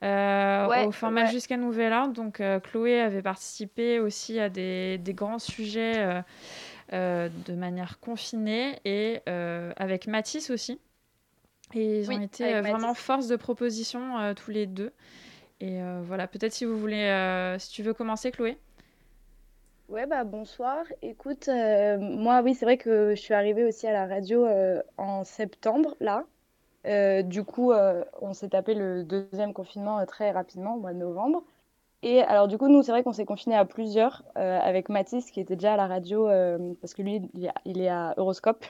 euh, 0.02 0.66
Ouais, 0.68 0.84
au 0.86 0.92
format 0.92 1.24
ouais. 1.24 1.30
jusqu'à 1.30 1.56
nouvel 1.56 1.92
ordre. 1.92 2.12
Donc 2.12 2.40
euh, 2.40 2.58
Chloé 2.60 3.00
avait 3.00 3.22
participé 3.22 4.00
aussi 4.00 4.38
à 4.40 4.48
des, 4.48 4.98
des 4.98 5.14
grands 5.14 5.38
sujets 5.38 5.94
euh, 5.98 6.22
euh, 6.92 7.28
de 7.46 7.54
manière 7.54 8.00
confinée 8.00 8.78
et 8.84 9.20
euh, 9.28 9.72
avec 9.76 10.06
Mathis 10.06 10.50
aussi. 10.50 10.80
Et 11.74 12.00
ils 12.00 12.12
Oui, 12.12 12.14
ont 12.14 12.20
été 12.20 12.54
euh, 12.54 12.62
vraiment 12.62 12.94
force 12.94 13.28
de 13.28 13.36
proposition 13.36 14.18
euh, 14.18 14.34
tous 14.34 14.50
les 14.50 14.66
deux. 14.66 14.92
Et 15.60 15.82
euh, 15.82 16.02
voilà, 16.04 16.28
peut-être 16.28 16.52
si 16.52 16.64
vous 16.66 16.78
voulez, 16.78 17.04
euh, 17.04 17.58
si 17.58 17.70
tu 17.72 17.82
veux 17.82 17.94
commencer, 17.94 18.30
Chloé. 18.32 18.58
Ouais, 19.88 20.06
bah 20.06 20.22
bonsoir. 20.24 20.84
Écoute, 21.02 21.48
euh, 21.48 21.98
moi, 21.98 22.42
oui, 22.42 22.54
c'est 22.54 22.64
vrai 22.64 22.78
que 22.78 23.10
je 23.16 23.20
suis 23.20 23.34
arrivée 23.34 23.64
aussi 23.64 23.86
à 23.88 23.92
la 23.92 24.06
radio 24.06 24.46
euh, 24.46 24.80
en 24.96 25.24
septembre, 25.24 25.96
là. 26.00 26.26
Euh, 26.86 27.22
du 27.22 27.44
coup, 27.44 27.72
euh, 27.72 28.04
on 28.20 28.32
s'est 28.34 28.50
tapé 28.50 28.74
le 28.74 29.04
deuxième 29.04 29.52
confinement 29.54 29.98
euh, 30.00 30.06
très 30.06 30.30
rapidement, 30.32 30.76
au 30.76 30.80
mois 30.80 30.92
de 30.94 30.98
novembre. 30.98 31.44
Et 32.02 32.22
alors, 32.22 32.48
du 32.48 32.58
coup, 32.58 32.68
nous, 32.68 32.82
c'est 32.82 32.92
vrai 32.92 33.04
qu'on 33.04 33.12
s'est 33.14 33.26
confinés 33.26 33.56
à 33.56 33.64
plusieurs, 33.66 34.24
euh, 34.38 34.58
avec 34.60 34.88
Mathis, 34.90 35.30
qui 35.32 35.40
était 35.40 35.56
déjà 35.56 35.74
à 35.74 35.76
la 35.78 35.88
radio, 35.88 36.28
euh, 36.28 36.74
parce 36.80 36.94
que 36.94 37.02
lui, 37.02 37.22
il 37.66 37.80
est 37.82 37.88
à 37.88 38.14
Euroscope. 38.18 38.64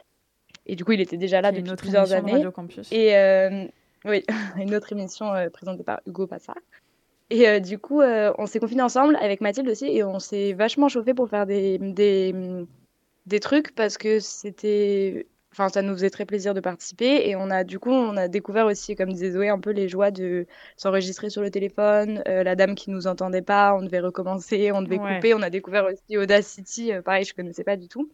Et 0.66 0.77
du 0.77 0.85
coup, 0.85 0.92
il 0.92 1.01
était 1.01 1.16
déjà 1.16 1.40
là 1.40 1.53
depuis 1.53 1.75
plusieurs 1.77 2.03
émission 2.05 2.16
de 2.18 2.23
années. 2.23 2.33
Radio 2.35 2.51
Campus. 2.53 2.92
Et 2.92 3.16
euh, 3.16 3.64
oui, 4.05 4.25
une 4.57 4.75
autre 4.75 4.92
émission 4.92 5.33
euh, 5.33 5.49
présentée 5.51 5.83
par 5.83 6.01
Hugo 6.07 6.27
Passard. 6.27 6.57
Et 7.31 7.49
euh, 7.49 7.61
du 7.61 7.79
coup, 7.79 8.01
euh, 8.01 8.33
on 8.38 8.46
s'est 8.46 8.59
confinés 8.59 8.83
ensemble 8.83 9.16
avec 9.16 9.40
Mathilde 9.40 9.68
aussi 9.68 9.87
et 9.87 10.03
on 10.05 10.18
s'est 10.18 10.53
vachement 10.53 10.88
chauffé 10.88 11.14
pour 11.14 11.29
faire 11.29 11.46
des, 11.46 11.79
des, 11.79 12.35
des 13.27 13.40
trucs 13.40 13.75
parce 13.75 13.99
que 13.99 14.18
c'était. 14.20 15.27
Enfin, 15.53 15.68
ça 15.68 15.83
nous 15.83 15.94
faisait 15.94 16.11
très 16.11 16.27
plaisir 16.27 16.55
de 16.55 16.61
participer 16.61 17.29
et 17.29 17.35
on 17.35 17.51
a 17.51 17.64
du 17.64 17.81
coup, 17.81 17.90
on 17.90 18.16
a 18.16 18.29
découvert 18.29 18.66
aussi, 18.66 18.94
comme 18.94 19.12
disait 19.12 19.33
Zoé, 19.33 19.49
un 19.49 19.59
peu 19.59 19.70
les 19.70 19.88
joies 19.88 20.12
de 20.12 20.46
s'enregistrer 20.77 21.29
sur 21.29 21.42
le 21.42 21.51
téléphone, 21.51 22.23
euh, 22.29 22.44
la 22.44 22.55
dame 22.55 22.77
qui 22.77 22.88
nous 22.90 23.09
entendait 23.09 23.42
pas, 23.42 23.75
on 23.75 23.83
devait 23.83 23.99
recommencer, 23.99 24.70
on 24.70 24.81
devait 24.81 25.01
Ouais. 25.01 25.16
couper. 25.16 25.35
On 25.35 25.42
a 25.42 25.51
découvert 25.51 25.87
aussi 25.87 26.16
Audacity, 26.16 26.92
pareil, 27.05 27.25
je 27.25 27.35
connaissais 27.35 27.64
pas 27.64 27.77
du 27.77 27.88
tout. 27.88 28.09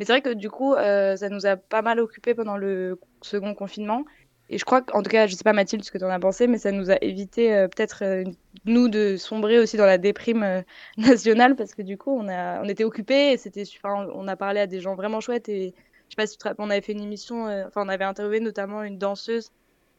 Mais 0.00 0.06
c'est 0.06 0.12
vrai 0.12 0.22
que 0.22 0.32
du 0.32 0.48
coup, 0.48 0.72
euh, 0.72 1.14
ça 1.14 1.28
nous 1.28 1.44
a 1.44 1.56
pas 1.56 1.82
mal 1.82 2.00
occupé 2.00 2.34
pendant 2.34 2.56
le 2.56 2.98
second 3.20 3.54
confinement. 3.54 4.06
Et 4.48 4.56
je 4.56 4.64
crois 4.64 4.80
qu'en 4.80 5.02
tout 5.02 5.10
cas, 5.10 5.26
je 5.26 5.34
sais 5.36 5.44
pas 5.44 5.52
Mathilde 5.52 5.84
ce 5.84 5.90
que 5.90 5.98
tu 5.98 6.04
en 6.04 6.08
as 6.08 6.18
pensé, 6.18 6.46
mais 6.46 6.56
ça 6.56 6.72
nous 6.72 6.90
a 6.90 6.96
évité 7.02 7.54
euh, 7.54 7.68
peut-être 7.68 8.02
euh, 8.02 8.24
nous 8.64 8.88
de 8.88 9.18
sombrer 9.18 9.58
aussi 9.58 9.76
dans 9.76 9.84
la 9.84 9.98
déprime 9.98 10.42
euh, 10.42 10.62
nationale 10.96 11.54
parce 11.54 11.74
que 11.74 11.82
du 11.82 11.98
coup, 11.98 12.10
on 12.18 12.28
a 12.28 12.62
on 12.62 12.64
était 12.68 12.82
occupés 12.82 13.32
et 13.32 13.36
c'était 13.36 13.66
super. 13.66 13.90
On 14.14 14.26
a 14.26 14.36
parlé 14.36 14.60
à 14.60 14.66
des 14.66 14.80
gens 14.80 14.94
vraiment 14.94 15.20
chouettes 15.20 15.50
et 15.50 15.74
je 16.08 16.14
sais 16.14 16.16
pas 16.16 16.26
si 16.26 16.32
tu 16.32 16.38
te 16.38 16.48
rappelles, 16.48 16.64
on 16.66 16.70
avait 16.70 16.80
fait 16.80 16.92
une 16.92 17.02
émission, 17.02 17.44
enfin 17.44 17.84
on 17.84 17.88
avait 17.88 18.04
interviewé 18.04 18.40
notamment 18.40 18.82
une 18.82 18.96
danseuse. 18.96 19.50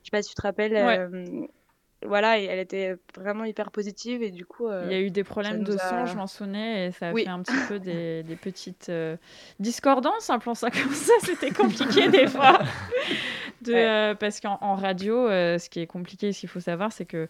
Je 0.02 0.08
sais 0.08 0.12
pas 0.12 0.24
si 0.24 0.30
tu 0.30 0.36
te 0.36 0.42
rappelles. 0.42 0.74
Ouais. 0.74 1.48
Voilà, 2.06 2.40
et 2.40 2.46
elle 2.46 2.60
était 2.60 2.96
vraiment 3.16 3.44
hyper 3.44 3.72
positive 3.72 4.24
et 4.24 4.32
du 4.32 4.46
coup. 4.46 4.68
euh, 4.68 4.84
Il 4.86 4.92
y 4.92 4.96
a 4.96 5.02
eu 5.02 5.12
des 5.12 5.24
problèmes 5.24 5.64
de 5.64 5.74
a- 5.74 5.78
son, 5.90 6.06
je 6.06 6.16
m'en 6.16 6.28
souvenais, 6.28 6.88
et 6.88 6.92
ça 6.92 7.10
a 7.10 7.14
Oui. 7.14 7.24
fait 7.24 7.30
un 7.30 7.42
petit 7.42 7.56
peu 7.68 7.80
des, 7.80 8.24
des 8.28 8.36
petites 8.36 8.90
euh, 8.90 9.18
discordances, 9.60 10.30
appelons 10.30 10.56
ça 10.56 10.70
comme 10.72 10.94
ça. 10.94 11.14
C'était 11.22 11.52
compliqué 11.52 12.08
des 12.10 12.28
fois. 12.28 12.60
De, 13.62 13.74
Ouais. 13.74 13.88
euh, 13.88 14.16
parce 14.16 14.40
qu'en 14.40 14.58
en 14.62 14.74
radio, 14.76 15.28
euh, 15.28 15.60
ce 15.60 15.70
qui 15.70 15.82
est 15.82 15.86
compliqué, 15.88 16.34
ce 16.34 16.40
qu'il 16.40 16.50
faut 16.50 16.60
savoir, 16.60 16.92
c'est 16.92 17.06
que 17.06 17.28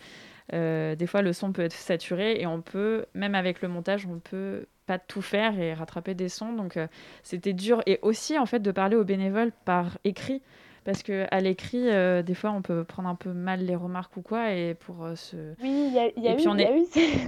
des 0.51 1.07
fois 1.07 1.21
le 1.21 1.33
son 1.33 1.51
peut 1.51 1.61
être 1.61 1.73
saturé 1.73 2.39
et 2.41 2.45
on 2.47 2.61
peut, 2.61 3.05
même 3.13 3.35
avec 3.35 3.61
le 3.61 3.67
montage, 3.67 4.05
on 4.05 4.19
peut 4.19 4.65
pas 4.85 4.97
tout 4.99 5.21
faire 5.21 5.59
et 5.59 5.73
rattraper 5.73 6.13
des 6.13 6.29
sons. 6.29 6.53
Donc 6.53 6.77
c'était 7.23 7.53
dur. 7.53 7.81
Et 7.85 7.99
aussi, 8.01 8.37
en 8.37 8.45
fait, 8.45 8.59
de 8.59 8.71
parler 8.71 8.95
aux 8.95 9.03
bénévoles 9.03 9.51
par 9.65 9.97
écrit. 10.05 10.41
Parce 10.83 11.03
que 11.03 11.27
à 11.29 11.39
l'écrit, 11.41 11.89
euh, 11.89 12.23
des 12.23 12.33
fois, 12.33 12.51
on 12.51 12.63
peut 12.63 12.83
prendre 12.83 13.07
un 13.07 13.15
peu 13.15 13.33
mal 13.33 13.59
les 13.63 13.75
remarques 13.75 14.17
ou 14.17 14.21
quoi, 14.21 14.51
et 14.51 14.73
pour 14.73 15.05
euh, 15.05 15.15
se. 15.15 15.53
Oui, 15.61 15.89
il 15.89 15.93
y 15.93 15.99
a, 15.99 16.07
il 16.17 16.23
y 16.23 16.27
a 16.27 16.33
eu, 16.33 16.37
puis 16.37 16.47
on 16.47 16.55
il 16.55 16.61
y 16.61 16.65
a 16.65 16.71
est- 16.71 16.79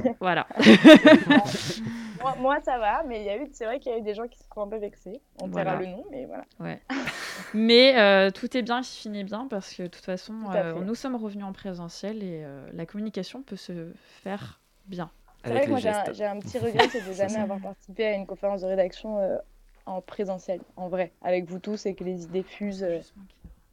eu 0.08 0.16
Voilà. 0.20 0.48
moi, 2.22 2.36
moi, 2.40 2.58
ça 2.62 2.80
va, 2.80 3.04
mais 3.04 3.22
il 3.22 3.26
y 3.26 3.30
a 3.30 3.38
eu, 3.38 3.48
c'est 3.52 3.66
vrai 3.66 3.80
qu'il 3.80 3.92
y 3.92 3.96
a 3.96 4.00
eu 4.00 4.02
des 4.02 4.16
gens 4.16 4.28
qui 4.28 4.40
se 4.40 4.46
sont 4.52 4.62
un 4.62 4.68
peu 4.68 4.78
vexés. 4.78 5.22
On 5.40 5.48
Voilà. 5.48 5.76
le 5.76 5.86
nom, 5.86 6.04
mais 6.10 6.26
voilà. 6.26 6.46
Ouais. 6.60 6.82
Mais 7.54 7.98
euh, 8.00 8.32
tout 8.32 8.56
est 8.58 8.62
bien 8.64 8.82
qui 8.82 8.96
finit 9.02 9.24
bien 9.24 9.48
parce 9.48 9.74
que 9.74 9.84
de 9.84 9.88
toute 9.88 10.06
façon, 10.06 10.34
Tout 10.44 10.56
euh, 10.56 10.82
nous 10.82 10.96
sommes 10.96 11.16
revenus 11.16 11.46
en 11.46 11.54
présentiel 11.54 12.24
et 12.24 12.44
euh, 12.44 12.68
la 12.74 12.86
communication 12.86 13.44
peut 13.44 13.56
se 13.56 13.92
faire 14.24 14.60
bien. 14.86 15.12
C'est 15.44 15.52
vrai 15.52 15.66
que 15.66 15.70
moi, 15.70 15.80
j'ai 15.80 15.90
un, 15.90 16.40
petit 16.40 16.58
regret, 16.58 16.88
c'est 16.90 17.06
de 17.08 17.14
jamais 17.14 17.38
avoir 17.38 17.60
participé 17.60 18.06
à 18.06 18.14
une 18.14 18.26
conférence 18.26 18.62
de 18.62 18.68
rédaction 18.68 19.20
euh, 19.20 19.38
en 19.86 20.02
présentiel, 20.02 20.62
en 20.78 20.88
vrai, 20.90 21.12
avec 21.22 21.46
vous 21.46 21.60
tous 21.60 21.86
et 21.86 21.94
que 21.94 22.04
les 22.04 22.24
idées 22.24 22.44
fusent 22.44 22.84
euh, 22.84 23.00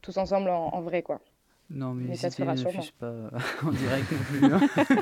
tous 0.02 0.16
ensemble 0.18 0.50
en, 0.50 0.68
en 0.74 0.80
vrai, 0.82 1.02
quoi. 1.02 1.20
Non, 1.70 1.92
mais, 1.94 2.08
Mais 2.08 2.16
ça 2.16 2.30
se 2.30 2.36
fera 2.36 2.52
ne 2.54 2.58
sûrement. 2.58 2.80
fusent 2.82 2.90
pas 2.92 3.12
en 3.64 3.70
direct 3.70 4.10
non 4.10 4.18
plus. 4.18 4.44
hein. 4.52 4.60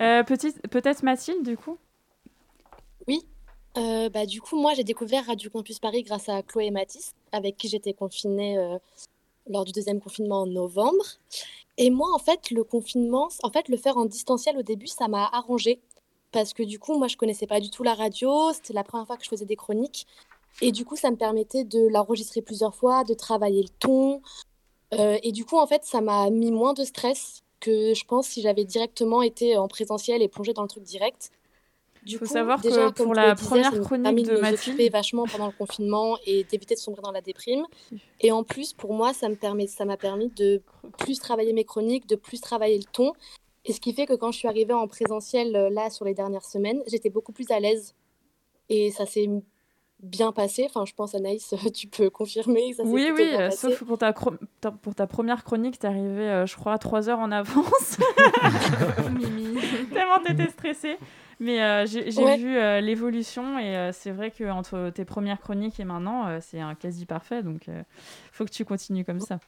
Euh, 0.00 0.22
petite- 0.24 0.66
Peut-être 0.68 1.02
Mathilde, 1.02 1.42
du 1.46 1.56
coup? 1.58 1.76
Oui. 3.06 3.20
Euh, 3.76 4.08
bah, 4.08 4.24
du 4.26 4.40
coup, 4.40 4.58
moi, 4.60 4.72
j'ai 4.74 4.82
découvert 4.84 5.26
Radio 5.26 5.50
Campus 5.50 5.78
Paris 5.78 6.02
grâce 6.02 6.28
à 6.28 6.42
Chloé 6.42 6.66
et 6.66 6.70
Mathis, 6.70 7.12
avec 7.32 7.56
qui 7.58 7.68
j'étais 7.68 7.92
confinée 7.92 8.56
euh, 8.58 8.78
lors 9.48 9.64
du 9.64 9.72
deuxième 9.72 10.00
confinement 10.00 10.42
en 10.42 10.46
novembre. 10.46 11.04
Et 11.76 11.90
moi, 11.90 12.08
en 12.14 12.18
fait, 12.18 12.50
le 12.50 12.64
confinement, 12.64 13.28
en 13.42 13.50
fait, 13.50 13.68
le 13.68 13.76
faire 13.76 13.96
en 13.98 14.06
distanciel 14.06 14.56
au 14.56 14.62
début, 14.62 14.86
ça 14.86 15.06
m'a 15.08 15.26
arrangé. 15.32 15.80
Parce 16.32 16.52
que 16.52 16.62
du 16.62 16.78
coup, 16.78 16.96
moi, 16.96 17.08
je 17.08 17.16
connaissais 17.16 17.46
pas 17.46 17.60
du 17.60 17.70
tout 17.70 17.82
la 17.82 17.94
radio. 17.94 18.52
C'était 18.52 18.72
la 18.72 18.84
première 18.84 19.06
fois 19.06 19.16
que 19.16 19.24
je 19.24 19.28
faisais 19.28 19.46
des 19.46 19.56
chroniques. 19.56 20.06
Et 20.60 20.72
du 20.72 20.84
coup, 20.84 20.96
ça 20.96 21.10
me 21.10 21.16
permettait 21.16 21.64
de 21.64 21.88
l'enregistrer 21.88 22.42
plusieurs 22.42 22.74
fois, 22.74 23.04
de 23.04 23.14
travailler 23.14 23.62
le 23.62 23.68
ton. 23.68 24.22
Euh, 24.94 25.18
et 25.22 25.32
du 25.32 25.44
coup, 25.44 25.58
en 25.58 25.66
fait, 25.66 25.84
ça 25.84 26.00
m'a 26.00 26.30
mis 26.30 26.50
moins 26.50 26.74
de 26.74 26.84
stress 26.84 27.42
que 27.60 27.94
je 27.94 28.04
pense 28.04 28.26
si 28.26 28.42
j'avais 28.42 28.64
directement 28.64 29.22
été 29.22 29.56
en 29.56 29.68
présentiel 29.68 30.22
et 30.22 30.28
plongé 30.28 30.52
dans 30.52 30.62
le 30.62 30.68
truc 30.68 30.82
direct. 30.82 31.30
Du 32.02 32.16
Faut 32.18 32.24
coup, 32.24 32.32
savoir 32.32 32.62
que 32.62 32.68
déjà, 32.68 32.90
comme 32.92 33.06
pour 33.06 33.14
la 33.14 33.34
disais, 33.34 33.46
première 33.46 33.80
chronique 33.82 34.26
de 34.26 34.32
nous 34.32 34.40
Mathilde- 34.40 34.90
vachement 34.90 35.26
pendant 35.26 35.46
le 35.46 35.52
confinement 35.52 36.16
et 36.24 36.44
d'éviter 36.44 36.74
de 36.74 36.80
sombrer 36.80 37.02
dans 37.02 37.12
la 37.12 37.20
déprime. 37.20 37.66
Et 38.20 38.32
en 38.32 38.42
plus, 38.42 38.72
pour 38.72 38.94
moi, 38.94 39.12
ça 39.12 39.28
me 39.28 39.36
permet, 39.36 39.66
ça 39.66 39.84
m'a 39.84 39.98
permis 39.98 40.28
de 40.30 40.62
plus 40.98 41.18
travailler 41.18 41.52
mes 41.52 41.64
chroniques, 41.64 42.06
de 42.06 42.16
plus 42.16 42.40
travailler 42.40 42.78
le 42.78 42.84
ton. 42.84 43.12
Et 43.70 43.72
ce 43.72 43.80
qui 43.80 43.92
fait 43.92 44.06
que 44.06 44.14
quand 44.14 44.32
je 44.32 44.38
suis 44.38 44.48
arrivée 44.48 44.72
en 44.74 44.88
présentiel 44.88 45.54
euh, 45.54 45.70
là 45.70 45.90
sur 45.90 46.04
les 46.04 46.12
dernières 46.14 46.44
semaines, 46.44 46.82
j'étais 46.88 47.08
beaucoup 47.10 47.30
plus 47.30 47.48
à 47.52 47.60
l'aise. 47.60 47.94
Et 48.68 48.90
ça 48.90 49.06
s'est 49.06 49.28
bien 50.02 50.32
passé. 50.32 50.64
Enfin, 50.68 50.84
je 50.86 50.92
pense, 50.94 51.14
Anaïs, 51.14 51.54
tu 51.74 51.86
peux 51.86 52.10
confirmer 52.10 52.70
que 52.70 52.76
ça 52.78 52.82
s'est 52.82 52.88
Oui, 52.90 53.10
oui, 53.14 53.28
bien 53.30 53.40
euh, 53.42 53.48
passé. 53.50 53.68
sauf 53.68 53.84
pour 53.84 53.96
ta, 53.98 54.12
pour 54.12 54.94
ta 54.96 55.06
première 55.06 55.44
chronique, 55.44 55.78
t'es 55.78 55.86
arrivé, 55.86 56.28
euh, 56.28 56.46
je 56.46 56.56
crois, 56.56 56.78
trois 56.78 57.08
heures 57.08 57.20
en 57.20 57.30
avance. 57.30 57.98
Tellement 59.92 60.18
t'étais 60.24 60.48
stressée. 60.50 60.96
Mais 61.38 61.62
euh, 61.62 61.86
j'ai 61.86 62.22
Ouais. 62.22 62.36
vu 62.36 62.56
euh, 62.56 62.80
l'évolution 62.80 63.58
et 63.58 63.74
euh, 63.76 63.92
c'est 63.92 64.10
vrai 64.10 64.30
qu'entre 64.30 64.90
tes 64.90 65.04
premières 65.06 65.40
chroniques 65.40 65.80
et 65.80 65.84
maintenant, 65.84 66.26
euh, 66.26 66.38
c'est 66.42 66.60
un 66.60 66.74
quasi 66.74 67.06
parfait. 67.06 67.42
Donc, 67.42 67.66
il 67.68 67.84
faut 68.32 68.44
que 68.44 68.50
tu 68.50 68.64
continues 68.64 69.04
comme 69.04 69.20
ça. 69.20 69.38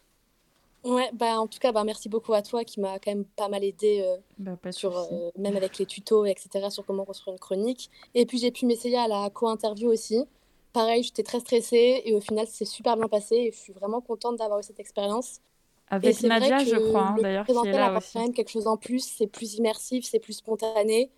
Ouais, 0.84 1.10
bah 1.12 1.40
en 1.40 1.46
tout 1.46 1.60
cas, 1.60 1.70
bah 1.70 1.84
merci 1.84 2.08
beaucoup 2.08 2.34
à 2.34 2.42
toi 2.42 2.64
qui 2.64 2.80
m'a 2.80 2.98
quand 2.98 3.12
même 3.12 3.24
pas 3.24 3.48
mal 3.48 3.62
aidé 3.62 4.00
euh, 4.04 4.16
Bah, 4.38 4.56
sur 4.72 4.96
euh, 4.98 5.30
même 5.36 5.56
avec 5.56 5.78
les 5.78 5.86
tutos 5.86 6.24
etc 6.24 6.68
sur 6.70 6.84
comment 6.84 7.04
construire 7.04 7.34
une 7.34 7.38
chronique. 7.40 7.90
Et 8.14 8.26
puis 8.26 8.38
j'ai 8.38 8.50
pu 8.50 8.66
m'essayer 8.66 8.98
à 8.98 9.06
la 9.08 9.30
co-interview 9.30 9.90
aussi. 9.92 10.24
Pareil, 10.72 11.02
j'étais 11.04 11.22
très 11.22 11.38
stressée 11.40 12.02
et 12.04 12.14
au 12.14 12.20
final 12.20 12.46
c'est 12.48 12.64
super 12.64 12.96
bien 12.96 13.08
passé 13.08 13.36
et 13.36 13.52
je 13.52 13.58
suis 13.58 13.72
vraiment 13.72 14.00
contente 14.00 14.36
d'avoir 14.38 14.58
eu 14.60 14.62
cette 14.64 14.80
expérience. 14.80 15.40
Avec 15.88 16.20
Et 16.22 16.28
vrai 16.28 16.28
Nadia, 16.28 16.64
je 16.64 16.76
que 16.76 16.76
crois, 16.78 17.02
hein, 17.08 17.14
le 17.16 17.22
d'ailleurs, 17.22 17.44
qui 17.44 17.66
est 17.66 17.72
là 17.72 17.92
aussi. 17.92 18.18
même 18.18 18.32
quelque 18.32 18.50
chose 18.50 18.66
en 18.66 18.76
plus, 18.76 19.00
c'est 19.00 19.26
plus 19.28 19.54
immersif, 19.56 20.04
c'est 20.04 20.20
plus 20.20 20.34
spontané. 20.34 21.10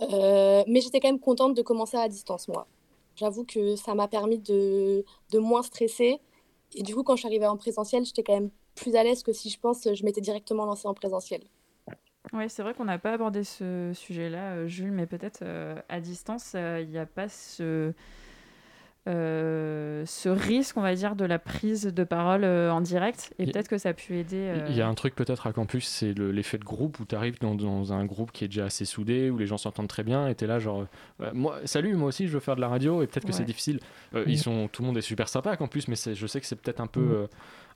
Euh, 0.00 0.64
mais 0.66 0.80
j'étais 0.80 1.00
quand 1.00 1.08
même 1.08 1.20
contente 1.20 1.54
de 1.54 1.62
commencer 1.62 1.96
à 1.96 2.08
distance, 2.08 2.48
moi. 2.48 2.66
J'avoue 3.16 3.44
que 3.44 3.76
ça 3.76 3.94
m'a 3.94 4.08
permis 4.08 4.38
de, 4.38 5.04
de 5.30 5.38
moins 5.38 5.62
stresser. 5.62 6.20
Et 6.74 6.82
du 6.82 6.94
coup, 6.94 7.02
quand 7.04 7.16
je 7.16 7.20
suis 7.20 7.28
arrivée 7.28 7.46
en 7.46 7.56
présentiel, 7.56 8.04
j'étais 8.04 8.22
quand 8.22 8.34
même 8.34 8.50
plus 8.74 8.94
à 8.96 9.02
l'aise 9.02 9.22
que 9.22 9.32
si 9.32 9.50
je 9.50 9.58
pense 9.60 9.86
je 9.92 10.04
m'étais 10.04 10.20
directement 10.20 10.64
lancée 10.64 10.88
en 10.88 10.94
présentiel. 10.94 11.40
Oui, 12.32 12.44
c'est 12.48 12.62
vrai 12.62 12.72
qu'on 12.72 12.84
n'a 12.84 12.98
pas 12.98 13.12
abordé 13.12 13.42
ce 13.44 13.90
sujet-là, 13.94 14.52
euh, 14.54 14.66
Jules, 14.68 14.92
mais 14.92 15.06
peut-être 15.06 15.40
euh, 15.42 15.74
à 15.88 16.00
distance, 16.00 16.52
euh, 16.54 16.80
il 16.80 16.88
n'y 16.88 16.98
a 16.98 17.04
pas 17.04 17.28
ce, 17.28 17.92
euh, 19.08 20.04
ce 20.06 20.28
risque, 20.28 20.76
on 20.76 20.80
va 20.82 20.94
dire, 20.94 21.16
de 21.16 21.24
la 21.24 21.40
prise 21.40 21.82
de 21.86 22.04
parole 22.04 22.44
euh, 22.44 22.70
en 22.72 22.80
direct. 22.80 23.34
Et 23.40 23.46
peut-être 23.46 23.66
que 23.66 23.76
ça 23.76 23.88
a 23.88 23.92
pu 23.92 24.16
aider. 24.18 24.36
euh, 24.36 24.66
Il 24.70 24.76
y 24.76 24.80
a 24.80 24.86
un 24.86 24.94
truc 24.94 25.16
peut-être 25.16 25.48
à 25.48 25.52
campus, 25.52 25.88
c'est 25.88 26.12
le- 26.14 26.30
l'effet 26.30 26.58
de 26.58 26.64
groupe 26.64 27.00
où 27.00 27.04
tu 27.04 27.16
arrives 27.16 27.40
dans, 27.40 27.56
dans 27.56 27.92
un 27.92 28.04
groupe 28.04 28.30
qui 28.30 28.44
est 28.44 28.48
déjà 28.48 28.66
assez 28.66 28.84
soudé, 28.84 29.28
où 29.28 29.36
les 29.38 29.46
gens 29.48 29.58
s'entendent 29.58 29.88
très 29.88 30.04
bien, 30.04 30.28
et 30.28 30.36
tu 30.36 30.44
es 30.44 30.46
là 30.46 30.60
genre, 30.60 30.86
euh, 31.20 31.30
moi, 31.34 31.58
salut, 31.64 31.94
moi 31.96 32.08
aussi 32.08 32.28
je 32.28 32.32
veux 32.32 32.40
faire 32.40 32.54
de 32.54 32.60
la 32.60 32.68
radio, 32.68 33.02
et 33.02 33.08
peut-être 33.08 33.26
que 33.26 33.32
c'est 33.32 33.42
difficile. 33.44 33.80
Euh, 34.14 34.24
Mm. 34.24 34.28
Ils 34.30 34.38
sont, 34.38 34.68
tout 34.68 34.82
le 34.82 34.86
monde 34.86 34.96
est 34.98 35.00
super 35.02 35.28
sympa 35.28 35.50
à 35.50 35.56
campus, 35.56 35.88
mais 35.88 35.96
je 35.96 36.26
sais 36.28 36.40
que 36.40 36.46
c'est 36.46 36.54
peut-être 36.56 36.80
un 36.80 36.86
peu 36.86 37.00
Mm. 37.00 37.28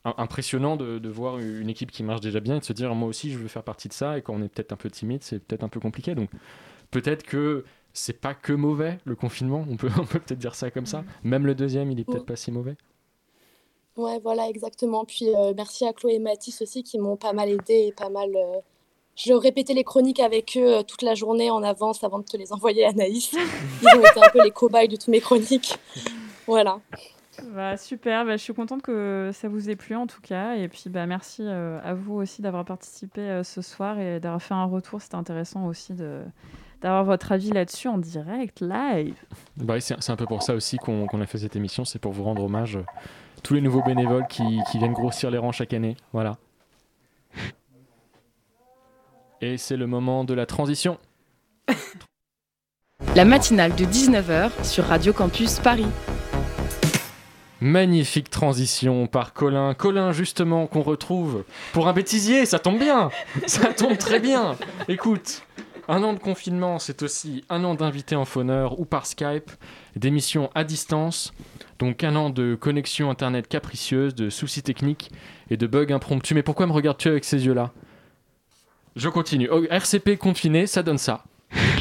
Im- 0.07 0.15
impressionnant 0.19 0.77
de, 0.77 0.99
de 0.99 1.09
voir 1.09 1.39
une 1.39 1.69
équipe 1.69 1.91
qui 1.91 2.03
marche 2.03 2.21
déjà 2.21 2.41
bien 2.41 2.57
et 2.57 2.61
de 2.61 2.65
se 2.65 2.73
dire, 2.73 2.95
moi 2.95 3.09
aussi 3.09 3.31
je 3.31 3.39
veux 3.39 3.49
faire 3.49 3.63
partie 3.65 3.89
de 3.89 3.93
ça, 3.93 4.17
et 4.19 4.23
quand 4.23 4.35
on 4.35 4.43
est 4.43 4.49
peut-être 4.49 4.73
un 4.73 4.77
peu 4.77 4.91
timide, 4.91 5.23
c'est 5.23 5.39
peut-être 5.39 5.65
un 5.65 5.69
peu 5.69 5.81
compliqué. 5.81 6.15
Donc 6.15 6.31
peut-être 6.91 7.23
que 7.25 7.65
c'est 7.93 8.21
pas 8.21 8.35
que 8.35 8.53
mauvais 8.53 8.99
le 9.05 9.17
confinement, 9.17 9.65
on 9.71 9.77
peut 9.77 9.89
on 9.99 10.05
peut 10.05 10.19
peut-être 10.21 10.39
dire 10.39 10.55
ça 10.55 10.71
comme 10.71 10.87
ça. 10.87 11.05
Même 11.25 11.47
le 11.47 11.55
deuxième, 11.55 11.91
il 11.91 12.01
est 12.01 12.05
peut-être 12.05 12.27
pas 12.27 12.37
si 12.37 12.51
mauvais. 12.53 12.77
Ouais, 13.97 14.19
voilà, 14.23 14.49
exactement. 14.51 15.05
Puis 15.07 15.35
euh, 15.35 15.55
merci 15.57 15.87
à 15.87 15.93
Chloé 15.95 16.15
et 16.17 16.19
Mathis 16.19 16.61
aussi 16.61 16.83
qui 16.83 16.99
m'ont 16.99 17.17
pas 17.17 17.33
mal 17.33 17.49
aidé 17.49 17.87
et 17.89 17.93
pas 17.93 18.11
mal. 18.11 18.29
euh, 18.37 18.59
Je 19.17 19.33
répétais 19.33 19.73
les 19.73 19.85
chroniques 19.85 20.21
avec 20.21 20.55
eux 20.59 20.77
euh, 20.79 20.83
toute 20.83 21.01
la 21.01 21.15
journée 21.15 21.51
en 21.51 21.63
avance 21.63 22.05
avant 22.05 22.19
de 22.19 22.25
te 22.25 22.37
les 22.37 22.53
envoyer 22.53 22.85
à 22.85 22.91
Anaïs. 22.91 23.33
Ils 23.83 23.89
ont 23.99 24.05
été 24.05 24.21
un 24.23 24.29
peu 24.29 24.43
les 24.45 24.51
cobayes 24.51 24.89
de 24.89 24.97
toutes 24.97 25.09
mes 25.09 25.21
chroniques. 25.23 25.79
Voilà. 26.47 26.79
Bah, 27.55 27.76
super, 27.76 28.24
bah, 28.24 28.32
je 28.37 28.43
suis 28.43 28.55
contente 28.55 28.82
que 28.82 29.30
ça 29.32 29.49
vous 29.49 29.70
ait 29.70 29.76
plu 29.76 29.95
en 29.97 30.07
tout 30.07 30.20
cas. 30.20 30.55
Et 30.55 30.68
puis 30.68 30.84
bah, 30.89 31.07
merci 31.07 31.43
euh, 31.45 31.78
à 31.84 31.95
vous 31.95 32.14
aussi 32.14 32.43
d'avoir 32.43 32.64
participé 32.64 33.20
euh, 33.22 33.43
ce 33.43 33.62
soir 33.62 33.99
et 33.99 34.20
d'avoir 34.20 34.43
fait 34.43 34.55
un 34.55 34.64
retour. 34.64 35.01
C'était 35.01 35.16
intéressant 35.16 35.66
aussi 35.66 35.93
de 35.95 36.22
d'avoir 36.82 37.05
votre 37.05 37.32
avis 37.32 37.51
là-dessus 37.51 37.89
en 37.89 37.99
direct, 37.99 38.61
live. 38.61 39.16
Bah 39.57 39.80
c'est 39.80 39.97
c'est 40.01 40.12
un 40.12 40.16
peu 40.16 40.26
pour 40.26 40.43
ça 40.43 40.55
aussi 40.55 40.76
qu'on 40.76 41.07
qu'on 41.07 41.20
a 41.20 41.26
fait 41.26 41.39
cette 41.39 41.57
émission, 41.57 41.84
c'est 41.84 41.99
pour 41.99 42.12
vous 42.12 42.24
rendre 42.24 42.45
hommage. 42.45 42.76
euh, 42.76 42.84
Tous 43.43 43.55
les 43.55 43.61
nouveaux 43.61 43.82
bénévoles 43.82 44.26
qui, 44.28 44.61
qui 44.70 44.78
viennent 44.78 44.93
grossir 44.93 45.30
les 45.30 45.39
rangs 45.39 45.53
chaque 45.53 45.72
année. 45.72 45.97
Voilà. 46.12 46.37
Et 49.41 49.59
c'est 49.59 49.76
le 49.76 49.87
moment 49.87 50.24
de 50.24 50.34
la 50.34 50.47
transition. 50.47 50.99
La 53.14 53.24
matinale 53.24 53.74
de 53.74 53.84
19h 53.84 54.64
sur 54.64 54.84
Radio 54.84 55.12
Campus 55.12 55.59
Paris. 55.61 55.87
Magnifique 57.61 58.29
transition 58.29 59.07
par 59.07 59.33
Colin. 59.33 59.73
Colin, 59.73 60.13
justement, 60.13 60.67
qu'on 60.67 60.83
retrouve 60.83 61.45
pour 61.73 61.89
un 61.89 61.95
bêtisier, 61.95 62.45
ça 62.45 62.59
tombe 62.59 62.79
bien. 62.79 63.11
Ça 63.47 63.73
tombe 63.73 63.97
très 63.97 64.21
bien. 64.21 64.57
Écoute, 64.89 65.43
un 65.89 66.03
an 66.03 66.13
de 66.13 66.19
confinement, 66.19 66.79
c'est 66.79 67.03
aussi 67.03 67.45
un 67.49 67.65
an 67.65 67.75
d'invités 67.75 68.17
en 68.17 68.25
fauneur 68.25 68.79
ou 68.79 68.85
par 68.85 69.07
Skype, 69.07 69.51
d'émissions 69.95 70.51
à 70.55 70.65
distance, 70.65 71.33
donc 71.79 72.05
un 72.05 72.17
an 72.17 72.29
de 72.29 72.57
connexion 72.57 73.09
internet 73.09 73.49
capricieuse, 73.49 74.15
de 74.15 74.29
soucis 74.29 74.63
techniques 74.63 75.11
et 75.49 75.57
de 75.57 75.67
bugs 75.67 75.93
impromptus. 75.93 76.35
Mais 76.35 76.43
pourquoi 76.43 76.67
me 76.67 76.73
regardes-tu 76.73 77.09
avec 77.09 77.25
ces 77.25 77.47
yeux-là? 77.47 77.73
Je 78.97 79.09
continue. 79.09 79.49
Oh, 79.51 79.65
RCP 79.71 80.17
confiné, 80.19 80.67
ça 80.67 80.83
donne 80.83 80.99
ça. 80.99 81.25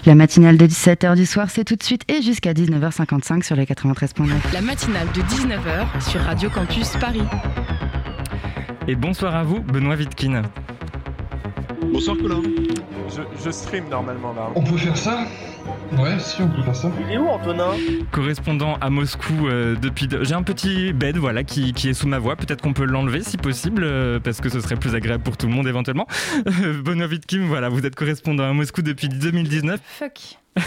La 0.05 0.15
matinale 0.15 0.57
de 0.57 0.67
17h 0.67 1.15
du 1.15 1.25
soir, 1.25 1.49
c'est 1.49 1.63
tout 1.63 1.75
de 1.75 1.83
suite 1.83 2.03
et 2.07 2.21
jusqu'à 2.21 2.53
19h55 2.53 3.43
sur 3.43 3.55
les 3.55 3.65
93.9. 3.65 4.53
La 4.53 4.61
matinale 4.61 5.07
de 5.13 5.21
19h 5.21 6.09
sur 6.09 6.21
Radio 6.21 6.49
Campus 6.49 6.89
Paris. 6.99 7.23
Et 8.87 8.95
bonsoir 8.95 9.35
à 9.35 9.43
vous, 9.43 9.61
Benoît 9.61 9.95
Vitkin. 9.95 10.43
Bonsoir 11.91 12.17
Colin. 12.17 12.41
Je, 13.09 13.21
je 13.43 13.49
stream 13.51 13.87
normalement 13.89 14.33
là. 14.33 14.49
On 14.55 14.61
peut 14.63 14.77
faire 14.77 14.97
ça 14.97 15.25
Ouais, 15.97 16.17
si 16.19 16.41
on 16.41 16.49
peut 16.49 16.61
faire 16.63 16.75
ça. 16.75 16.91
Il 17.07 17.13
est 17.13 17.17
où 17.17 17.27
Antonin? 17.27 17.71
Correspondant 18.11 18.75
à 18.81 18.89
Moscou 18.89 19.47
euh, 19.47 19.75
depuis. 19.75 20.07
de- 20.07 20.23
J'ai 20.23 20.33
un 20.33 20.43
petit 20.43 20.93
bed 20.93 21.17
voilà 21.17 21.43
qui, 21.43 21.73
qui 21.73 21.89
est 21.89 21.93
sous 21.93 22.07
ma 22.07 22.19
voix. 22.19 22.35
Peut-être 22.35 22.61
qu'on 22.61 22.73
peut 22.73 22.85
l'enlever 22.85 23.21
si 23.21 23.37
possible 23.37 23.83
euh, 23.83 24.19
parce 24.19 24.41
que 24.41 24.49
ce 24.49 24.59
serait 24.59 24.75
plus 24.75 24.95
agréable 24.95 25.23
pour 25.23 25.37
tout 25.37 25.47
le 25.47 25.53
monde 25.53 25.67
éventuellement. 25.67 26.07
Benoît 26.83 27.07
Vitkin, 27.07 27.45
voilà, 27.47 27.69
vous 27.69 27.85
êtes 27.85 27.95
correspondant 27.95 28.43
à 28.49 28.53
Moscou 28.53 28.81
depuis 28.81 29.09
2019. 29.09 29.79
Fuck. 29.83 30.37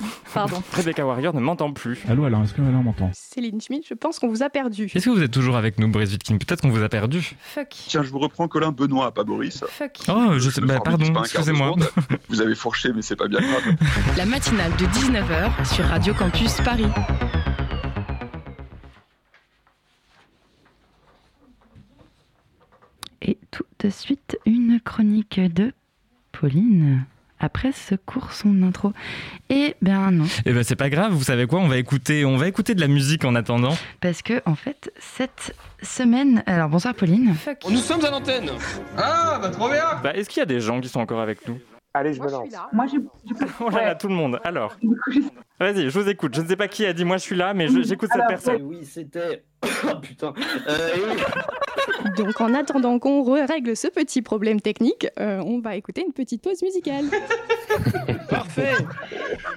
Pardon. 0.34 0.62
Rebecca 0.72 1.04
Warrior 1.04 1.34
ne 1.34 1.40
m'entend 1.40 1.72
plus. 1.72 1.98
Allô, 2.08 2.24
alors 2.24 2.42
est-ce 2.42 2.54
que 2.54 2.60
maintenant 2.60 2.80
on 2.80 2.84
m'entend? 2.84 3.10
Céline 3.12 3.60
Schmidt, 3.60 3.86
je 3.88 3.94
pense 3.94 4.18
qu'on 4.18 4.28
vous 4.28 4.42
a 4.42 4.50
perdu. 4.50 4.90
Est-ce 4.94 5.04
que 5.04 5.10
vous 5.10 5.22
êtes 5.22 5.30
toujours 5.30 5.56
avec 5.56 5.78
nous, 5.78 5.88
Boris 5.88 6.10
Vitkin 6.10 6.38
Peut-être 6.38 6.62
qu'on 6.62 6.70
vous 6.70 6.82
a 6.82 6.88
perdu. 6.88 7.36
Fuck. 7.40 7.68
Tiens, 7.70 8.02
je 8.02 8.10
vous 8.10 8.18
reprends 8.18 8.48
Colin 8.48 8.72
Benoît, 8.72 9.12
pas 9.12 9.24
Boris. 9.24 9.64
Fuck. 9.68 9.98
Oh, 10.08 10.38
je 10.38 10.50
sais. 10.50 10.60
Bah, 10.60 10.80
pardon, 10.80 11.12
excusez-moi. 11.22 11.74
Vous 12.28 12.40
avez 12.40 12.54
fourché, 12.54 12.92
mais 12.94 13.02
c'est 13.02 13.16
pas 13.16 13.28
bien 13.28 13.40
grave. 13.40 13.76
La 14.16 14.26
matinale 14.26 14.72
de 14.76 14.86
19h 14.86 15.74
sur 15.74 15.84
Radio 15.84 16.14
Campus 16.14 16.54
Paris. 16.64 16.86
Et 23.22 23.38
tout 23.50 23.64
de 23.80 23.90
suite, 23.90 24.38
une 24.46 24.80
chronique 24.80 25.40
de 25.40 25.72
Pauline. 26.32 27.04
Après 27.40 27.72
ce 27.72 27.94
cours, 27.94 28.32
son 28.32 28.62
intro. 28.62 28.92
Eh 29.48 29.74
bien 29.80 30.10
non, 30.10 30.26
Eh 30.44 30.52
ben 30.52 30.62
c'est 30.62 30.76
pas 30.76 30.90
grave, 30.90 31.12
vous 31.12 31.24
savez 31.24 31.46
quoi 31.46 31.60
On 31.60 31.68
va 31.68 31.78
écouter, 31.78 32.24
on 32.24 32.36
va 32.36 32.46
écouter 32.48 32.74
de 32.74 32.80
la 32.80 32.88
musique 32.88 33.24
en 33.24 33.34
attendant. 33.34 33.76
parce 34.00 34.22
que 34.22 34.42
en 34.46 34.54
fait, 34.54 34.92
cette 34.98 35.54
semaine... 35.82 36.42
Alors 36.46 36.68
bonsoir 36.68 36.94
Pauline. 36.94 37.34
Nous 37.68 37.78
sommes 37.78 38.04
à 38.04 38.10
l'antenne 38.10 38.50
Ah, 38.98 39.38
bah 39.40 39.48
trop 39.50 39.68
bien 39.68 39.84
Bah 40.02 40.12
est-ce 40.14 40.28
qu'il 40.28 40.40
y 40.40 40.42
a 40.42 40.46
des 40.46 40.60
gens 40.60 40.80
qui 40.80 40.88
sont 40.88 41.00
encore 41.00 41.20
avec 41.20 41.48
nous? 41.48 41.58
Allez, 41.92 42.14
je 42.14 42.22
me 42.22 42.30
lance. 42.30 42.48
Moi, 42.72 42.86
je... 42.86 42.98
Oh 43.60 43.70
tout 43.98 44.08
le 44.08 44.14
monde. 44.14 44.38
Alors, 44.44 44.76
vas-y, 45.58 45.90
je 45.90 45.98
vous 45.98 46.08
écoute. 46.08 46.34
Je 46.36 46.40
ne 46.42 46.46
sais 46.46 46.56
pas 46.56 46.68
qui 46.68 46.86
a 46.86 46.92
dit 46.92 47.04
moi 47.04 47.16
je 47.16 47.22
suis 47.22 47.34
là, 47.34 47.52
mais 47.52 47.66
j'écoute 47.82 48.10
cette 48.12 48.28
personne. 48.28 48.62
Oui, 48.62 48.84
c'était. 48.84 49.44
Oh 49.82 49.98
putain. 49.98 50.34
Euh, 50.68 50.90
oui. 50.96 52.12
Donc, 52.16 52.38
en 52.40 52.52
attendant 52.54 52.98
qu'on 52.98 53.22
règle 53.46 53.74
ce 53.74 53.88
petit 53.88 54.20
problème 54.20 54.60
technique, 54.60 55.06
euh, 55.18 55.42
on 55.44 55.60
va 55.60 55.74
écouter 55.74 56.04
une 56.06 56.12
petite 56.12 56.42
pause 56.42 56.62
musicale. 56.62 57.06
Parfait 58.28 58.74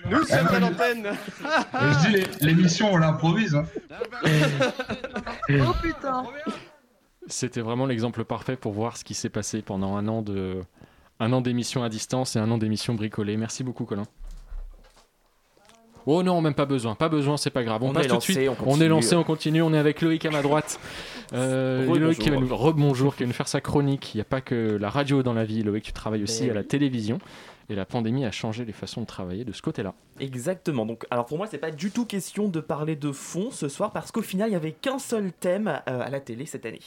Nous 0.09 0.23
sommes 0.23 0.47
à 0.47 0.59
l'antenne 0.59 1.07
je 1.43 2.07
dis, 2.07 2.15
les- 2.15 2.45
l'émission, 2.47 2.93
on 2.93 2.97
l'improvise. 2.97 3.53
Hein. 3.55 3.65
oh 5.49 5.73
putain 5.81 6.23
C'était 7.27 7.61
vraiment 7.61 7.85
l'exemple 7.85 8.23
parfait 8.23 8.55
pour 8.55 8.71
voir 8.71 8.95
ce 8.97 9.03
qui 9.03 9.13
s'est 9.13 9.29
passé 9.29 9.61
pendant 9.61 9.95
un 9.97 10.07
an 10.07 10.21
de 10.21 10.61
un 11.19 11.31
an 11.33 11.41
d'émission 11.41 11.83
à 11.83 11.89
distance 11.89 12.35
et 12.35 12.39
un 12.39 12.49
an 12.51 12.57
d'émission 12.57 12.93
bricolée. 12.95 13.37
Merci 13.37 13.63
beaucoup 13.63 13.85
Colin. 13.85 14.03
Oh 16.05 16.21
non, 16.21 16.41
même 16.41 16.53
pas 16.53 16.65
besoin, 16.65 16.95
pas 16.95 17.07
besoin, 17.07 17.37
c'est 17.37 17.49
pas 17.49 17.63
grave. 17.63 17.81
On, 17.83 17.89
On 17.89 17.93
passe 17.93 18.07
tout 18.07 18.17
de 18.17 18.21
suite. 18.21 18.37
on 18.37 18.41
est 18.41 18.55
continue. 18.55 18.87
lancé, 18.89 19.15
on 19.15 19.23
continue. 19.23 19.61
On 19.61 19.73
est 19.73 19.77
avec 19.77 20.01
Loïc 20.01 20.25
à 20.25 20.31
ma 20.31 20.41
droite. 20.41 20.79
Euh. 21.31 21.85
Loïc 21.97 22.19
qui 22.19 22.29
va 22.29 22.37
nous 22.37 22.55
rebonjour, 22.55 23.15
qui 23.15 23.23
va 23.23 23.27
nous 23.27 23.33
faire 23.33 23.47
sa 23.47 23.61
chronique. 23.61 24.13
Il 24.13 24.17
n'y 24.17 24.21
a 24.21 24.25
pas 24.25 24.41
que 24.41 24.77
la 24.79 24.89
radio 24.89 25.23
dans 25.23 25.33
la 25.33 25.45
vie. 25.45 25.63
Loïc, 25.63 25.85
tu 25.85 25.93
travailles 25.93 26.23
aussi 26.23 26.43
Ben 26.43 26.51
à 26.51 26.53
la 26.55 26.63
télévision. 26.63 27.19
Et 27.69 27.75
la 27.75 27.85
pandémie 27.85 28.25
a 28.25 28.31
changé 28.31 28.65
les 28.65 28.73
façons 28.73 28.99
de 29.01 29.05
travailler 29.05 29.45
de 29.45 29.53
ce 29.53 29.61
côté-là. 29.61 29.93
Exactement. 30.19 30.85
Donc, 30.85 31.05
alors 31.09 31.25
pour 31.25 31.37
moi, 31.37 31.47
c'est 31.49 31.57
pas 31.57 31.71
du 31.71 31.91
tout 31.91 32.05
question 32.05 32.49
de 32.49 32.59
parler 32.59 32.97
de 32.97 33.13
fond 33.13 33.51
ce 33.51 33.69
soir 33.69 33.91
parce 33.91 34.11
qu'au 34.11 34.21
final, 34.21 34.49
il 34.49 34.53
y 34.53 34.57
avait 34.57 34.73
qu'un 34.73 34.99
seul 34.99 35.31
thème 35.31 35.67
euh, 35.87 36.01
à 36.01 36.09
la 36.09 36.19
télé 36.19 36.45
cette 36.45 36.65
année. 36.65 36.81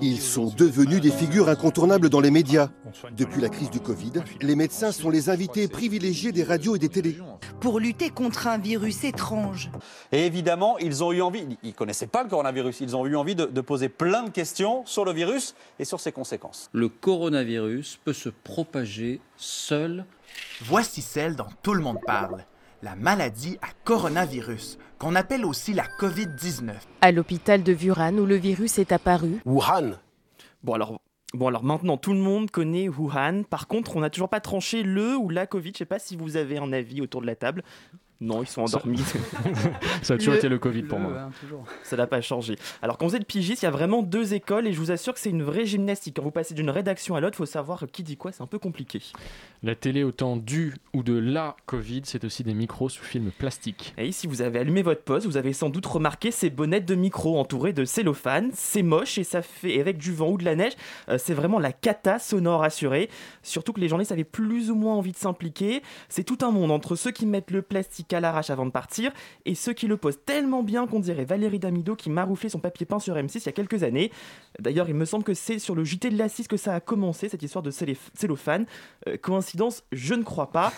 Ils 0.00 0.20
sont 0.20 0.46
devenus 0.46 1.00
des 1.00 1.10
figures 1.10 1.48
incontournables 1.48 2.08
dans 2.08 2.20
les 2.20 2.30
médias. 2.30 2.68
Depuis 3.16 3.40
la 3.40 3.48
crise 3.48 3.70
du 3.70 3.80
Covid, 3.80 4.12
les 4.40 4.54
médecins 4.54 4.92
sont 4.92 5.10
les 5.10 5.30
invités 5.30 5.68
privilégiés 5.68 6.32
des 6.32 6.44
radios 6.44 6.76
et 6.76 6.78
des 6.78 6.88
télés. 6.88 7.18
pour 7.60 7.80
lutter 7.80 8.10
contre 8.10 8.46
un 8.46 8.58
virus 8.58 9.04
étrange. 9.04 9.70
Et 10.12 10.26
évidemment, 10.26 10.78
ils 10.78 11.02
ont 11.02 11.12
eu 11.12 11.22
envie, 11.22 11.44
ils 11.62 11.68
ne 11.68 11.74
connaissaient 11.74 12.06
pas 12.06 12.22
le 12.22 12.28
coronavirus, 12.28 12.80
ils 12.80 12.94
ont 12.96 13.06
eu 13.06 13.16
envie 13.16 13.34
de, 13.34 13.46
de 13.46 13.60
poser 13.60 13.88
plein 13.88 14.22
de 14.22 14.30
questions 14.30 14.84
sur 14.86 15.04
le 15.04 15.12
virus 15.12 15.54
et 15.78 15.84
sur 15.84 16.00
ses 16.00 16.12
conséquences. 16.12 16.68
Le 16.72 16.88
coronavirus 16.88 17.98
peut 18.04 18.12
se 18.12 18.28
propager 18.28 19.20
seul. 19.36 20.04
Voici 20.62 21.02
celle 21.02 21.36
dont 21.36 21.46
tout 21.62 21.74
le 21.74 21.82
monde 21.82 21.98
parle. 22.06 22.44
La 22.82 22.94
maladie 22.94 23.56
à 23.62 23.68
coronavirus, 23.84 24.78
qu'on 24.98 25.14
appelle 25.14 25.46
aussi 25.46 25.72
la 25.72 25.84
COVID-19. 25.98 26.72
À 27.00 27.10
l'hôpital 27.10 27.62
de 27.62 27.72
Wuhan 27.72 28.18
où 28.18 28.26
le 28.26 28.36
virus 28.36 28.78
est 28.78 28.92
apparu, 28.92 29.40
Wuhan. 29.46 29.92
Bon 30.62 30.74
alors, 30.74 31.00
bon 31.32 31.46
alors 31.46 31.64
maintenant 31.64 31.96
tout 31.96 32.12
le 32.12 32.18
monde 32.18 32.50
connaît 32.50 32.88
Wuhan. 32.88 33.44
Par 33.48 33.66
contre, 33.66 33.96
on 33.96 34.00
n'a 34.00 34.10
toujours 34.10 34.28
pas 34.28 34.40
tranché 34.40 34.82
le 34.82 35.16
ou 35.16 35.30
la 35.30 35.46
Covid. 35.46 35.72
Je 35.72 35.78
sais 35.78 35.84
pas 35.86 35.98
si 35.98 36.16
vous 36.16 36.36
avez 36.36 36.58
un 36.58 36.70
avis 36.72 37.00
autour 37.00 37.22
de 37.22 37.26
la 37.26 37.34
table. 37.34 37.62
Non, 38.20 38.42
ils 38.42 38.46
sont 38.46 38.62
endormis. 38.62 38.98
Ça 40.02 40.14
a 40.14 40.16
toujours 40.18 40.34
été 40.34 40.48
le 40.48 40.58
Covid 40.58 40.84
pour 40.84 40.98
moi. 40.98 41.12
hein. 41.18 41.30
Ça 41.82 41.96
n'a 41.96 42.06
pas 42.06 42.20
changé. 42.22 42.56
Alors 42.80 42.96
quand 42.96 43.06
vous 43.06 43.16
êtes 43.16 43.26
pigiste, 43.26 43.62
il 43.62 43.66
y 43.66 43.68
a 43.68 43.70
vraiment 43.70 44.02
deux 44.02 44.32
écoles 44.32 44.66
et 44.66 44.72
je 44.72 44.78
vous 44.78 44.90
assure 44.90 45.12
que 45.14 45.20
c'est 45.20 45.30
une 45.30 45.42
vraie 45.42 45.66
gymnastique. 45.66 46.16
Quand 46.16 46.22
vous 46.22 46.30
passez 46.30 46.54
d'une 46.54 46.70
rédaction 46.70 47.14
à 47.14 47.20
l'autre, 47.20 47.34
il 47.34 47.38
faut 47.38 47.46
savoir 47.46 47.84
qui 47.92 48.02
dit 48.02 48.16
quoi, 48.16 48.32
c'est 48.32 48.42
un 48.42 48.46
peu 48.46 48.58
compliqué. 48.58 49.02
La 49.62 49.74
télé 49.74 50.02
autant 50.02 50.36
du 50.36 50.74
ou 50.94 51.02
de 51.02 51.12
la 51.18 51.56
Covid, 51.66 52.02
c'est 52.04 52.24
aussi 52.24 52.42
des 52.42 52.54
micros 52.54 52.88
sous 52.88 53.04
film 53.04 53.30
plastique. 53.30 53.94
Et 53.98 54.12
si 54.12 54.26
vous 54.26 54.40
avez 54.40 54.60
allumé 54.60 54.82
votre 54.82 55.02
poste, 55.02 55.26
vous 55.26 55.36
avez 55.36 55.52
sans 55.52 55.68
doute 55.68 55.86
remarqué 55.86 56.30
ces 56.30 56.48
bonnettes 56.50 56.86
de 56.86 56.94
micro 56.94 57.38
entourées 57.38 57.72
de 57.74 57.84
cellophane. 57.84 58.50
C'est 58.54 58.82
moche 58.82 59.18
et 59.18 59.24
ça 59.24 59.42
fait 59.42 59.74
et 59.74 59.80
avec 59.80 59.98
du 59.98 60.12
vent 60.12 60.30
ou 60.30 60.38
de 60.38 60.44
la 60.44 60.54
neige. 60.56 60.72
euh, 61.10 61.18
c'est 61.18 61.34
vraiment 61.34 61.58
la 61.58 61.72
cata 61.72 62.18
sonore 62.18 62.64
assurée. 62.64 63.10
Surtout 63.42 63.72
que 63.74 63.80
les 63.80 63.88
journalistes 63.88 64.12
avaient 64.12 64.24
plus 64.24 64.70
ou 64.70 64.74
moins 64.74 64.94
envie 64.94 65.12
de 65.12 65.16
s'impliquer. 65.18 65.82
C'est 66.08 66.24
tout 66.24 66.38
un 66.42 66.50
monde 66.50 66.70
entre 66.70 66.96
ceux 66.96 67.10
qui 67.10 67.26
mettent 67.26 67.50
le 67.50 67.60
plastique 67.62 68.05
à 68.14 68.20
l'arrache 68.20 68.50
avant 68.50 68.66
de 68.66 68.70
partir 68.70 69.12
et 69.44 69.54
ceux 69.54 69.72
qui 69.72 69.86
le 69.86 69.96
posent 69.96 70.20
tellement 70.24 70.62
bien 70.62 70.86
qu'on 70.86 71.00
dirait 71.00 71.24
Valérie 71.24 71.58
Damido 71.58 71.96
qui 71.96 72.10
marouflait 72.10 72.48
son 72.48 72.58
papier 72.58 72.86
peint 72.86 72.98
sur 72.98 73.14
M6 73.14 73.38
il 73.38 73.46
y 73.46 73.48
a 73.48 73.52
quelques 73.52 73.82
années. 73.82 74.10
D'ailleurs, 74.58 74.88
il 74.88 74.94
me 74.94 75.04
semble 75.04 75.24
que 75.24 75.34
c'est 75.34 75.58
sur 75.58 75.74
le 75.74 75.84
JT 75.84 76.10
de 76.10 76.18
la 76.18 76.28
6 76.28 76.48
que 76.48 76.56
ça 76.56 76.74
a 76.74 76.80
commencé, 76.80 77.28
cette 77.28 77.42
histoire 77.42 77.62
de 77.62 77.70
cellophane. 77.70 78.66
Euh, 79.08 79.16
coïncidence 79.16 79.82
Je 79.92 80.14
ne 80.14 80.22
crois 80.22 80.50
pas. 80.50 80.72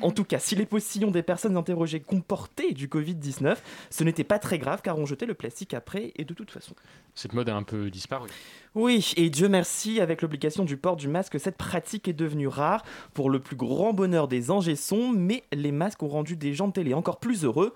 En 0.00 0.10
tout 0.10 0.24
cas, 0.24 0.38
si 0.38 0.54
les 0.54 0.66
postillons 0.66 1.10
des 1.10 1.22
personnes 1.22 1.56
interrogées 1.56 2.00
comportaient 2.00 2.72
du 2.72 2.88
Covid-19, 2.88 3.56
ce 3.90 4.04
n'était 4.04 4.24
pas 4.24 4.38
très 4.38 4.58
grave 4.58 4.80
car 4.82 4.98
on 4.98 5.06
jetait 5.06 5.26
le 5.26 5.34
plastique 5.34 5.74
après 5.74 6.12
et 6.16 6.24
de 6.24 6.34
toute 6.34 6.50
façon. 6.50 6.74
Cette 7.14 7.32
mode 7.32 7.48
a 7.48 7.56
un 7.56 7.62
peu 7.62 7.90
disparu. 7.90 8.28
Oui, 8.74 9.12
et 9.16 9.30
Dieu 9.30 9.48
merci, 9.48 10.00
avec 10.00 10.22
l'obligation 10.22 10.64
du 10.64 10.76
port 10.76 10.96
du 10.96 11.08
masque, 11.08 11.38
cette 11.38 11.56
pratique 11.56 12.08
est 12.08 12.12
devenue 12.12 12.48
rare 12.48 12.82
pour 13.14 13.30
le 13.30 13.38
plus 13.40 13.56
grand 13.56 13.92
bonheur 13.92 14.28
des 14.28 14.50
anges 14.50 14.68
et 14.68 14.76
sons, 14.76 15.12
mais 15.12 15.44
les 15.52 15.72
masques 15.72 16.02
ont 16.02 16.08
rendu 16.08 16.36
des 16.36 16.54
gens 16.54 16.68
de 16.68 16.72
télé 16.72 16.94
encore 16.94 17.20
plus 17.20 17.44
heureux. 17.44 17.74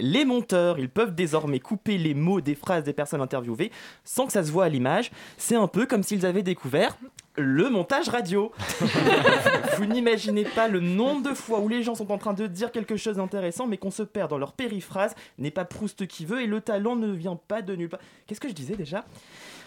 Les 0.00 0.24
monteurs, 0.24 0.80
ils 0.80 0.88
peuvent 0.88 1.14
désormais 1.14 1.60
couper 1.60 1.98
les 1.98 2.14
mots 2.14 2.40
des 2.40 2.56
phrases 2.56 2.82
des 2.82 2.92
personnes 2.92 3.20
interviewées 3.20 3.70
sans 4.02 4.26
que 4.26 4.32
ça 4.32 4.42
se 4.42 4.50
voit 4.50 4.64
à 4.64 4.68
l'image. 4.68 5.12
C'est 5.38 5.54
un 5.54 5.68
peu 5.68 5.86
comme 5.86 6.02
s'ils 6.02 6.26
avaient 6.26 6.42
découvert 6.42 6.96
le 7.36 7.70
montage 7.70 8.08
radio. 8.08 8.50
Vous 9.76 9.86
n'imaginez 9.86 10.44
pas 10.44 10.66
le 10.66 10.80
nombre 10.80 11.30
de 11.30 11.34
fois 11.34 11.60
où 11.60 11.68
les 11.68 11.84
gens 11.84 11.94
sont 11.94 12.10
en 12.10 12.18
train 12.18 12.32
de 12.32 12.48
dire 12.48 12.72
quelque 12.72 12.96
chose 12.96 13.16
d'intéressant 13.16 13.68
mais 13.68 13.76
qu'on 13.76 13.92
se 13.92 14.02
perd 14.02 14.30
dans 14.30 14.38
leur 14.38 14.52
périphrase, 14.52 15.14
n'est 15.38 15.52
pas 15.52 15.64
Proust 15.64 16.08
qui 16.08 16.24
veut 16.24 16.42
et 16.42 16.46
le 16.46 16.60
talent 16.60 16.96
ne 16.96 17.12
vient 17.12 17.36
pas 17.36 17.62
de 17.62 17.76
nulle 17.76 17.88
part. 17.88 18.00
Qu'est-ce 18.26 18.40
que 18.40 18.48
je 18.48 18.54
disais 18.54 18.74
déjà? 18.74 19.04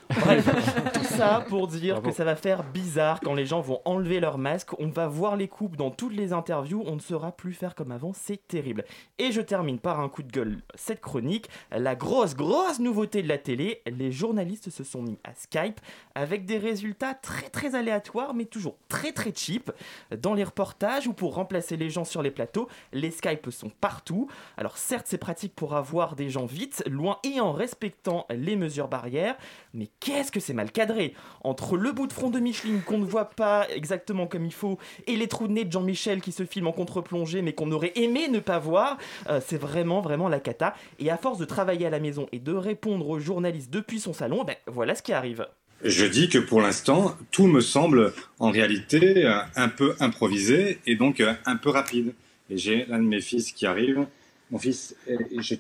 Bref, 0.09 0.91
tout 0.93 1.03
ça 1.03 1.45
pour 1.47 1.67
dire 1.67 1.95
Bravo. 1.95 2.09
que 2.09 2.15
ça 2.15 2.23
va 2.23 2.35
faire 2.35 2.63
bizarre 2.63 3.19
quand 3.19 3.33
les 3.33 3.45
gens 3.45 3.61
vont 3.61 3.81
enlever 3.85 4.19
leur 4.19 4.37
masque. 4.37 4.79
On 4.79 4.87
va 4.87 5.07
voir 5.07 5.35
les 5.35 5.47
coupes 5.47 5.75
dans 5.75 5.91
toutes 5.91 6.13
les 6.13 6.33
interviews. 6.33 6.83
On 6.85 6.95
ne 6.95 7.01
saura 7.01 7.31
plus 7.31 7.53
faire 7.53 7.75
comme 7.75 7.91
avant. 7.91 8.13
C'est 8.13 8.47
terrible. 8.47 8.85
Et 9.19 9.31
je 9.31 9.41
termine 9.41 9.79
par 9.79 9.99
un 9.99 10.09
coup 10.09 10.23
de 10.23 10.31
gueule 10.31 10.61
cette 10.75 11.01
chronique. 11.01 11.49
La 11.71 11.95
grosse, 11.95 12.35
grosse 12.35 12.79
nouveauté 12.79 13.21
de 13.21 13.27
la 13.27 13.37
télé 13.37 13.81
les 13.85 14.11
journalistes 14.11 14.69
se 14.69 14.83
sont 14.83 15.01
mis 15.01 15.17
à 15.23 15.33
Skype 15.33 15.79
avec 16.15 16.45
des 16.45 16.57
résultats 16.57 17.13
très, 17.13 17.49
très 17.49 17.75
aléatoires, 17.75 18.33
mais 18.33 18.45
toujours 18.45 18.77
très, 18.89 19.11
très 19.11 19.33
cheap. 19.33 19.71
Dans 20.17 20.33
les 20.33 20.43
reportages 20.43 21.07
ou 21.07 21.13
pour 21.13 21.35
remplacer 21.35 21.77
les 21.77 21.89
gens 21.89 22.05
sur 22.05 22.21
les 22.21 22.31
plateaux, 22.31 22.67
les 22.93 23.11
Skype 23.11 23.49
sont 23.49 23.69
partout. 23.81 24.27
Alors, 24.57 24.77
certes, 24.77 25.07
c'est 25.07 25.17
pratique 25.17 25.55
pour 25.55 25.75
avoir 25.75 26.15
des 26.15 26.29
gens 26.29 26.45
vite, 26.45 26.83
loin 26.87 27.17
et 27.23 27.39
en 27.39 27.51
respectant 27.51 28.25
les 28.29 28.55
mesures 28.55 28.87
barrières. 28.87 29.37
Mais 29.73 29.89
qu'est-ce 29.99 30.31
que 30.31 30.39
c'est 30.39 30.53
mal 30.53 30.71
cadré 30.71 31.13
Entre 31.43 31.77
le 31.77 31.91
bout 31.91 32.07
de 32.07 32.13
front 32.13 32.29
de 32.29 32.39
Micheline 32.39 32.81
qu'on 32.81 32.97
ne 32.97 33.05
voit 33.05 33.29
pas 33.29 33.67
exactement 33.69 34.27
comme 34.27 34.45
il 34.45 34.53
faut 34.53 34.77
et 35.05 35.15
les 35.15 35.27
trous 35.27 35.47
de 35.47 35.53
nez 35.53 35.65
de 35.65 35.71
Jean-Michel 35.71 36.21
qui 36.21 36.31
se 36.31 36.45
filment 36.45 36.67
en 36.67 36.71
contre-plongée 36.71 37.41
mais 37.41 37.53
qu'on 37.53 37.71
aurait 37.71 37.93
aimé 37.95 38.27
ne 38.27 38.39
pas 38.39 38.59
voir, 38.59 38.97
euh, 39.29 39.39
c'est 39.45 39.57
vraiment 39.57 40.01
vraiment 40.01 40.29
la 40.29 40.39
cata. 40.39 40.75
Et 40.99 41.09
à 41.09 41.17
force 41.17 41.37
de 41.37 41.45
travailler 41.45 41.85
à 41.85 41.89
la 41.89 41.99
maison 41.99 42.27
et 42.31 42.39
de 42.39 42.53
répondre 42.53 43.07
aux 43.09 43.19
journalistes 43.19 43.71
depuis 43.71 43.99
son 43.99 44.13
salon, 44.13 44.43
ben, 44.43 44.55
voilà 44.67 44.95
ce 44.95 45.01
qui 45.01 45.13
arrive. 45.13 45.47
Je 45.83 46.05
dis 46.05 46.27
que 46.27 46.39
pour 46.39 46.61
l'instant, 46.61 47.15
tout 47.31 47.45
me 47.45 47.61
semble 47.61 48.13
en 48.39 48.49
réalité 48.49 49.25
euh, 49.25 49.37
un 49.55 49.69
peu 49.69 49.95
improvisé 49.99 50.79
et 50.87 50.95
donc 50.95 51.19
euh, 51.19 51.33
un 51.45 51.55
peu 51.55 51.69
rapide. 51.69 52.13
Et 52.49 52.57
j'ai 52.57 52.85
l'un 52.85 52.99
de 52.99 53.07
mes 53.07 53.21
fils 53.21 53.51
qui 53.51 53.65
arrive. 53.65 54.07
Mon 54.49 54.59
fils, 54.59 54.95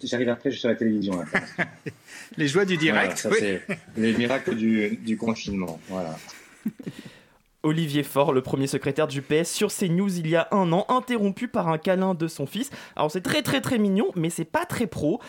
j'arrive 0.03 0.29
après, 0.29 0.49
je 0.49 0.55
suis 0.55 0.61
sur 0.61 0.69
la 0.69 0.75
télévision. 0.75 1.21
Les 2.37 2.47
joies 2.47 2.63
du 2.65 2.75
Voilà, 2.77 3.07
direct. 3.07 3.17
ça, 3.17 3.29
oui. 3.29 3.57
les 3.97 4.13
miracles 4.13 4.55
du, 4.55 4.95
du 4.97 5.17
confinement. 5.17 5.79
Voilà. 5.89 6.17
Olivier 7.63 8.03
Faure, 8.03 8.31
le 8.31 8.41
premier 8.41 8.67
secrétaire 8.67 9.07
du 9.07 9.21
PS, 9.21 9.51
sur 9.51 9.73
CNews 9.73 10.19
il 10.19 10.27
y 10.27 10.35
a 10.37 10.47
un 10.51 10.71
an, 10.71 10.85
interrompu 10.89 11.47
par 11.49 11.67
un 11.67 11.77
câlin 11.77 12.13
de 12.13 12.27
son 12.27 12.45
fils. 12.45 12.69
Alors 12.95 13.11
c'est 13.11 13.21
très 13.21 13.41
très 13.41 13.59
très 13.59 13.77
mignon, 13.77 14.07
mais 14.15 14.29
c'est 14.29 14.45
pas 14.45 14.65
très 14.65 14.87
pro. 14.87 15.19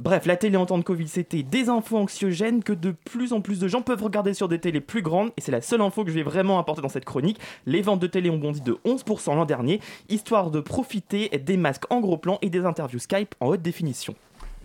Bref, 0.00 0.26
la 0.26 0.36
télé 0.36 0.56
en 0.56 0.66
temps 0.66 0.78
de 0.78 0.84
Covid, 0.84 1.08
c'était 1.08 1.42
des 1.42 1.68
infos 1.68 1.96
anxiogènes 1.96 2.62
que 2.62 2.72
de 2.72 2.92
plus 2.92 3.32
en 3.32 3.40
plus 3.40 3.58
de 3.58 3.66
gens 3.66 3.82
peuvent 3.82 4.02
regarder 4.02 4.32
sur 4.32 4.48
des 4.48 4.60
télés 4.60 4.80
plus 4.80 5.02
grandes, 5.02 5.30
et 5.36 5.40
c'est 5.40 5.50
la 5.50 5.60
seule 5.60 5.80
info 5.80 6.04
que 6.04 6.10
je 6.10 6.14
vais 6.14 6.22
vraiment 6.22 6.58
apporter 6.58 6.82
dans 6.82 6.88
cette 6.88 7.04
chronique. 7.04 7.38
Les 7.66 7.82
ventes 7.82 8.00
de 8.00 8.06
télé 8.06 8.30
ont 8.30 8.38
bondi 8.38 8.60
de 8.60 8.78
11% 8.84 9.34
l'an 9.34 9.44
dernier, 9.44 9.80
histoire 10.08 10.50
de 10.50 10.60
profiter 10.60 11.28
des 11.38 11.56
masques 11.56 11.90
en 11.90 12.00
gros 12.00 12.16
plan 12.16 12.38
et 12.42 12.50
des 12.50 12.64
interviews 12.64 13.00
Skype 13.00 13.34
en 13.40 13.48
haute 13.48 13.62
définition. 13.62 14.14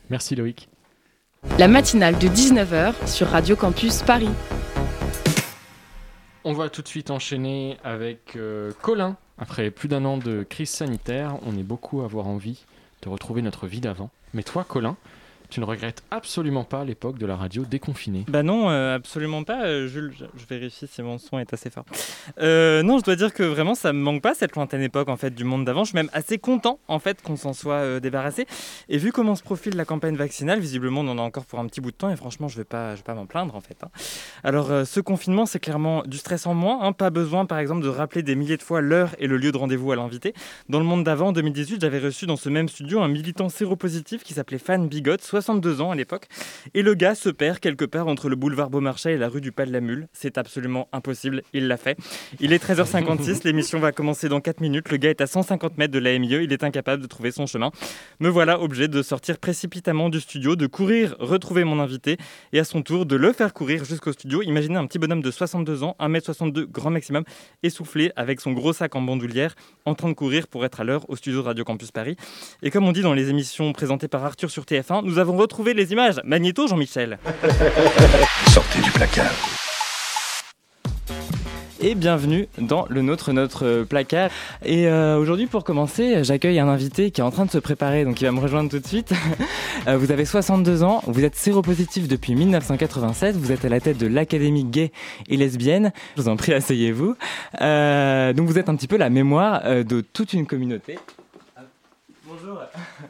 Merci 0.09 0.35
Loïc. 0.35 0.69
La 1.57 1.67
matinale 1.67 2.17
de 2.19 2.27
19h 2.27 3.07
sur 3.07 3.27
Radio 3.27 3.55
Campus 3.55 4.03
Paris. 4.03 4.29
On 6.43 6.53
va 6.53 6.69
tout 6.69 6.81
de 6.81 6.87
suite 6.87 7.09
enchaîner 7.09 7.77
avec 7.83 8.35
euh, 8.35 8.71
Colin. 8.81 9.17
Après 9.39 9.71
plus 9.71 9.87
d'un 9.87 10.05
an 10.05 10.17
de 10.17 10.43
crise 10.43 10.69
sanitaire, 10.69 11.37
on 11.45 11.57
est 11.57 11.63
beaucoup 11.63 12.01
à 12.01 12.05
avoir 12.05 12.27
envie 12.27 12.65
de 13.01 13.09
retrouver 13.09 13.41
notre 13.41 13.65
vie 13.65 13.81
d'avant. 13.81 14.09
Mais 14.33 14.43
toi, 14.43 14.65
Colin, 14.67 14.95
tu 15.53 15.59
ne 15.59 15.65
regrettes 15.65 16.01
absolument 16.09 16.63
pas 16.63 16.83
l'époque 16.83 17.19
de 17.19 17.27
la 17.27 17.35
radio 17.35 17.63
déconfinée. 17.63 18.25
Bah 18.27 18.41
non, 18.41 18.71
euh, 18.71 18.95
absolument 18.95 19.43
pas. 19.43 19.65
Euh, 19.65 19.87
Jules, 19.87 20.11
je, 20.17 20.45
vérifie 20.49 20.87
si 20.87 21.03
mon 21.03 21.19
son 21.19 21.37
est 21.37 21.53
assez 21.53 21.69
fort. 21.69 21.85
Euh, 22.39 22.81
non, 22.81 22.97
je 22.97 23.03
dois 23.03 23.15
dire 23.15 23.31
que 23.35 23.43
vraiment, 23.43 23.75
ça 23.75 23.93
me 23.93 23.99
manque 23.99 24.23
pas 24.23 24.33
cette 24.33 24.55
lointaine 24.55 24.81
époque 24.81 25.09
en 25.09 25.15
fait 25.15 25.29
du 25.29 25.43
monde 25.43 25.63
d'avant. 25.63 25.83
Je 25.83 25.89
suis 25.89 25.95
même 25.95 26.09
assez 26.11 26.39
content 26.39 26.79
en 26.87 26.97
fait 26.97 27.21
qu'on 27.21 27.35
s'en 27.35 27.53
soit 27.53 27.99
débarrassé. 27.99 28.47
Et 28.89 28.97
vu 28.97 29.11
comment 29.11 29.35
se 29.35 29.43
profile 29.43 29.75
la 29.75 29.85
campagne 29.85 30.15
vaccinale, 30.15 30.59
visiblement, 30.59 31.01
on 31.01 31.07
en 31.09 31.19
a 31.19 31.21
encore 31.21 31.45
pour 31.45 31.59
un 31.59 31.67
petit 31.67 31.81
bout 31.81 31.91
de 31.91 31.97
temps. 31.97 32.09
Et 32.09 32.15
franchement, 32.15 32.47
je 32.47 32.57
vais 32.57 32.63
pas, 32.63 32.93
je 32.95 33.01
vais 33.01 33.03
pas 33.03 33.13
m'en 33.13 33.27
plaindre 33.27 33.55
en 33.55 33.61
fait. 33.61 33.77
hein. 33.83 33.89
Alors, 34.43 34.71
ce 34.87 34.99
confinement, 35.01 35.45
c'est 35.45 35.59
clairement 35.59 36.01
du 36.07 36.17
stress 36.17 36.47
en 36.47 36.55
moins. 36.55 36.79
hein. 36.81 36.93
Pas 36.93 37.11
besoin, 37.11 37.45
par 37.45 37.59
exemple, 37.59 37.83
de 37.83 37.89
rappeler 37.89 38.23
des 38.23 38.33
milliers 38.33 38.57
de 38.57 38.63
fois 38.63 38.81
l'heure 38.81 39.11
et 39.19 39.27
le 39.27 39.37
lieu 39.37 39.51
de 39.51 39.57
rendez-vous 39.57 39.91
à 39.91 39.95
l'invité. 39.95 40.33
Dans 40.67 40.79
le 40.79 40.85
monde 40.85 41.03
d'avant, 41.03 41.27
en 41.27 41.31
2018, 41.31 41.79
j'avais 41.79 41.99
reçu 41.99 42.25
dans 42.25 42.37
ce 42.37 42.49
même 42.49 42.69
studio 42.69 43.01
un 43.01 43.07
militant 43.07 43.49
séropositif 43.49 44.23
qui 44.23 44.33
s'appelait 44.33 44.57
Fan 44.57 44.87
Bigot. 44.87 45.17
62 45.43 45.81
ans 45.81 45.91
à 45.91 45.95
l'époque. 45.95 46.27
Et 46.73 46.81
le 46.81 46.93
gars 46.93 47.15
se 47.15 47.29
perd 47.29 47.59
quelque 47.59 47.85
part 47.85 48.07
entre 48.07 48.29
le 48.29 48.35
boulevard 48.35 48.69
Beaumarchais 48.69 49.13
et 49.13 49.17
la 49.17 49.27
rue 49.27 49.41
du 49.41 49.51
Pas 49.51 49.65
de 49.65 49.71
la 49.73 49.81
Mule. 49.81 50.07
C'est 50.13 50.37
absolument 50.37 50.87
impossible, 50.93 51.43
il 51.53 51.67
l'a 51.67 51.77
fait. 51.77 51.97
Il 52.39 52.53
est 52.53 52.63
13h56, 52.63 53.41
l'émission 53.45 53.79
va 53.79 53.91
commencer 53.91 54.29
dans 54.29 54.39
4 54.39 54.61
minutes. 54.61 54.89
Le 54.89 54.97
gars 54.97 55.09
est 55.09 55.21
à 55.21 55.27
150 55.27 55.77
mètres 55.77 55.93
de 55.93 55.99
la 55.99 56.17
MIE, 56.17 56.43
il 56.43 56.53
est 56.53 56.63
incapable 56.63 57.01
de 57.01 57.07
trouver 57.07 57.31
son 57.31 57.45
chemin. 57.45 57.71
Me 58.19 58.29
voilà 58.29 58.61
obligé 58.61 58.87
de 58.87 59.01
sortir 59.01 59.37
précipitamment 59.37 60.09
du 60.09 60.19
studio, 60.19 60.55
de 60.55 60.67
courir 60.67 61.15
retrouver 61.19 61.63
mon 61.63 61.79
invité 61.79 62.17
et 62.51 62.59
à 62.59 62.63
son 62.63 62.81
tour 62.81 63.05
de 63.05 63.15
le 63.15 63.33
faire 63.33 63.53
courir 63.53 63.83
jusqu'au 63.83 64.13
studio. 64.13 64.41
Imaginez 64.41 64.77
un 64.77 64.87
petit 64.87 64.99
bonhomme 64.99 65.21
de 65.21 65.31
62 65.31 65.83
ans, 65.83 65.95
1m62 65.99 66.65
grand 66.65 66.89
maximum, 66.89 67.23
essoufflé 67.63 68.11
avec 68.15 68.39
son 68.39 68.53
gros 68.53 68.73
sac 68.73 68.95
en 68.95 69.01
bandoulière, 69.01 69.55
en 69.85 69.95
train 69.95 70.09
de 70.09 70.13
courir 70.13 70.47
pour 70.47 70.65
être 70.65 70.81
à 70.81 70.83
l'heure 70.83 71.09
au 71.09 71.15
studio 71.15 71.41
de 71.41 71.45
Radio 71.45 71.63
Campus 71.63 71.91
Paris. 71.91 72.15
Et 72.61 72.71
comme 72.71 72.85
on 72.87 72.91
dit 72.91 73.01
dans 73.01 73.13
les 73.13 73.29
émissions 73.29 73.73
présentées 73.73 74.07
par 74.07 74.23
Arthur 74.23 74.49
sur 74.49 74.63
TF1, 74.63 75.03
nous 75.03 75.19
avons 75.19 75.32
retrouvé 75.37 75.73
les 75.73 75.91
images. 75.91 76.21
Magnéto, 76.23 76.67
Jean-Michel. 76.67 77.17
Sortez 78.49 78.79
du 78.81 78.91
placard. 78.91 79.33
Et 81.85 81.95
bienvenue 81.95 82.47
dans 82.59 82.85
le 82.89 83.01
nôtre, 83.01 83.33
notre 83.33 83.83
placard. 83.83 84.29
Et 84.63 84.87
euh, 84.87 85.17
aujourd'hui, 85.17 85.47
pour 85.47 85.65
commencer, 85.65 86.23
j'accueille 86.23 86.57
un 86.59 86.69
invité 86.69 87.11
qui 87.11 87.19
est 87.19 87.23
en 87.25 87.29
train 87.29 87.43
de 87.43 87.51
se 87.51 87.57
préparer, 87.57 88.05
donc 88.05 88.21
il 88.21 88.25
va 88.25 88.31
me 88.31 88.39
rejoindre 88.39 88.69
tout 88.69 88.79
de 88.79 88.87
suite. 88.87 89.13
Euh, 89.85 89.97
vous 89.97 90.11
avez 90.11 90.23
62 90.23 90.81
ans, 90.83 91.01
vous 91.07 91.25
êtes 91.25 91.35
séropositif 91.35 92.07
depuis 92.07 92.35
1987, 92.35 93.35
vous 93.35 93.51
êtes 93.51 93.65
à 93.65 93.69
la 93.69 93.81
tête 93.81 93.97
de 93.97 94.07
l'Académie 94.07 94.63
gay 94.63 94.93
et 95.27 95.35
lesbienne. 95.35 95.91
Je 96.15 96.21
vous 96.21 96.29
en 96.29 96.37
prie, 96.37 96.53
asseyez-vous. 96.53 97.17
Euh, 97.59 98.31
donc 98.31 98.47
vous 98.47 98.57
êtes 98.57 98.69
un 98.69 98.77
petit 98.77 98.87
peu 98.87 98.95
la 98.95 99.09
mémoire 99.09 99.61
de 99.83 99.99
toute 99.99 100.31
une 100.31 100.45
communauté. 100.45 100.99
Bonjour. 102.25 102.61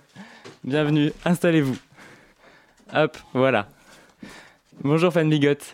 Bienvenue, 0.64 1.12
installez-vous. 1.26 1.78
Hop, 2.96 3.18
voilà. 3.34 3.66
Bonjour 4.84 5.12
Fan 5.12 5.28
Bigotte. 5.28 5.74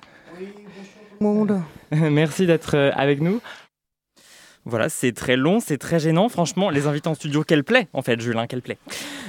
Monde. 1.20 1.62
Merci 1.92 2.46
d'être 2.48 2.78
euh, 2.78 2.92
avec 2.96 3.20
nous. 3.20 3.42
Voilà, 4.70 4.88
c'est 4.90 5.12
très 5.12 5.36
long, 5.36 5.60
c'est 5.60 5.78
très 5.78 6.00
gênant. 6.00 6.30
Franchement, 6.30 6.70
les 6.70 6.88
invités 6.88 7.08
en 7.10 7.16
studio, 7.16 7.44
quelle 7.44 7.64
plaît, 7.64 7.88
en 7.94 8.02
fait, 8.02 8.20
Jules, 8.22 8.38
hein, 8.38 8.48
quelle 8.48 8.62
plaît. 8.62 8.78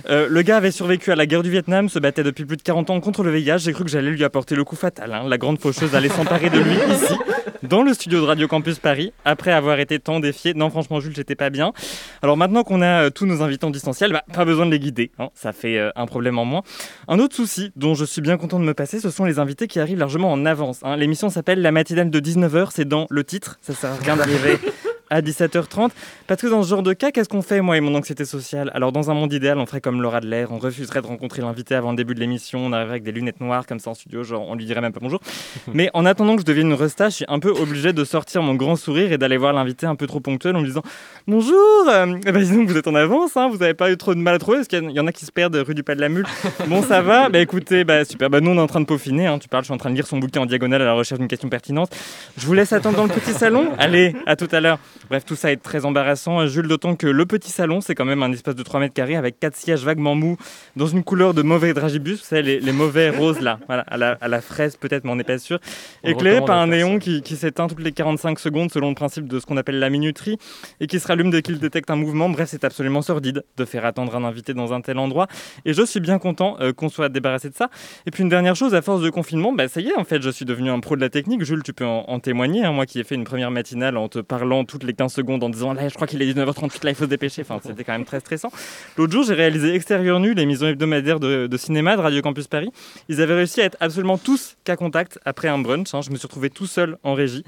Euh, 0.08 0.26
le 0.30 0.42
gars 0.42 0.58
avait 0.58 0.70
survécu 0.70 1.10
à 1.12 1.16
la 1.16 1.26
guerre 1.26 1.42
du 1.42 1.50
Vietnam, 1.50 1.88
se 1.88 1.98
battait 1.98 2.22
depuis 2.22 2.44
plus 2.44 2.56
de 2.56 2.62
40 2.62 2.90
ans 2.90 3.00
contre 3.00 3.22
le 3.22 3.30
VIH. 3.30 3.58
J'ai 3.58 3.72
cru 3.72 3.84
que 3.84 3.90
j'allais 3.90 4.10
lui 4.10 4.24
apporter 4.24 4.54
le 4.54 4.64
coup 4.64 4.76
fatal. 4.76 5.12
hein. 5.12 5.24
La 5.28 5.38
grande 5.38 5.58
faucheuse 5.58 5.94
allait 5.94 6.08
s'emparer 6.08 6.50
de 6.50 6.58
lui 6.58 6.74
ici, 6.92 7.14
dans 7.62 7.82
le 7.82 7.92
studio 7.94 8.20
de 8.20 8.26
Radio 8.26 8.48
Campus 8.48 8.78
Paris, 8.78 9.12
après 9.24 9.52
avoir 9.52 9.78
été 9.80 9.98
tant 9.98 10.20
défié. 10.20 10.54
Non, 10.54 10.70
franchement, 10.70 11.00
Jules, 11.00 11.14
j'étais 11.16 11.34
pas 11.34 11.50
bien. 11.50 11.72
Alors 12.22 12.36
maintenant 12.36 12.62
qu'on 12.62 12.82
a 12.82 13.04
euh, 13.06 13.10
tous 13.10 13.26
nos 13.26 13.42
invités 13.42 13.64
en 13.66 13.70
distanciel, 13.70 14.12
bah, 14.12 14.24
pas 14.32 14.44
besoin 14.44 14.66
de 14.66 14.70
les 14.70 14.78
guider. 14.78 15.10
hein. 15.18 15.28
Ça 15.34 15.52
fait 15.52 15.78
euh, 15.78 15.90
un 15.96 16.06
problème 16.06 16.38
en 16.38 16.44
moins. 16.44 16.62
Un 17.08 17.18
autre 17.18 17.34
souci 17.36 17.72
dont 17.76 17.94
je 17.94 18.04
suis 18.04 18.20
bien 18.22 18.36
content 18.36 18.58
de 18.60 18.64
me 18.64 18.74
passer, 18.74 19.00
ce 19.00 19.10
sont 19.10 19.24
les 19.24 19.38
invités 19.38 19.66
qui 19.68 19.80
arrivent 19.80 19.98
largement 19.98 20.32
en 20.32 20.44
avance. 20.46 20.80
hein. 20.82 20.96
L'émission 20.96 21.28
s'appelle 21.30 21.62
La 21.62 21.72
matinale 21.72 22.10
de 22.10 22.20
19h, 22.20 22.68
c'est 22.72 22.86
dans 22.88 23.06
le 23.10 23.24
titre. 23.24 23.58
Ça 23.62 23.74
sert 23.74 23.90
à 23.90 23.96
rien 23.96 24.16
d'arriver 24.16 24.58
à 25.10 25.20
17h30. 25.20 25.90
Parce 26.26 26.40
que 26.40 26.46
dans 26.46 26.62
ce 26.62 26.68
genre 26.70 26.82
de 26.82 26.92
cas, 26.92 27.10
qu'est-ce 27.10 27.28
qu'on 27.28 27.42
fait, 27.42 27.60
moi 27.60 27.76
et 27.76 27.80
mon 27.80 27.94
anxiété 27.94 28.24
sociale? 28.24 28.70
Alors, 28.74 28.92
dans 28.92 29.10
un 29.10 29.14
monde 29.14 29.32
idéal, 29.32 29.58
on 29.58 29.66
ferait 29.66 29.80
comme 29.80 30.00
Laura 30.00 30.20
de 30.20 30.26
l'air, 30.26 30.52
on 30.52 30.58
refuserait 30.58 31.02
de 31.02 31.06
rencontrer 31.06 31.42
l'invité 31.42 31.74
avant 31.74 31.90
le 31.90 31.96
début 31.96 32.14
de 32.14 32.20
l'émission, 32.20 32.60
on 32.60 32.72
arriverait 32.72 32.94
avec 32.94 33.02
des 33.02 33.12
lunettes 33.12 33.40
noires 33.40 33.66
comme 33.66 33.80
ça 33.80 33.90
en 33.90 33.94
studio, 33.94 34.22
genre 34.22 34.48
on 34.48 34.54
lui 34.54 34.64
dirait 34.64 34.80
même 34.80 34.92
pas 34.92 35.00
bonjour. 35.00 35.20
Mais 35.74 35.90
en 35.94 36.06
attendant 36.06 36.36
que 36.36 36.42
je 36.42 36.46
devienne 36.46 36.68
une 36.68 36.74
resta, 36.74 37.08
je 37.08 37.16
suis 37.16 37.24
un 37.28 37.38
peu 37.38 37.50
obligé 37.50 37.92
de 37.92 38.04
sortir 38.04 38.42
mon 38.42 38.54
grand 38.54 38.76
sourire 38.76 39.12
et 39.12 39.18
d'aller 39.18 39.36
voir 39.36 39.52
l'invité 39.52 39.86
un 39.86 39.96
peu 39.96 40.06
trop 40.06 40.20
ponctuel 40.20 40.56
en 40.56 40.60
lui 40.60 40.68
disant 40.68 40.82
Bonjour 41.26 41.56
euh, 41.88 42.16
eh 42.26 42.32
ben, 42.32 42.42
dis 42.42 42.54
donc, 42.54 42.68
vous 42.68 42.76
êtes 42.76 42.86
en 42.86 42.94
avance, 42.94 43.36
hein, 43.36 43.48
vous 43.48 43.58
n'avez 43.58 43.74
pas 43.74 43.90
eu 43.90 43.96
trop 43.96 44.14
de 44.14 44.20
mal 44.20 44.34
à 44.34 44.38
trouver 44.38 44.58
Parce 44.58 44.68
qu'il 44.68 44.90
y, 44.90 44.94
y 44.94 45.00
en 45.00 45.06
a 45.06 45.12
qui 45.12 45.24
se 45.24 45.32
perdent 45.32 45.56
rue 45.56 45.74
du 45.74 45.82
Pas 45.82 45.94
de 45.94 46.00
la 46.00 46.08
Mule. 46.08 46.26
Bon, 46.68 46.82
ça 46.82 47.00
va 47.02 47.28
Bah 47.28 47.40
écoutez, 47.40 47.84
bah 47.84 48.04
super, 48.04 48.30
bah 48.30 48.40
nous 48.40 48.50
on 48.50 48.56
est 48.56 48.60
en 48.60 48.66
train 48.66 48.80
de 48.80 48.86
peaufiner, 48.86 49.26
hein. 49.26 49.38
tu 49.38 49.48
parles, 49.48 49.64
je 49.64 49.66
suis 49.66 49.74
en 49.74 49.78
train 49.78 49.90
de 49.90 49.94
lire 49.96 50.06
son 50.06 50.18
bouquin 50.18 50.42
en 50.42 50.46
diagonale 50.46 50.82
à 50.82 50.84
la 50.84 50.92
recherche 50.92 51.18
d'une 51.18 51.28
question 51.28 51.48
pertinente. 51.48 51.90
Je 52.36 52.46
vous 52.46 52.54
laisse 52.54 52.72
attendre 52.72 52.96
dans 52.96 53.04
le 53.04 53.10
petit 53.10 53.32
salon. 53.32 53.70
Allez, 53.78 54.14
à 54.26 54.36
tout 54.36 54.48
à 54.52 54.60
l'heure. 54.60 54.78
Bref, 55.10 55.24
tout 55.24 55.34
ça 55.34 55.50
est 55.50 55.56
très 55.56 55.84
embarrassant, 55.84 56.46
Jules, 56.46 56.68
d'autant 56.68 56.94
que 56.94 57.08
le 57.08 57.26
petit 57.26 57.50
salon, 57.50 57.80
c'est 57.80 57.96
quand 57.96 58.04
même 58.04 58.22
un 58.22 58.30
espace 58.32 58.54
de 58.54 58.62
3 58.62 58.78
mètres 58.78 58.94
carrés 58.94 59.16
avec 59.16 59.40
quatre 59.40 59.56
sièges 59.56 59.84
vaguement 59.84 60.14
mous, 60.14 60.36
dans 60.76 60.86
une 60.86 61.02
couleur 61.02 61.34
de 61.34 61.42
mauvais 61.42 61.74
dragibus, 61.74 62.20
vous 62.20 62.24
savez, 62.24 62.42
les, 62.42 62.60
les 62.60 62.72
mauvais 62.72 63.10
roses 63.18 63.40
là, 63.40 63.58
voilà, 63.66 63.82
à, 63.88 63.96
la, 63.96 64.16
à 64.20 64.28
la 64.28 64.40
fraise 64.40 64.76
peut-être, 64.76 65.02
mais 65.04 65.10
on 65.10 65.16
n'est 65.16 65.24
pas 65.24 65.38
sûr. 65.38 65.58
Éclairé 66.04 66.44
par 66.44 66.58
un 66.58 66.68
néon 66.68 67.00
qui, 67.00 67.22
qui 67.22 67.34
s'éteint 67.34 67.66
toutes 67.66 67.80
les 67.80 67.90
45 67.90 68.38
secondes 68.38 68.70
selon 68.70 68.90
le 68.90 68.94
principe 68.94 69.26
de 69.26 69.40
ce 69.40 69.46
qu'on 69.46 69.56
appelle 69.56 69.80
la 69.80 69.90
minuterie 69.90 70.38
et 70.80 70.86
qui 70.86 71.00
se 71.00 71.08
rallume 71.08 71.30
dès 71.30 71.42
qu'il 71.42 71.58
détecte 71.58 71.90
un 71.90 71.96
mouvement. 71.96 72.30
Bref, 72.30 72.48
c'est 72.50 72.62
absolument 72.62 73.02
sordide 73.02 73.42
de 73.56 73.64
faire 73.64 73.84
attendre 73.84 74.14
un 74.14 74.22
invité 74.22 74.54
dans 74.54 74.72
un 74.72 74.80
tel 74.80 74.98
endroit. 74.98 75.26
Et 75.64 75.72
je 75.72 75.82
suis 75.82 75.98
bien 76.00 76.20
content 76.20 76.56
euh, 76.60 76.72
qu'on 76.72 76.88
soit 76.88 77.08
débarrassé 77.08 77.50
de 77.50 77.54
ça. 77.56 77.68
Et 78.06 78.12
puis 78.12 78.22
une 78.22 78.28
dernière 78.28 78.54
chose, 78.54 78.76
à 78.76 78.82
force 78.82 79.02
de 79.02 79.10
confinement, 79.10 79.52
bah, 79.52 79.66
ça 79.66 79.80
y 79.80 79.88
est, 79.88 79.96
en 79.98 80.04
fait, 80.04 80.22
je 80.22 80.30
suis 80.30 80.44
devenu 80.44 80.70
un 80.70 80.78
pro 80.78 80.94
de 80.94 81.00
la 81.00 81.08
technique. 81.08 81.42
Jules, 81.42 81.64
tu 81.64 81.72
peux 81.72 81.84
en, 81.84 82.04
en 82.06 82.20
témoigner. 82.20 82.64
hein. 82.64 82.70
moi 82.72 82.86
qui 82.86 83.00
ai 83.00 83.04
fait 83.04 83.16
une 83.16 83.24
première 83.24 83.50
matinale 83.50 83.96
en 83.96 84.08
te 84.08 84.20
parlant 84.20 84.64
toutes 84.64 84.84
les 84.84 84.92
15 85.00 85.14
secondes 85.14 85.42
en 85.42 85.48
disant 85.48 85.72
là, 85.72 85.88
je 85.88 85.94
crois 85.94 86.06
qu'il 86.06 86.20
est 86.20 86.30
19h38, 86.30 86.84
là, 86.84 86.90
il 86.90 86.94
faut 86.94 87.04
se 87.04 87.08
dépêcher. 87.08 87.40
Enfin, 87.40 87.58
c'était 87.64 87.84
quand 87.84 87.92
même 87.92 88.04
très 88.04 88.20
stressant. 88.20 88.50
L'autre 88.98 89.12
jour, 89.14 89.24
j'ai 89.24 89.32
réalisé 89.32 89.74
Extérieur 89.74 90.20
Nu, 90.20 90.34
l'émission 90.34 90.66
hebdomadaire 90.66 91.18
de, 91.18 91.46
de 91.46 91.56
cinéma 91.56 91.96
de 91.96 92.02
Radio 92.02 92.20
Campus 92.20 92.48
Paris. 92.48 92.70
Ils 93.08 93.22
avaient 93.22 93.32
réussi 93.34 93.62
à 93.62 93.64
être 93.64 93.78
absolument 93.80 94.18
tous 94.18 94.56
cas 94.64 94.76
contact 94.76 95.18
après 95.24 95.48
un 95.48 95.58
brunch. 95.58 95.94
hein. 95.94 96.02
Je 96.02 96.10
me 96.10 96.16
suis 96.16 96.26
retrouvé 96.26 96.50
tout 96.50 96.66
seul 96.66 96.98
en 97.02 97.14
régie, 97.14 97.44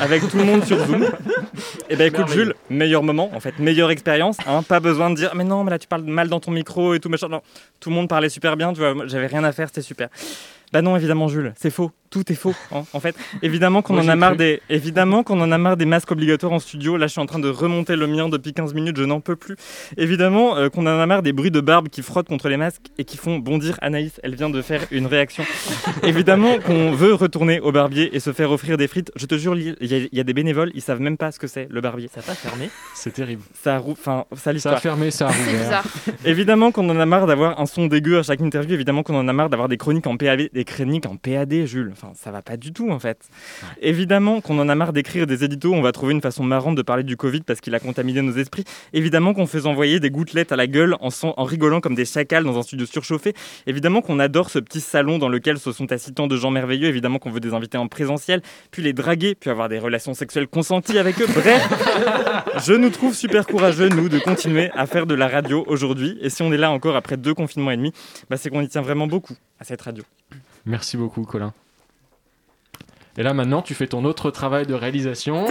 avec 0.00 0.26
tout 0.30 0.38
le 0.38 0.44
monde 0.44 0.64
sur 0.64 0.78
Zoom. 0.86 1.04
Et 1.90 1.96
ben 1.96 2.06
écoute, 2.06 2.28
Jules, 2.28 2.54
meilleur 2.70 3.02
moment, 3.02 3.30
en 3.34 3.40
fait, 3.40 3.58
meilleure 3.58 3.90
expérience. 3.90 4.38
hein. 4.46 4.62
Pas 4.62 4.80
besoin 4.80 5.10
de 5.10 5.16
dire, 5.16 5.34
mais 5.34 5.44
non, 5.44 5.62
mais 5.62 5.72
là 5.72 5.78
tu 5.78 5.86
parles 5.86 6.04
mal 6.04 6.28
dans 6.28 6.40
ton 6.40 6.52
micro 6.52 6.94
et 6.94 7.00
tout, 7.00 7.10
machin. 7.10 7.28
Non, 7.28 7.42
tout 7.80 7.90
le 7.90 7.96
monde 7.96 8.08
parlait 8.08 8.30
super 8.30 8.56
bien, 8.56 8.72
tu 8.72 8.80
vois, 8.80 8.94
j'avais 9.06 9.26
rien 9.26 9.44
à 9.44 9.52
faire, 9.52 9.68
c'était 9.68 9.82
super. 9.82 10.08
Bah 10.74 10.82
non, 10.82 10.94
évidemment, 10.96 11.28
Jules, 11.28 11.54
c'est 11.56 11.70
faux. 11.70 11.90
Tout 12.10 12.30
est 12.30 12.36
faux, 12.36 12.54
hein, 12.70 12.84
en 12.92 13.00
fait. 13.00 13.16
Évidemment 13.42 13.82
qu'on 13.82 13.98
en 13.98 14.06
a 14.06 14.14
marre 14.14 14.36
des, 14.36 14.60
évidemment 14.70 15.24
qu'on 15.24 15.40
en 15.40 15.50
a 15.50 15.58
marre 15.58 15.76
des 15.76 15.84
masques 15.84 16.12
obligatoires 16.12 16.52
en 16.52 16.60
studio. 16.60 16.96
Là, 16.96 17.08
je 17.08 17.12
suis 17.12 17.20
en 17.20 17.26
train 17.26 17.40
de 17.40 17.48
remonter 17.48 17.96
le 17.96 18.06
mien 18.06 18.28
depuis 18.28 18.52
15 18.52 18.72
minutes, 18.72 18.96
je 18.96 19.02
n'en 19.02 19.18
peux 19.20 19.34
plus. 19.34 19.56
Évidemment 19.96 20.56
euh, 20.56 20.68
qu'on 20.68 20.82
en 20.82 20.98
a 21.00 21.06
marre 21.06 21.22
des 21.22 21.32
bruits 21.32 21.50
de 21.50 21.60
barbe 21.60 21.88
qui 21.88 22.02
frottent 22.02 22.28
contre 22.28 22.48
les 22.48 22.56
masques 22.56 22.82
et 22.98 23.04
qui 23.04 23.16
font 23.16 23.38
bondir 23.38 23.76
Anaïs. 23.82 24.20
Elle 24.22 24.36
vient 24.36 24.48
de 24.50 24.62
faire 24.62 24.82
une 24.92 25.06
réaction. 25.06 25.42
évidemment 26.04 26.58
qu'on 26.64 26.92
veut 26.92 27.14
retourner 27.14 27.58
au 27.58 27.72
barbier 27.72 28.14
et 28.14 28.20
se 28.20 28.32
faire 28.32 28.50
offrir 28.52 28.76
des 28.76 28.86
frites. 28.86 29.10
Je 29.16 29.26
te 29.26 29.36
jure, 29.36 29.56
il 29.56 29.76
y, 29.80 29.94
a- 30.04 30.08
y 30.12 30.20
a 30.20 30.24
des 30.24 30.34
bénévoles, 30.34 30.70
ils 30.74 30.82
savent 30.82 31.00
même 31.00 31.16
pas 31.16 31.32
ce 31.32 31.38
que 31.40 31.48
c'est 31.48 31.66
le 31.70 31.80
barbier. 31.80 32.08
Ça 32.14 32.20
n'a 32.20 32.26
pas 32.26 32.34
fermé? 32.34 32.70
C'est 32.94 33.12
terrible. 33.12 33.42
Ça 33.60 33.76
a 33.76 33.80
enfin, 33.80 34.24
ça 34.36 34.56
Ça 34.58 34.72
a 34.72 34.76
fermé, 34.76 35.10
ça 35.10 35.28
a 35.28 35.32
C'est 35.32 35.38
rouvert. 35.50 35.60
bizarre. 35.62 35.84
Évidemment 36.24 36.70
qu'on 36.70 36.88
en 36.90 36.98
a 37.00 37.06
marre 37.06 37.26
d'avoir 37.26 37.60
un 37.60 37.66
son 37.66 37.86
dégueu 37.86 38.18
à 38.18 38.22
chaque 38.22 38.40
interview. 38.40 38.74
Évidemment 38.74 39.02
qu'on 39.02 39.16
en 39.18 39.26
a 39.26 39.32
marre 39.32 39.50
d'avoir 39.50 39.68
des 39.68 39.78
chroniques 39.78 40.06
en 40.06 40.16
PAD, 40.16 40.48
des 40.52 40.63
chroniques 40.64 41.06
en 41.06 41.16
PAD, 41.16 41.66
Jules. 41.66 41.90
Enfin, 41.92 42.12
ça 42.14 42.30
va 42.30 42.42
pas 42.42 42.56
du 42.56 42.72
tout 42.72 42.90
en 42.90 42.98
fait. 42.98 43.18
Évidemment 43.80 44.40
qu'on 44.40 44.58
en 44.58 44.68
a 44.68 44.74
marre 44.74 44.92
d'écrire 44.92 45.26
des 45.26 45.44
éditos. 45.44 45.72
On 45.72 45.82
va 45.82 45.92
trouver 45.92 46.12
une 46.14 46.20
façon 46.20 46.42
marrante 46.44 46.74
de 46.76 46.82
parler 46.82 47.02
du 47.02 47.16
Covid 47.16 47.40
parce 47.42 47.60
qu'il 47.60 47.74
a 47.74 47.80
contaminé 47.80 48.22
nos 48.22 48.32
esprits. 48.32 48.64
Évidemment 48.92 49.34
qu'on 49.34 49.46
fait 49.46 49.66
envoyer 49.66 50.00
des 50.00 50.10
gouttelettes 50.10 50.52
à 50.52 50.56
la 50.56 50.66
gueule 50.66 50.96
en, 51.00 51.10
son- 51.10 51.34
en 51.36 51.44
rigolant 51.44 51.80
comme 51.80 51.94
des 51.94 52.04
chacals 52.04 52.44
dans 52.44 52.58
un 52.58 52.62
studio 52.62 52.86
surchauffé. 52.86 53.34
Évidemment 53.66 54.00
qu'on 54.02 54.18
adore 54.18 54.50
ce 54.50 54.58
petit 54.58 54.80
salon 54.80 55.18
dans 55.18 55.28
lequel 55.28 55.58
se 55.58 55.72
sont 55.72 55.90
assis 55.92 56.12
tant 56.12 56.26
de 56.26 56.36
gens 56.36 56.50
merveilleux. 56.50 56.88
Évidemment 56.88 57.18
qu'on 57.18 57.30
veut 57.30 57.40
des 57.40 57.54
invités 57.54 57.78
en 57.78 57.88
présentiel, 57.88 58.42
puis 58.70 58.82
les 58.82 58.92
draguer, 58.92 59.34
puis 59.34 59.50
avoir 59.50 59.68
des 59.68 59.78
relations 59.78 60.14
sexuelles 60.14 60.48
consenties 60.48 60.98
avec 60.98 61.20
eux. 61.20 61.26
Bref, 61.34 61.68
je 62.66 62.72
nous 62.74 62.90
trouve 62.90 63.14
super 63.14 63.46
courageux, 63.46 63.88
nous, 63.88 64.08
de 64.08 64.18
continuer 64.18 64.70
à 64.74 64.86
faire 64.86 65.06
de 65.06 65.14
la 65.14 65.28
radio 65.28 65.64
aujourd'hui. 65.66 66.18
Et 66.20 66.30
si 66.30 66.42
on 66.42 66.52
est 66.52 66.56
là 66.56 66.70
encore 66.70 66.96
après 66.96 67.16
deux 67.16 67.34
confinements 67.34 67.70
et 67.70 67.76
demi, 67.76 67.92
bah, 68.30 68.36
c'est 68.36 68.50
qu'on 68.50 68.60
y 68.62 68.68
tient 68.68 68.82
vraiment 68.82 69.06
beaucoup 69.06 69.34
à 69.60 69.64
cette 69.64 69.82
radio. 69.82 70.04
Merci 70.66 70.96
beaucoup, 70.96 71.24
Colin. 71.24 71.52
Et 73.16 73.22
là, 73.22 73.32
maintenant, 73.32 73.62
tu 73.62 73.74
fais 73.74 73.86
ton 73.86 74.04
autre 74.04 74.30
travail 74.30 74.66
de 74.66 74.74
réalisation. 74.74 75.46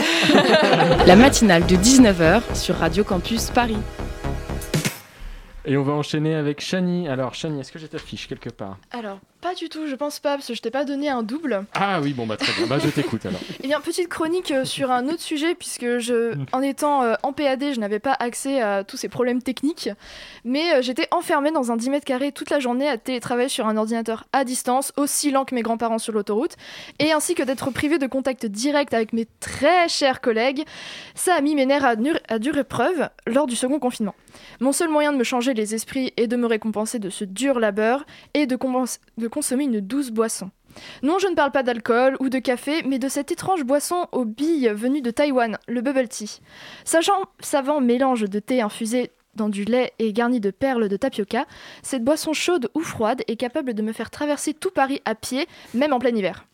La 1.08 1.16
matinale 1.16 1.66
de 1.66 1.76
19h 1.76 2.56
sur 2.56 2.76
Radio 2.76 3.04
Campus 3.04 3.52
Paris. 3.52 3.78
Et 5.66 5.78
on 5.78 5.84
va 5.84 5.94
enchaîner 5.94 6.36
avec 6.36 6.60
Shani. 6.60 7.08
Alors, 7.08 7.36
Shani, 7.36 7.62
est-ce 7.62 7.72
que 7.72 7.80
j'ai 7.80 7.88
ta 7.88 8.00
fiche 8.00 8.28
quelque 8.28 8.50
part? 8.50 8.78
Alors, 8.92 9.20
pas 9.44 9.54
du 9.56 9.68
tout, 9.70 9.88
je 9.88 9.96
pense 9.96 10.20
pas, 10.20 10.36
parce 10.36 10.48
que 10.48 10.54
je 10.54 10.62
t'ai 10.62 10.72
pas 10.72 10.86
donné 10.86 11.10
un 11.10 11.22
double. 11.22 11.66
Ah 11.76 12.00
oui, 12.02 12.14
bon, 12.14 12.26
bah 12.26 12.38
très 12.38 12.54
bien. 12.54 12.66
Bah, 12.66 12.78
je 12.84 12.90
t'écoute 12.90 13.26
alors. 13.26 13.40
Eh 13.64 13.68
bien, 13.68 13.80
petite 13.82 14.08
chronique 14.08 14.52
euh, 14.52 14.66
sur 14.66 14.90
un 14.92 15.08
autre 15.10 15.22
sujet, 15.22 15.54
puisque 15.54 16.00
je, 16.00 16.34
en 16.54 16.62
étant 16.62 17.04
euh, 17.04 17.14
en 17.24 17.34
PAD, 17.34 17.74
je 17.76 17.80
n'avais 17.80 18.00
pas 18.00 18.14
accès 18.20 18.62
à 18.62 18.84
tous 18.84 18.98
ces 18.98 19.10
problèmes 19.10 19.42
techniques, 19.42 19.90
mais 20.46 20.74
euh, 20.76 20.82
j'étais 20.82 21.08
enfermée 21.12 21.52
dans 21.52 21.72
un 21.72 21.76
10 21.78 21.90
mètres 21.90 22.06
carrés 22.06 22.32
toute 22.32 22.50
la 22.50 22.60
journée 22.60 22.88
à 22.88 22.98
télétravailler 22.98 23.50
sur 23.50 23.68
un 23.68 23.78
ordinateur 23.78 24.24
à 24.34 24.44
distance, 24.46 24.94
aussi 24.98 25.30
lent 25.32 25.46
que 25.46 25.54
mes 25.56 25.62
grands-parents 25.62 26.00
sur 26.00 26.14
l'autoroute, 26.14 26.56
et 27.00 27.12
ainsi 27.12 27.36
que 27.36 27.44
d'être 27.44 27.70
privée 27.72 27.98
de 28.00 28.08
contact 28.08 28.46
direct 28.46 28.94
avec 28.94 29.14
mes 29.14 29.28
très 29.40 29.88
chers 29.90 30.22
collègues. 30.22 30.64
Ça 31.16 31.36
a 31.36 31.42
mis 31.42 31.56
mes 31.56 31.66
nerfs 31.66 31.86
à, 31.86 31.96
dur- 31.96 32.20
à 32.30 32.40
dure 32.40 32.58
épreuve 32.58 33.10
lors 33.28 33.48
du 33.48 33.56
second 33.56 33.80
confinement. 33.80 34.16
Mon 34.60 34.72
seul 34.72 34.90
moyen 34.90 35.12
de 35.14 35.18
me 35.18 35.24
changer 35.24 35.54
les 35.54 35.76
esprits 35.76 36.14
et 36.18 36.28
de 36.28 36.36
me 36.36 36.48
récompenser 36.48 36.98
de 37.00 37.10
ce 37.10 37.24
dur 37.24 37.60
labeur 37.60 38.06
est 38.34 38.46
de, 38.48 38.58
de 39.18 39.28
consommer 39.34 39.64
une 39.64 39.80
douce 39.80 40.12
boisson. 40.12 40.52
Non, 41.02 41.18
je 41.18 41.28
ne 41.28 41.34
parle 41.34 41.52
pas 41.52 41.64
d'alcool 41.64 42.16
ou 42.20 42.30
de 42.30 42.38
café, 42.38 42.84
mais 42.84 43.00
de 43.00 43.10
cette 43.10 43.32
étrange 43.32 43.64
boisson 43.64 44.08
aux 44.12 44.26
billes 44.26 44.72
venue 44.76 45.02
de 45.02 45.10
Taïwan, 45.10 45.58
le 45.68 45.82
bubble 45.82 46.08
tea. 46.08 46.40
Sachant 46.86 47.26
savant 47.40 47.82
mélange 47.82 48.30
de 48.30 48.40
thé 48.40 48.62
infusé 48.62 49.10
dans 49.34 49.50
du 49.50 49.66
lait 49.66 49.94
et 49.98 50.14
garnie 50.14 50.40
de 50.40 50.52
perles 50.52 50.88
de 50.88 50.98
tapioca, 50.98 51.48
cette 51.82 52.04
boisson 52.04 52.34
chaude 52.34 52.70
ou 52.76 52.82
froide 52.82 53.24
est 53.28 53.36
capable 53.36 53.74
de 53.74 53.82
me 53.82 53.92
faire 53.92 54.12
traverser 54.12 54.54
tout 54.54 54.70
Paris 54.70 55.02
à 55.06 55.16
pied, 55.16 55.48
même 55.74 55.94
en 55.94 56.00
plein 56.00 56.16
hiver. 56.16 56.46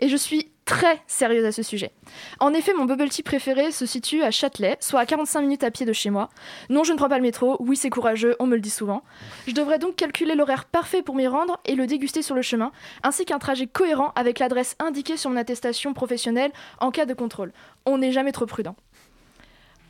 Et 0.00 0.08
je 0.08 0.16
suis 0.16 0.50
très 0.64 1.02
sérieuse 1.06 1.44
à 1.44 1.52
ce 1.52 1.62
sujet. 1.62 1.92
En 2.40 2.54
effet, 2.54 2.72
mon 2.74 2.84
bubble 2.84 3.08
tea 3.08 3.22
préféré 3.22 3.70
se 3.70 3.86
situe 3.86 4.22
à 4.22 4.30
Châtelet, 4.30 4.76
soit 4.80 5.00
à 5.00 5.06
45 5.06 5.42
minutes 5.42 5.64
à 5.64 5.70
pied 5.70 5.86
de 5.86 5.92
chez 5.92 6.10
moi. 6.10 6.30
Non, 6.70 6.84
je 6.84 6.92
ne 6.92 6.96
prends 6.96 7.08
pas 7.08 7.18
le 7.18 7.22
métro, 7.22 7.56
oui 7.60 7.76
c'est 7.76 7.90
courageux, 7.90 8.36
on 8.38 8.46
me 8.46 8.54
le 8.54 8.60
dit 8.60 8.70
souvent. 8.70 9.02
Je 9.46 9.52
devrais 9.52 9.78
donc 9.78 9.96
calculer 9.96 10.34
l'horaire 10.34 10.64
parfait 10.64 11.02
pour 11.02 11.16
m'y 11.16 11.26
rendre 11.26 11.60
et 11.64 11.74
le 11.74 11.86
déguster 11.86 12.22
sur 12.22 12.34
le 12.34 12.42
chemin, 12.42 12.72
ainsi 13.02 13.24
qu'un 13.24 13.38
trajet 13.38 13.66
cohérent 13.66 14.12
avec 14.16 14.38
l'adresse 14.38 14.76
indiquée 14.78 15.16
sur 15.16 15.30
mon 15.30 15.36
attestation 15.36 15.92
professionnelle 15.92 16.52
en 16.80 16.90
cas 16.90 17.06
de 17.06 17.14
contrôle. 17.14 17.52
On 17.86 17.98
n'est 17.98 18.12
jamais 18.12 18.32
trop 18.32 18.46
prudent. 18.46 18.76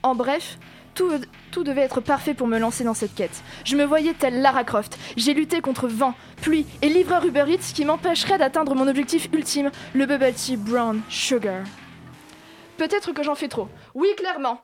En 0.02 0.14
bref, 0.14 0.58
tout, 0.94 1.64
devait 1.64 1.82
être 1.82 2.00
parfait 2.00 2.34
pour 2.34 2.46
me 2.46 2.58
lancer 2.58 2.84
dans 2.84 2.94
cette 2.94 3.14
quête. 3.14 3.42
Je 3.64 3.76
me 3.76 3.84
voyais 3.84 4.14
telle 4.14 4.40
Lara 4.40 4.64
Croft. 4.64 4.98
J'ai 5.16 5.34
lutté 5.34 5.60
contre 5.60 5.88
vent, 5.88 6.14
pluie 6.40 6.66
et 6.82 6.88
livreur 6.88 7.24
Uber 7.24 7.44
Eats 7.48 7.72
qui 7.74 7.84
m'empêcherait 7.84 8.38
d'atteindre 8.38 8.74
mon 8.74 8.88
objectif 8.88 9.28
ultime, 9.32 9.70
le 9.94 10.06
bubble 10.06 10.32
tea 10.32 10.56
brown 10.56 11.00
sugar. 11.08 11.64
Peut-être 12.76 13.12
que 13.12 13.22
j'en 13.22 13.34
fais 13.34 13.48
trop. 13.48 13.68
Oui, 13.94 14.08
clairement. 14.16 14.60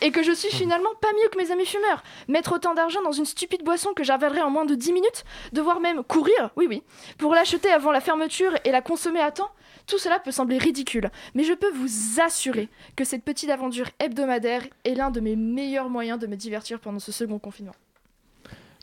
Et 0.00 0.10
que 0.10 0.22
je 0.22 0.32
suis 0.32 0.50
finalement 0.50 0.90
pas 1.00 1.12
mieux 1.12 1.28
que 1.28 1.38
mes 1.38 1.52
amis 1.52 1.66
fumeurs. 1.66 2.02
Mettre 2.26 2.52
autant 2.52 2.74
d'argent 2.74 3.02
dans 3.02 3.12
une 3.12 3.26
stupide 3.26 3.62
boisson 3.62 3.92
que 3.94 4.02
j'avalerais 4.02 4.40
en 4.40 4.50
moins 4.50 4.64
de 4.64 4.74
10 4.74 4.92
minutes, 4.92 5.24
devoir 5.52 5.78
même 5.78 6.02
courir, 6.02 6.50
oui 6.56 6.66
oui, 6.68 6.82
pour 7.18 7.32
l'acheter 7.34 7.70
avant 7.70 7.92
la 7.92 8.00
fermeture 8.00 8.52
et 8.64 8.72
la 8.72 8.80
consommer 8.80 9.20
à 9.20 9.30
temps, 9.30 9.50
tout 9.86 9.98
cela 9.98 10.18
peut 10.18 10.30
sembler 10.30 10.58
ridicule, 10.58 11.10
mais 11.34 11.44
je 11.44 11.52
peux 11.52 11.70
vous 11.72 12.20
assurer 12.20 12.68
que 12.96 13.04
cette 13.04 13.22
petite 13.22 13.50
aventure 13.50 13.90
hebdomadaire 13.98 14.62
est 14.84 14.94
l'un 14.94 15.10
de 15.10 15.20
mes 15.20 15.36
meilleurs 15.36 15.90
moyens 15.90 16.18
de 16.18 16.26
me 16.26 16.36
divertir 16.36 16.80
pendant 16.80 16.98
ce 16.98 17.12
second 17.12 17.38
confinement. 17.38 17.74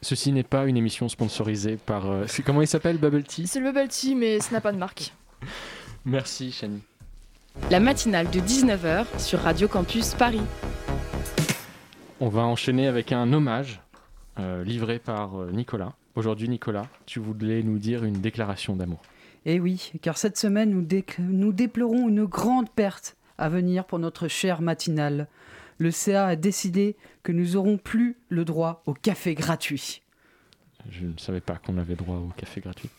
Ceci 0.03 0.31
n'est 0.31 0.43
pas 0.43 0.65
une 0.65 0.77
émission 0.77 1.09
sponsorisée 1.09 1.77
par... 1.77 2.09
euh, 2.09 2.25
c'est 2.27 2.41
comment 2.41 2.61
il 2.61 2.67
s'appelle, 2.67 2.97
Bubble 2.97 3.23
Tea? 3.23 3.45
C'est 3.45 3.59
le 3.59 3.71
bubble 3.71 3.87
tea, 3.87 4.15
mais 4.15 4.39
ce 4.39 4.51
n'a 4.51 4.59
pas 4.59 4.71
de 4.71 4.77
marque. 4.77 5.13
Merci, 6.05 6.51
Chani. 6.51 6.81
La 7.69 7.79
matinale 7.79 8.29
de 8.31 8.39
19h 8.39 9.05
sur 9.19 9.39
Radio 9.39 9.67
Campus 9.67 10.15
Paris. 10.15 10.41
On 12.19 12.29
va 12.29 12.41
enchaîner 12.41 12.87
avec 12.87 13.11
un 13.11 13.31
hommage 13.33 13.81
euh, 14.39 14.63
livré 14.63 14.97
par 14.97 15.39
euh, 15.39 15.51
Nicolas. 15.51 15.93
Aujourd'hui, 16.15 16.49
Nicolas, 16.49 16.87
tu 17.05 17.19
voulais 17.19 17.61
nous 17.61 17.77
dire 17.77 18.03
une 18.03 18.21
déclaration 18.21 18.75
d'amour. 18.75 19.01
Eh 19.45 19.59
oui, 19.59 19.91
car 20.01 20.17
cette 20.17 20.37
semaine, 20.37 20.69
nous, 20.71 20.81
dé- 20.81 21.05
nous 21.19 21.51
déplorons 21.51 22.07
une 22.09 22.25
grande 22.25 22.69
perte 22.69 23.15
à 23.37 23.49
venir 23.49 23.85
pour 23.85 23.97
notre 23.99 24.27
chère 24.27 24.61
matinale. 24.61 25.27
Le 25.79 25.89
CA 25.89 26.27
a 26.27 26.35
décidé 26.35 26.95
que 27.23 27.31
nous 27.31 27.53
n'aurons 27.53 27.77
plus 27.77 28.17
le 28.29 28.45
droit 28.45 28.83
au 28.85 28.93
café 28.93 29.33
gratuit. 29.33 30.03
Je 30.89 31.05
ne 31.05 31.17
savais 31.17 31.41
pas 31.41 31.55
qu'on 31.55 31.77
avait 31.77 31.95
droit 31.95 32.17
au 32.17 32.31
café 32.37 32.61
gratuit. 32.61 32.89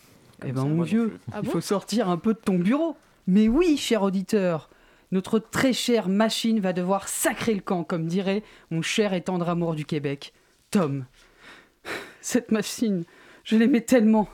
Eh 0.45 0.51
ben 0.51 0.65
mon 0.65 0.81
vieux, 0.83 1.17
Ah 1.31 1.39
il 1.41 1.45
bon? 1.45 1.51
faut 1.51 1.61
sortir 1.61 2.09
un 2.09 2.17
peu 2.17 2.33
de 2.33 2.39
ton 2.39 2.59
bureau. 2.59 2.97
Mais 3.27 3.47
oui, 3.47 3.77
cher 3.77 4.01
auditeur, 4.01 4.69
notre 5.13 5.39
très 5.39 5.71
chère 5.71 6.09
machine 6.09 6.59
va 6.59 6.73
devoir 6.73 7.07
sacrer 7.07 7.53
le 7.53 7.61
camp, 7.61 7.85
comme 7.85 8.05
dirait 8.07 8.43
mon 8.69 8.81
cher 8.81 9.13
et 9.13 9.21
tendre 9.21 9.47
amour 9.47 9.75
du 9.75 9.85
Québec, 9.85 10.33
Tom. 10.71 11.05
Cette 12.19 12.51
machine, 12.51 13.03
je 13.45 13.55
l'aimais 13.55 13.81
tellement. 13.81 14.27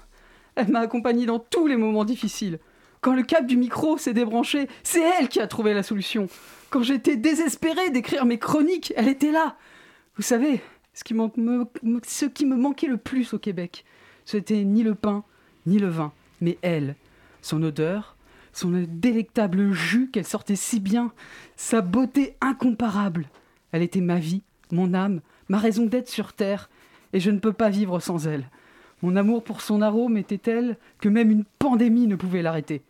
Elle 0.56 0.70
m'a 0.72 0.80
accompagné 0.80 1.26
dans 1.26 1.40
tous 1.40 1.68
les 1.68 1.78
moments 1.78 2.06
difficiles. 2.06 2.60
Quand 3.02 3.16
le 3.16 3.24
câble 3.24 3.48
du 3.48 3.56
micro 3.58 3.98
s'est 3.98 4.14
débranché, 4.14 4.68
c'est 4.84 5.02
elle 5.02 5.30
qui 5.30 5.40
a 5.40 5.48
trouvé 5.48 5.74
la 5.74 5.84
solution. 5.84 6.28
Quand 6.70 6.84
j'étais 6.84 7.16
désespéré 7.16 7.90
d'écrire 7.92 8.26
mes 8.26 8.38
chroniques, 8.38 8.94
elle 8.98 9.08
était 9.08 9.32
là. 9.32 9.56
Vous 10.18 10.22
savez, 10.22 10.62
ce 10.94 11.04
qui, 11.04 11.14
me, 11.14 11.30
me- 11.38 12.02
ce 12.06 12.26
qui 12.26 12.46
me 12.46 12.58
manquait 12.58 12.88
le 12.88 12.98
plus 12.98 13.34
au 13.34 13.40
Québec, 13.40 13.86
ce 14.26 14.38
n'était 14.38 14.64
ni 14.66 14.84
le 14.84 14.96
pain, 14.96 15.24
ni 15.66 15.80
le 15.80 15.88
vin, 15.88 16.12
mais 16.42 16.58
elle. 16.62 16.96
Son 17.42 17.64
odeur, 17.64 18.18
son 18.52 18.84
délectable 18.90 19.72
jus 19.72 20.10
qu'elle 20.12 20.26
sortait 20.26 20.58
si 20.58 20.82
bien, 20.82 21.14
sa 21.56 21.80
beauté 21.82 22.36
incomparable. 22.42 23.30
Elle 23.72 23.82
était 23.82 24.02
ma 24.02 24.20
vie, 24.20 24.42
mon 24.72 24.94
âme, 24.94 25.22
ma 25.48 25.58
raison 25.58 25.86
d'être 25.86 26.10
sur 26.10 26.34
Terre, 26.34 26.70
et 27.14 27.22
je 27.22 27.32
ne 27.32 27.40
peux 27.40 27.54
pas 27.54 27.70
vivre 27.70 28.00
sans 28.02 28.28
elle. 28.28 28.50
Mon 29.02 29.16
amour 29.16 29.44
pour 29.44 29.62
son 29.62 29.82
arôme 29.82 30.18
était 30.18 30.38
tel 30.38 30.78
que 31.00 31.10
même 31.10 31.32
une 31.32 31.46
pandémie 31.60 32.08
ne 32.08 32.16
pouvait 32.16 32.42
l'arrêter? 32.42 32.82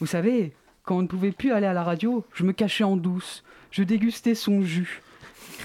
Vous 0.00 0.06
savez, 0.06 0.52
quand 0.84 0.96
on 0.96 1.02
ne 1.02 1.06
pouvait 1.06 1.32
plus 1.32 1.52
aller 1.52 1.66
à 1.66 1.72
la 1.72 1.82
radio, 1.82 2.24
je 2.34 2.44
me 2.44 2.52
cachais 2.52 2.84
en 2.84 2.96
douce, 2.96 3.44
je 3.70 3.82
dégustais 3.82 4.34
son 4.34 4.62
jus. 4.62 5.00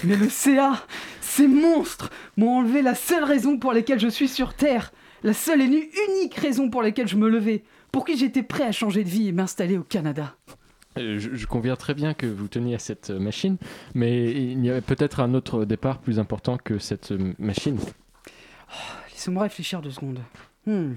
Mais 0.04 0.16
le 0.16 0.28
CA, 0.28 0.84
ces 1.20 1.48
monstres, 1.48 2.10
m'ont 2.36 2.58
enlevé 2.58 2.82
la 2.82 2.94
seule 2.94 3.24
raison 3.24 3.58
pour 3.58 3.72
laquelle 3.72 4.00
je 4.00 4.08
suis 4.08 4.28
sur 4.28 4.54
Terre, 4.54 4.92
la 5.22 5.34
seule 5.34 5.60
et 5.60 5.90
unique 6.08 6.34
raison 6.36 6.70
pour 6.70 6.82
laquelle 6.82 7.08
je 7.08 7.16
me 7.16 7.28
levais, 7.28 7.64
pour 7.92 8.04
qui 8.04 8.16
j'étais 8.16 8.42
prêt 8.42 8.64
à 8.64 8.72
changer 8.72 9.04
de 9.04 9.08
vie 9.08 9.28
et 9.28 9.32
m'installer 9.32 9.76
au 9.76 9.82
Canada. 9.82 10.36
Euh, 10.98 11.18
Je, 11.18 11.34
je 11.34 11.46
conviens 11.46 11.76
très 11.76 11.94
bien 11.94 12.14
que 12.14 12.26
vous 12.26 12.48
teniez 12.48 12.74
à 12.76 12.78
cette 12.78 13.10
euh, 13.10 13.20
machine, 13.20 13.58
mais 13.94 14.30
il 14.30 14.64
y 14.64 14.70
avait 14.70 14.80
peut-être 14.80 15.20
un 15.20 15.34
autre 15.34 15.64
départ 15.64 15.98
plus 15.98 16.18
important 16.18 16.56
que 16.56 16.78
cette 16.78 17.12
euh, 17.12 17.34
machine. 17.38 17.78
Laissez-moi 19.20 19.42
réfléchir 19.42 19.82
deux 19.82 19.90
secondes. 19.90 20.22
Hmm. 20.64 20.94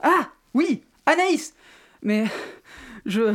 Ah 0.00 0.30
Oui 0.52 0.82
Anaïs 1.06 1.54
Mais 2.02 2.24
je. 3.06 3.32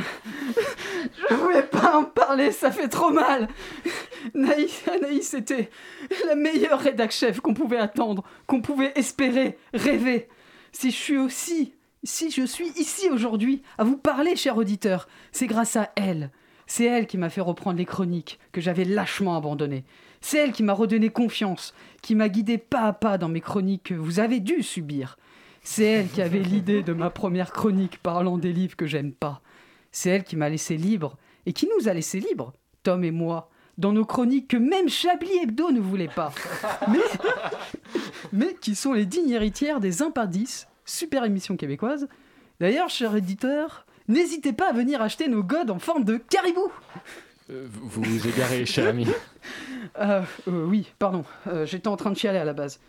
Je 1.30 1.36
voulais 1.36 1.64
pas 1.64 2.00
en 2.00 2.04
parler, 2.04 2.52
ça 2.52 2.72
fait 2.72 2.90
trop 2.90 3.12
mal 3.12 3.48
Naïs, 4.34 4.84
Anaïs 4.90 5.34
était 5.34 5.70
la 6.28 6.36
meilleure 6.36 6.82
rédac 6.82 7.12
chef 7.12 7.40
qu'on 7.40 7.54
pouvait 7.54 7.78
attendre, 7.78 8.26
qu'on 8.48 8.62
pouvait 8.62 8.92
espérer, 8.96 9.58
rêver. 9.74 10.28
Si 10.74 10.92
je 10.92 10.98
suis 10.98 11.18
aussi. 11.18 11.74
Si 12.04 12.32
je 12.32 12.46
suis 12.46 12.68
ici 12.78 13.10
aujourd'hui 13.10 13.64
à 13.78 13.86
vous 13.86 13.96
parler, 13.96 14.36
cher 14.36 14.58
auditeur, 14.58 15.08
c'est 15.32 15.48
grâce 15.48 15.78
à 15.78 15.94
elle. 15.96 16.32
C'est 16.68 16.84
elle 16.84 17.08
qui 17.08 17.18
m'a 17.18 17.30
fait 17.30 17.40
reprendre 17.40 17.78
les 17.78 17.86
chroniques 17.86 18.40
que 18.52 18.60
j'avais 18.60 18.84
lâchement 18.84 19.38
abandonnées. 19.38 19.86
C'est 20.22 20.38
elle 20.38 20.52
qui 20.52 20.64
m'a 20.64 20.74
redonné 20.74 21.10
confiance, 21.10 21.74
qui 22.02 22.16
m'a 22.16 22.30
guidé 22.30 22.58
pas 22.58 22.84
à 22.84 22.94
pas 22.94 23.18
dans 23.18 23.30
mes 23.30 23.42
chroniques 23.42 23.84
que 23.84 23.94
vous 23.94 24.20
avez 24.20 24.40
dû 24.40 24.64
subir. 24.64 25.18
C'est 25.62 25.86
elle 25.86 26.08
qui 26.08 26.22
avait 26.22 26.40
l'idée 26.40 26.84
de 26.84 26.94
ma 26.94 27.10
première 27.10 27.52
chronique 27.52 27.98
parlant 27.98 28.38
des 28.38 28.54
livres 28.54 28.76
que 28.76 28.86
j'aime 28.86 29.12
pas. 29.12 29.42
C'est 29.92 30.10
elle 30.10 30.24
qui 30.24 30.36
m'a 30.36 30.50
laissé 30.50 30.78
libre 30.78 31.18
et 31.46 31.54
qui 31.54 31.68
nous 31.68 31.88
a 31.88 31.94
laissé 31.94 32.20
libres, 32.20 32.54
Tom 32.84 33.04
et 33.04 33.12
moi, 33.12 33.50
dans 33.78 33.92
nos 33.92 34.06
chroniques 34.06 34.48
que 34.48 34.58
même 34.58 34.90
Chablis 34.90 35.38
Hebdo 35.42 35.72
ne 35.72 35.80
voulait 35.80 36.08
pas. 36.08 36.32
Mais, 38.32 38.56
qui 38.62 38.76
sont 38.76 38.94
les 38.94 39.06
dignes 39.06 39.32
héritières 39.32 39.80
des 39.80 40.02
Impardices, 40.02 40.68
super 40.86 41.26
émission 41.26 41.58
québécoise. 41.58 42.08
D'ailleurs, 42.60 42.90
cher 42.90 43.16
éditeur, 43.16 43.86
n'hésitez 44.08 44.54
pas 44.54 44.70
à 44.70 44.74
venir 44.74 45.02
acheter 45.02 45.28
nos 45.28 45.44
godes 45.44 45.72
en 45.72 45.80
forme 45.80 46.04
de 46.04 46.18
caribou. 46.18 46.72
Euh, 47.50 47.68
vous 47.70 48.02
vous 48.02 48.28
égarez, 48.28 48.66
cher 48.66 48.88
ami. 48.88 49.08
Euh, 50.00 50.22
euh, 50.48 50.66
oui, 50.66 50.92
pardon, 50.98 51.24
euh, 51.48 51.66
j'étais 51.66 51.88
en 51.88 51.98
train 51.98 52.12
de 52.12 52.18
chialer 52.18 52.40
à 52.40 52.46
la 52.46 52.54
base. 52.54 52.80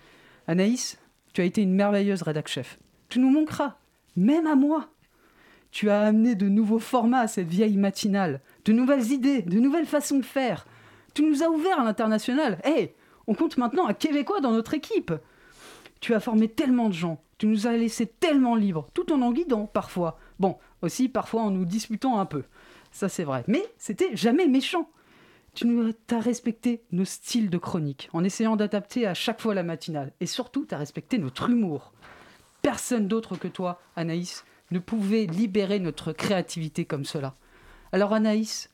Anaïs, 0.46 0.98
tu 1.32 1.40
as 1.40 1.44
été 1.44 1.62
une 1.62 1.74
merveilleuse 1.74 2.22
rédac 2.22 2.48
chef. 2.48 2.78
Tu 3.08 3.18
nous 3.18 3.30
manqueras, 3.30 3.76
même 4.16 4.46
à 4.46 4.54
moi. 4.54 4.88
Tu 5.70 5.90
as 5.90 6.00
amené 6.00 6.34
de 6.34 6.48
nouveaux 6.48 6.78
formats 6.78 7.20
à 7.20 7.28
cette 7.28 7.48
vieille 7.48 7.76
matinale, 7.76 8.40
de 8.64 8.72
nouvelles 8.72 9.12
idées, 9.12 9.42
de 9.42 9.58
nouvelles 9.58 9.86
façons 9.86 10.18
de 10.18 10.24
faire. 10.24 10.66
Tu 11.12 11.22
nous 11.22 11.42
as 11.42 11.50
ouvert 11.50 11.80
à 11.80 11.84
l'international. 11.84 12.58
Hé, 12.64 12.94
on 13.26 13.34
compte 13.34 13.58
maintenant 13.58 13.86
un 13.86 13.94
Québécois 13.94 14.40
dans 14.40 14.52
notre 14.52 14.74
équipe. 14.74 15.12
Tu 16.00 16.14
as 16.14 16.20
formé 16.20 16.48
tellement 16.48 16.88
de 16.88 16.94
gens, 16.94 17.20
tu 17.38 17.46
nous 17.46 17.66
as 17.66 17.72
laissé 17.72 18.06
tellement 18.06 18.54
libres, 18.54 18.86
tout 18.94 19.12
en 19.12 19.20
en 19.20 19.32
guidant 19.32 19.66
parfois. 19.66 20.18
Bon, 20.38 20.56
aussi 20.80 21.08
parfois 21.08 21.42
en 21.42 21.50
nous 21.50 21.64
disputant 21.64 22.18
un 22.18 22.26
peu. 22.26 22.44
Ça 22.96 23.10
c'est 23.10 23.24
vrai. 23.24 23.44
Mais 23.46 23.62
c'était 23.76 24.16
jamais 24.16 24.46
méchant. 24.46 24.88
Tu 25.52 25.66
nous 25.66 25.92
as 26.10 26.18
respecté 26.18 26.82
nos 26.92 27.04
styles 27.04 27.50
de 27.50 27.58
chronique 27.58 28.08
en 28.14 28.24
essayant 28.24 28.56
d'adapter 28.56 29.06
à 29.06 29.12
chaque 29.12 29.42
fois 29.42 29.54
la 29.54 29.62
matinale. 29.62 30.14
Et 30.20 30.26
surtout, 30.26 30.64
tu 30.64 30.74
as 30.74 30.78
respecté 30.78 31.18
notre 31.18 31.50
humour. 31.50 31.92
Personne 32.62 33.06
d'autre 33.06 33.36
que 33.36 33.48
toi, 33.48 33.82
Anaïs, 33.96 34.46
ne 34.70 34.78
pouvait 34.78 35.26
libérer 35.26 35.78
notre 35.78 36.12
créativité 36.14 36.86
comme 36.86 37.04
cela. 37.04 37.34
Alors 37.92 38.14
Anaïs, 38.14 38.70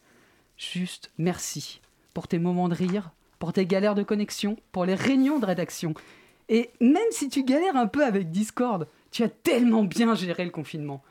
juste 0.57 1.11
merci 1.19 1.81
pour 2.15 2.29
tes 2.29 2.39
moments 2.39 2.69
de 2.69 2.77
rire, 2.77 3.11
pour 3.41 3.53
tes 3.53 3.67
galères 3.67 3.97
de 3.97 4.05
connexion, 4.05 4.57
pour 4.71 4.85
les 4.85 4.95
réunions 4.95 5.41
de 5.41 5.47
rédaction. 5.47 5.95
Et 6.49 6.71
même 6.81 7.11
si 7.11 7.29
tu 7.29 7.43
galères 7.43 7.77
un 7.77 7.89
peu 7.89 8.05
avec 8.05 8.31
Discord, 8.31 8.87
tu 9.11 9.25
as 9.25 9.29
tellement 9.29 9.83
bien 9.83 10.15
géré 10.15 10.45
le 10.45 10.53
confinement. 10.53 11.03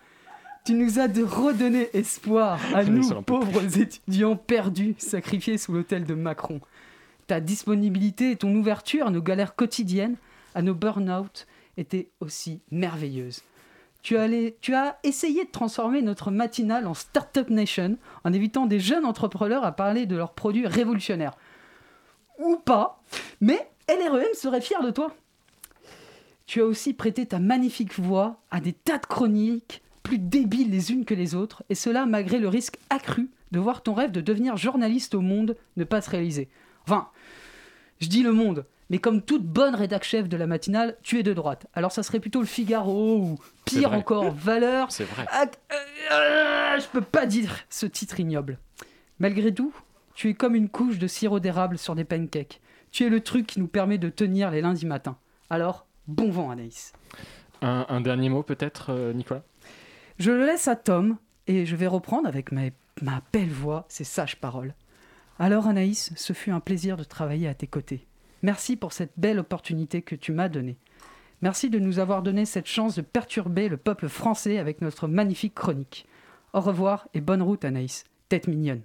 Tu 0.64 0.74
nous 0.74 1.00
as 1.00 1.08
de 1.08 1.24
redonné 1.24 1.90
espoir 1.94 2.60
à 2.76 2.84
nous, 2.84 3.22
pauvres 3.24 3.80
étudiants 3.80 4.36
perdus, 4.36 4.96
sacrifiés 5.00 5.58
sous 5.58 5.74
l'autel 5.74 6.06
de 6.06 6.14
Macron. 6.14 6.62
Ta 7.26 7.40
disponibilité 7.40 8.32
et 8.32 8.36
ton 8.36 8.54
ouverture 8.56 9.08
à 9.08 9.10
nos 9.10 9.22
galères 9.24 9.56
quotidiennes, 9.56 10.18
à 10.54 10.62
nos 10.62 10.76
burn-out, 10.76 11.48
étaient 11.78 12.10
aussi 12.20 12.62
merveilleuses. 12.70 13.42
Tu, 14.04 14.18
allais- 14.18 14.56
tu 14.62 14.74
as 14.76 15.00
essayé 15.04 15.46
de 15.46 15.52
transformer 15.52 16.02
notre 16.04 16.30
matinale 16.30 16.86
en 16.88 16.94
Startup 16.94 17.50
Nation 17.50 17.98
en 18.24 18.34
évitant 18.34 18.66
des 18.68 18.80
jeunes 18.80 19.06
entrepreneurs 19.06 19.64
à 19.64 19.72
parler 19.72 20.06
de 20.06 20.16
leurs 20.16 20.34
produits 20.34 20.68
révolutionnaires. 20.68 21.38
Ou 22.40 22.58
pas, 22.58 23.02
mais 23.40 23.68
LREM 23.88 24.34
serait 24.34 24.62
fier 24.62 24.82
de 24.84 24.92
toi. 24.92 25.16
Tu 26.46 26.62
as 26.62 26.66
aussi 26.66 26.94
prêté 26.94 27.26
ta 27.26 27.40
magnifique 27.40 27.98
voix 28.00 28.38
à 28.52 28.60
des 28.60 28.74
tas 28.74 28.98
de 28.98 29.06
chroniques 29.06 29.82
plus 30.12 30.20
débiles 30.20 30.70
les 30.70 30.92
unes 30.92 31.06
que 31.06 31.14
les 31.14 31.36
autres, 31.36 31.64
et 31.70 31.76
cela 31.76 32.06
malgré 32.06 32.38
le 32.38 32.50
risque 32.50 32.78
accru 32.90 33.30
de 33.54 33.60
voir 33.60 33.82
ton 33.82 33.94
rêve 33.94 34.12
de 34.12 34.20
devenir 34.20 34.58
journaliste 34.58 35.16
au 35.16 35.22
monde 35.22 35.56
ne 35.78 35.86
pas 35.86 36.02
se 36.02 36.10
réaliser. 36.10 36.50
Enfin, 36.84 37.08
je 38.02 38.10
dis 38.10 38.22
le 38.22 38.34
monde, 38.34 38.66
mais 38.90 38.98
comme 38.98 39.22
toute 39.22 39.46
bonne 39.46 39.74
rédac 39.74 40.04
chef 40.04 40.28
de 40.28 40.36
la 40.36 40.48
matinale, 40.48 40.98
tu 41.02 41.18
es 41.18 41.24
de 41.24 41.32
droite. 41.32 41.68
Alors 41.76 41.94
ça 41.94 42.04
serait 42.04 42.20
plutôt 42.20 42.42
le 42.42 42.46
Figaro 42.46 43.20
ou 43.20 43.40
pire 43.64 43.88
vrai. 43.88 44.00
encore, 44.00 44.32
Valeur. 44.36 44.92
C'est 44.92 45.06
vrai. 45.06 45.26
Ah, 45.32 45.46
euh, 45.46 45.76
euh, 46.12 46.80
je 46.82 46.88
peux 46.88 47.00
pas 47.00 47.26
dire 47.26 47.56
ce 47.70 47.86
titre 47.86 48.20
ignoble. 48.20 48.60
Malgré 49.20 49.54
tout, 49.54 49.74
tu 50.14 50.28
es 50.30 50.34
comme 50.34 50.56
une 50.56 50.68
couche 50.68 51.00
de 51.00 51.08
sirop 51.08 51.40
d'érable 51.40 51.78
sur 51.78 51.96
des 51.96 52.04
pancakes. 52.04 52.60
Tu 52.92 53.06
es 53.06 53.10
le 53.10 53.22
truc 53.22 53.48
qui 53.48 53.62
nous 53.62 53.70
permet 53.70 53.98
de 53.98 54.10
tenir 54.10 54.52
les 54.52 54.60
lundis 54.60 54.86
matins. 54.86 55.16
Alors, 55.50 55.86
bon 56.08 56.30
vent 56.32 56.52
Anaïs. 56.52 56.92
Un, 57.62 57.86
un 57.88 58.02
dernier 58.02 58.28
mot 58.28 58.44
peut-être, 58.44 58.88
euh, 58.90 59.14
Nicolas? 59.14 59.44
Je 60.22 60.30
le 60.30 60.46
laisse 60.46 60.68
à 60.68 60.76
Tom 60.76 61.18
et 61.48 61.66
je 61.66 61.76
vais 61.76 61.88
reprendre 61.88 62.28
avec 62.28 62.52
ma, 62.52 62.70
belle 63.34 63.50
voix 63.50 63.86
ces 63.90 64.04
sages 64.04 64.40
paroles. 64.40 64.76
Alors 65.40 65.66
Anaïs, 65.66 66.14
ce 66.16 66.34
fut 66.34 66.52
un 66.52 66.60
plaisir 66.60 66.96
de 66.96 67.04
travailler 67.04 67.48
à 67.48 67.56
tes 67.56 67.66
côtés. 67.66 68.06
Merci 68.44 68.76
pour 68.76 68.94
cette 68.94 69.14
belle 69.18 69.40
opportunité 69.40 70.04
que 70.04 70.14
tu 70.14 70.32
m'as 70.32 70.48
donnée. 70.48 70.78
Merci 71.42 71.72
de 71.72 71.80
nous 71.80 71.98
avoir 71.98 72.22
donné 72.22 72.46
cette 72.46 72.68
chance 72.68 72.94
de 72.94 73.02
perturber 73.02 73.68
le 73.68 73.78
peuple 73.78 74.10
français 74.10 74.60
avec 74.60 74.82
notre 74.82 75.08
magnifique 75.08 75.56
chronique. 75.56 76.06
Au 76.54 76.62
revoir 76.62 77.08
et 77.16 77.22
bonne 77.22 77.42
route 77.42 77.66
Anaïs, 77.66 78.04
tête 78.30 78.48
mignonne. 78.48 78.84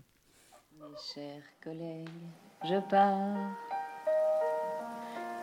Chers 1.14 1.42
collègues, 1.62 2.08
je 2.64 2.80
pars. 2.88 3.36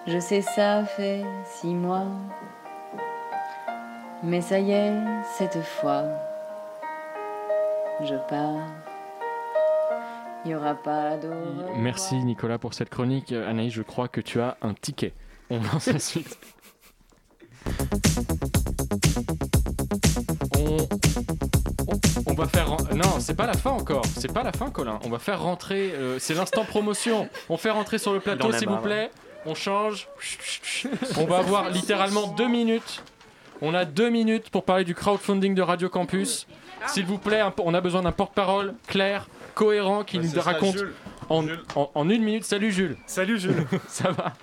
Je 0.07 0.17
sais, 0.17 0.41
ça 0.41 0.85
fait 0.85 1.23
six 1.45 1.75
mois. 1.75 2.07
Mais 4.25 4.39
ça 4.39 4.57
y 4.57 4.71
est, 4.71 4.93
cette 5.37 5.61
fois, 5.61 6.05
je 8.01 8.15
pars. 8.29 8.55
Il 10.45 10.49
n'y 10.49 10.55
aura 10.55 10.75
pas 10.75 11.17
d'eau. 11.17 11.33
Merci 11.75 12.15
Nicolas 12.15 12.57
pour 12.57 12.73
cette 12.73 12.89
chronique. 12.89 13.33
Euh, 13.33 13.49
Anaïs, 13.49 13.73
je 13.73 13.81
crois 13.81 14.07
que 14.07 14.21
tu 14.21 14.39
as 14.39 14.55
un 14.61 14.73
ticket. 14.73 15.13
On 15.49 15.61
lance 15.61 15.87
la 15.87 15.99
suite. 15.99 16.37
On, 22.25 22.33
va 22.33 22.47
faire. 22.47 22.77
Non, 22.95 23.19
c'est 23.19 23.35
pas 23.35 23.45
la 23.45 23.53
fin 23.53 23.71
encore. 23.71 24.05
C'est 24.05 24.31
pas 24.33 24.43
la 24.43 24.53
fin, 24.53 24.69
Colin. 24.69 24.99
On 25.03 25.09
va 25.09 25.19
faire 25.19 25.41
rentrer. 25.41 25.91
euh, 25.91 26.17
c'est 26.17 26.33
l'instant 26.33 26.63
promotion. 26.63 27.27
On 27.49 27.57
fait 27.57 27.71
rentrer 27.71 27.97
sur 27.97 28.13
le 28.13 28.21
plateau, 28.21 28.53
s'il 28.53 28.67
vous 28.67 28.75
marre, 28.75 28.83
plaît. 28.83 29.11
On 29.45 29.53
change. 29.53 30.07
On 31.17 31.25
va 31.25 31.39
avoir 31.39 31.69
littéralement 31.69 32.27
deux 32.27 32.47
minutes. 32.47 33.03
On 33.65 33.73
a 33.73 33.85
deux 33.85 34.09
minutes 34.09 34.49
pour 34.49 34.65
parler 34.65 34.83
du 34.83 34.93
crowdfunding 34.93 35.55
de 35.55 35.61
Radio 35.61 35.87
Campus. 35.87 36.47
S'il 36.87 37.05
vous 37.05 37.17
plaît, 37.17 37.41
on 37.63 37.73
a 37.73 37.79
besoin 37.79 38.01
d'un 38.01 38.11
porte-parole 38.11 38.73
clair, 38.87 39.27
cohérent, 39.55 40.03
qui 40.03 40.19
Bah, 40.19 40.25
nous 40.35 40.41
raconte 40.41 40.77
en, 41.29 41.45
en- 41.75 41.89
en 41.95 42.09
une 42.09 42.23
minute. 42.23 42.43
Salut 42.43 42.71
Jules. 42.73 42.97
Salut 43.07 43.39
Jules. 43.39 43.65
Ça 43.87 44.11
va? 44.11 44.33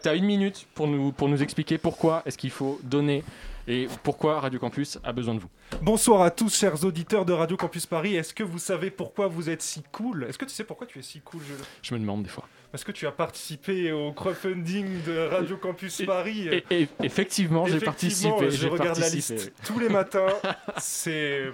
T'as 0.00 0.14
une 0.14 0.24
minute 0.24 0.66
pour 0.74 0.86
nous, 0.86 1.10
pour 1.10 1.28
nous 1.28 1.42
expliquer 1.42 1.78
pourquoi 1.78 2.22
est-ce 2.26 2.38
qu'il 2.38 2.50
faut 2.50 2.78
donner 2.84 3.24
et 3.68 3.88
pourquoi 4.04 4.40
Radio 4.40 4.58
Campus 4.60 4.98
a 5.02 5.12
besoin 5.12 5.34
de 5.34 5.40
vous. 5.40 5.48
Bonsoir 5.82 6.22
à 6.22 6.30
tous, 6.30 6.54
chers 6.56 6.84
auditeurs 6.84 7.24
de 7.24 7.32
Radio 7.32 7.56
Campus 7.56 7.86
Paris. 7.86 8.14
Est-ce 8.14 8.32
que 8.32 8.44
vous 8.44 8.58
savez 8.58 8.90
pourquoi 8.90 9.26
vous 9.26 9.50
êtes 9.50 9.62
si 9.62 9.82
cool? 9.92 10.24
Est-ce 10.28 10.38
que 10.38 10.44
tu 10.44 10.52
sais 10.54 10.64
pourquoi 10.64 10.86
tu 10.86 10.98
es 11.00 11.02
si 11.02 11.20
cool, 11.20 11.40
Jules? 11.42 11.56
Je 11.82 11.94
me 11.94 11.98
demande 12.00 12.22
des 12.22 12.28
fois. 12.28 12.48
Parce 12.70 12.84
que 12.84 12.92
tu 12.92 13.06
as 13.06 13.12
participé 13.12 13.90
au 13.92 14.12
crowdfunding 14.12 15.02
de 15.04 15.18
Radio 15.28 15.56
Campus 15.56 16.02
Paris. 16.06 16.48
Et, 16.48 16.64
et- 16.70 16.88
effectivement, 17.02 17.66
j'ai 17.66 17.80
participé. 17.80 18.50
Je 18.50 18.68
regarde 18.68 18.98
la 18.98 19.06
participé. 19.06 19.34
liste 19.40 19.52
tous 19.64 19.78
les 19.78 19.88
matins. 19.88 20.26
C'est 20.78 21.46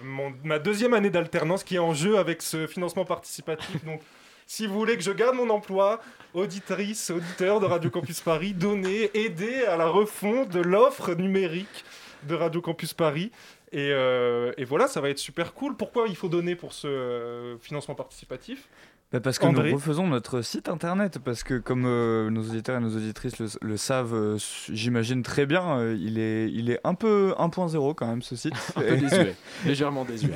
ma 0.45 0.59
deuxième 0.59 0.95
année 0.95 1.11
d'alternance 1.11 1.65
qui 1.65 1.77
est 1.77 1.81
en 1.81 1.95
jeu 1.95 2.19
avec 2.19 2.43
ce 2.43 2.67
financement 2.67 3.05
participatif. 3.05 3.85
Donc, 3.85 4.01
si 4.47 4.67
vous 4.67 4.75
voulez 4.75 4.97
que 4.97 5.03
je 5.03 5.13
garde 5.13 5.37
mon 5.37 5.49
emploi, 5.49 6.01
auditrice, 6.35 7.11
auditeur 7.11 7.61
de 7.61 7.67
Radio 7.67 7.89
Campus 7.89 8.21
Paris, 8.21 8.53
donnez, 8.53 9.11
aidez 9.17 9.65
à 9.65 9.77
la 9.77 9.87
refonte 9.89 10.51
de 10.51 10.61
l'offre 10.61 11.15
numérique 11.15 11.85
de 12.27 12.35
Radio 12.35 12.61
Campus 12.61 12.95
Paris. 12.95 13.31
Et, 13.73 13.91
euh, 13.91 14.53
et 14.59 14.65
voilà, 14.65 14.87
ça 14.87 15.01
va 15.01 15.09
être 15.09 15.19
super 15.19 15.55
cool. 15.55 15.77
Pourquoi 15.77 16.07
il 16.09 16.17
faut 16.17 16.29
donner 16.29 16.57
pour 16.57 16.73
ce 16.73 16.87
euh, 16.87 17.59
financement 17.59 17.95
participatif? 17.95 18.69
Bah, 19.13 19.21
parce 19.21 19.39
que 19.39 19.45
André 19.45 19.71
nous 19.71 19.77
refaisons 19.77 20.07
notre 20.07 20.41
site 20.41 20.69
internet, 20.71 21.19
parce 21.23 21.43
que 21.45 21.59
comme 21.59 21.85
euh, 21.85 22.31
nos 22.31 22.41
auditeurs 22.43 22.79
et 22.79 22.81
nos 22.81 22.97
auditrices 22.97 23.39
le, 23.39 23.47
le 23.61 23.77
savent, 23.77 24.15
euh, 24.15 24.39
j'imagine 24.73 25.23
très 25.23 25.45
bien, 25.45 25.77
euh, 25.79 25.97
il, 26.01 26.19
est, 26.19 26.51
il 26.51 26.71
est 26.71 26.81
un 26.83 26.95
peu 26.95 27.35
1.0 27.39 27.95
quand 27.95 28.07
même 28.07 28.23
ce 28.23 28.37
site. 28.37 28.55
Un 28.75 28.81
peu 28.81 28.97
désuet, 28.97 29.35
légèrement 29.67 30.05
désuet. 30.07 30.33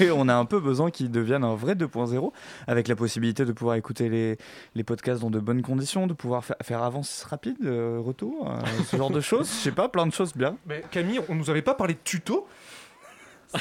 et 0.00 0.10
on 0.12 0.28
a 0.28 0.34
un 0.34 0.44
peu 0.44 0.60
besoin 0.60 0.90
qu'il 0.92 1.10
devienne 1.10 1.42
un 1.42 1.56
vrai 1.56 1.74
2.0, 1.74 2.30
avec 2.68 2.86
la 2.86 2.94
possibilité 2.94 3.44
de 3.44 3.52
pouvoir 3.52 3.74
écouter 3.74 4.08
les, 4.08 4.38
les 4.76 4.84
podcasts 4.84 5.20
dans 5.22 5.30
de 5.30 5.40
bonnes 5.40 5.62
conditions, 5.62 6.06
de 6.06 6.12
pouvoir 6.14 6.44
fa- 6.44 6.56
faire 6.62 6.82
avance 6.84 7.24
rapide, 7.28 7.56
euh, 7.64 7.98
retour, 8.00 8.48
euh, 8.48 8.60
ce 8.86 8.96
genre 8.96 9.10
de 9.10 9.20
choses. 9.20 9.48
Je 9.48 9.54
sais 9.64 9.72
pas, 9.72 9.88
plein 9.88 10.06
de 10.06 10.12
choses 10.12 10.34
bien. 10.34 10.56
Mais 10.66 10.84
Camille, 10.92 11.20
on 11.28 11.34
nous 11.34 11.50
avait 11.50 11.62
pas 11.62 11.74
parlé 11.74 11.94
de 11.94 11.98
tuto? 12.04 12.46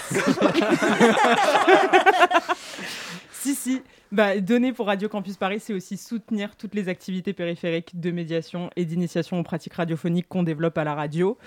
Si, 3.40 3.56
si. 3.56 3.82
Bah, 4.12 4.38
donner 4.42 4.74
pour 4.74 4.88
Radio 4.88 5.08
Campus 5.08 5.38
Paris, 5.38 5.62
c'est 5.62 5.74
aussi 5.74 5.96
soutenir 5.96 6.58
toutes 6.58 6.76
les 6.76 6.90
activités 6.90 7.32
périphériques 7.32 7.98
de 7.98 8.12
médiation 8.12 8.70
et 8.76 8.84
d'initiation 8.84 9.40
aux 9.40 9.44
pratiques 9.44 9.76
radiophoniques 9.76 10.28
qu'on 10.28 10.44
développe 10.44 10.78
à 10.78 10.84
la 10.84 10.94
radio. 10.94 11.38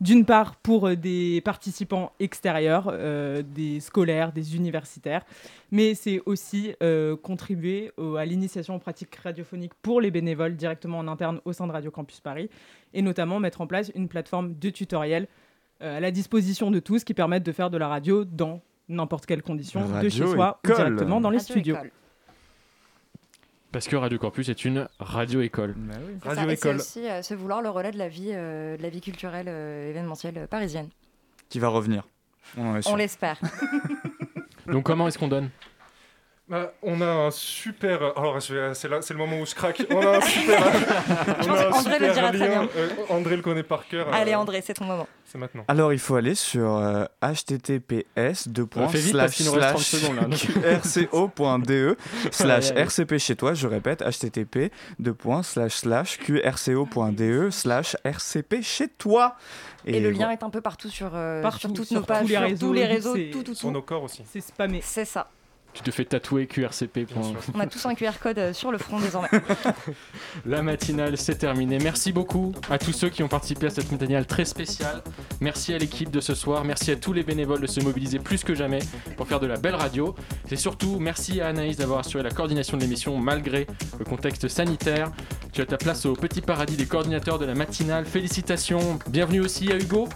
D'une 0.00 0.24
part, 0.24 0.56
pour 0.56 0.88
euh, 0.88 0.96
des 0.96 1.40
participants 1.42 2.10
extérieurs, 2.18 2.90
euh, 2.92 3.44
des 3.46 3.78
scolaires, 3.78 4.32
des 4.32 4.56
universitaires, 4.56 5.24
mais 5.70 5.94
c'est 5.94 6.20
aussi 6.26 6.74
euh, 6.82 7.14
contribuer 7.16 7.92
à 8.18 8.24
l'initiation 8.24 8.74
aux 8.74 8.80
pratiques 8.80 9.14
radiophoniques 9.14 9.74
pour 9.82 10.00
les 10.00 10.10
bénévoles 10.10 10.56
directement 10.56 10.98
en 10.98 11.06
interne 11.06 11.40
au 11.44 11.52
sein 11.52 11.68
de 11.68 11.72
Radio 11.72 11.92
Campus 11.92 12.18
Paris, 12.18 12.50
et 12.92 13.02
notamment 13.02 13.38
mettre 13.38 13.60
en 13.60 13.68
place 13.68 13.92
une 13.94 14.08
plateforme 14.08 14.58
de 14.58 14.70
tutoriels 14.70 15.28
à 15.78 16.00
la 16.00 16.10
disposition 16.10 16.72
de 16.72 16.80
tous 16.80 17.04
qui 17.04 17.14
permettent 17.14 17.44
de 17.44 17.52
faire 17.52 17.70
de 17.70 17.76
la 17.76 17.86
radio 17.86 18.24
dans 18.24 18.62
n'importe 18.88 19.26
quelle 19.26 19.42
condition, 19.42 19.86
de 20.00 20.08
chez 20.08 20.26
soi 20.26 20.60
ou 20.64 20.66
directement 20.66 21.20
dans 21.20 21.30
les 21.30 21.38
Radio 21.38 21.52
studios. 21.52 21.76
école. 21.76 21.90
Parce 23.72 23.88
que 23.88 23.96
Radio 23.96 24.18
Campus 24.18 24.48
est 24.48 24.64
une 24.64 24.88
radio-école. 25.00 25.74
Et 26.50 26.56
c'est 26.56 26.74
aussi 26.74 27.08
euh, 27.08 27.20
se 27.20 27.34
vouloir 27.34 27.60
le 27.60 27.68
relais 27.68 27.90
de 27.90 27.98
la 27.98 28.08
vie, 28.08 28.30
euh, 28.32 28.76
de 28.76 28.82
la 28.82 28.88
vie 28.88 29.00
culturelle 29.02 29.48
euh, 29.48 29.90
événementielle 29.90 30.38
euh, 30.38 30.46
parisienne. 30.46 30.88
Qui 31.50 31.58
va 31.58 31.68
revenir. 31.68 32.04
On 32.56 32.96
l'espère. 32.96 33.38
Donc 34.66 34.84
comment 34.84 35.08
est-ce 35.08 35.18
qu'on 35.18 35.28
donne? 35.28 35.50
Bah, 36.48 36.72
on 36.80 37.00
a 37.00 37.06
un 37.06 37.30
super. 37.32 38.00
Alors, 38.16 38.38
vais- 38.54 38.72
c'est 38.74 38.88
là- 38.88 39.02
c'est 39.02 39.12
le 39.14 39.18
moment 39.18 39.40
où 39.40 39.46
je 39.46 39.54
craque. 39.54 39.82
On 39.90 40.00
a 40.00 40.18
un 40.18 40.20
super. 40.20 40.60
On 41.48 41.52
a 41.52 41.66
un 41.66 41.70
qu'André 41.72 41.98
le 41.98 42.12
dira 42.12 42.28
très 42.30 42.48
bien. 42.48 42.68
Euh, 42.76 42.88
André 43.08 43.34
le 43.34 43.42
connaît 43.42 43.64
par 43.64 43.88
cœur. 43.88 44.06
Allez 44.14 44.32
euh, 44.32 44.38
André, 44.38 44.62
c'est 44.64 44.74
ton 44.74 44.84
moment. 44.84 45.08
C'est 45.24 45.38
maintenant. 45.38 45.64
Alors, 45.66 45.92
il 45.92 45.98
faut 45.98 46.14
aller 46.14 46.36
sur 46.36 46.76
euh, 46.76 47.04
https 47.20 48.46
Euh, 48.84 48.88
fais 48.88 48.98
vite 48.98 49.16
parce 49.16 49.34
qu'il 49.34 49.46
nous 49.46 49.52
reste 49.52 49.68
30 49.70 49.78
secondes, 49.80 50.16
là. 50.16 50.78
qrco.de 50.78 51.96
Allez, 52.22 52.30
slash 52.30 52.70
rcp 52.70 53.18
chez 53.18 53.34
toi. 53.34 53.54
Je 53.54 53.66
répète, 53.66 54.02
http 54.02 54.70
qrco.de 56.44 57.50
slash 57.50 57.96
rcp 58.04 58.62
chez 58.62 58.86
toi. 58.88 59.34
Et, 59.84 59.98
le 60.00 60.10
lien 60.10 60.30
est 60.30 60.42
un 60.42 60.50
peu 60.50 60.60
partout 60.60 60.88
sur, 60.90 61.10
euh, 61.14 61.42
Partout, 61.42 61.58
sur 61.60 61.72
toutes 61.72 61.86
sur 61.88 61.96
nos 62.00 62.02
pages, 62.06 62.22
tous 62.22 62.28
les 62.28 62.34
sur 62.34 62.42
réseaux, 62.42 62.66
tous 62.68 62.72
les 62.72 62.84
réseaux, 62.86 63.14
c'est- 63.16 63.30
tout, 63.30 63.42
tout, 63.42 63.54
Sur 63.54 63.68
tout. 63.68 63.72
nos 63.74 63.82
corps 63.82 64.02
aussi. 64.04 64.22
C'est 64.30 64.40
spammé. 64.40 64.80
C'est 64.82 65.04
ça. 65.04 65.28
Tu 65.76 65.82
te 65.82 65.90
fais 65.90 66.06
tatouer 66.06 66.46
QRCP. 66.46 67.06
On 67.54 67.60
a 67.60 67.66
tous 67.66 67.84
un 67.84 67.94
QR 67.94 68.12
code 68.18 68.38
euh, 68.38 68.52
sur 68.54 68.72
le 68.72 68.78
front 68.78 68.98
désormais. 68.98 69.28
La 70.46 70.62
matinale, 70.62 71.18
c'est 71.18 71.34
terminé. 71.36 71.78
Merci 71.78 72.12
beaucoup 72.12 72.54
à 72.70 72.78
tous 72.78 72.92
ceux 72.92 73.10
qui 73.10 73.22
ont 73.22 73.28
participé 73.28 73.66
à 73.66 73.70
cette 73.70 73.92
matinale 73.92 74.24
très 74.24 74.46
spéciale. 74.46 75.02
Merci 75.42 75.74
à 75.74 75.78
l'équipe 75.78 76.10
de 76.10 76.20
ce 76.20 76.34
soir. 76.34 76.64
Merci 76.64 76.92
à 76.92 76.96
tous 76.96 77.12
les 77.12 77.22
bénévoles 77.22 77.60
de 77.60 77.66
se 77.66 77.80
mobiliser 77.80 78.18
plus 78.18 78.42
que 78.42 78.54
jamais 78.54 78.78
pour 79.18 79.28
faire 79.28 79.38
de 79.38 79.46
la 79.46 79.58
belle 79.58 79.74
radio. 79.74 80.14
Et 80.50 80.56
surtout, 80.56 80.98
merci 80.98 81.42
à 81.42 81.48
Anaïs 81.48 81.76
d'avoir 81.76 81.98
assuré 81.98 82.22
la 82.22 82.30
coordination 82.30 82.78
de 82.78 82.82
l'émission 82.82 83.18
malgré 83.18 83.66
le 83.98 84.04
contexte 84.06 84.48
sanitaire. 84.48 85.12
Tu 85.52 85.60
as 85.60 85.66
ta 85.66 85.76
place 85.76 86.06
au 86.06 86.14
petit 86.14 86.40
paradis 86.40 86.76
des 86.76 86.86
coordinateurs 86.86 87.38
de 87.38 87.44
la 87.44 87.54
matinale. 87.54 88.06
Félicitations. 88.06 88.98
Bienvenue 89.08 89.40
aussi 89.40 89.70
à 89.70 89.76
Hugo. 89.76 90.08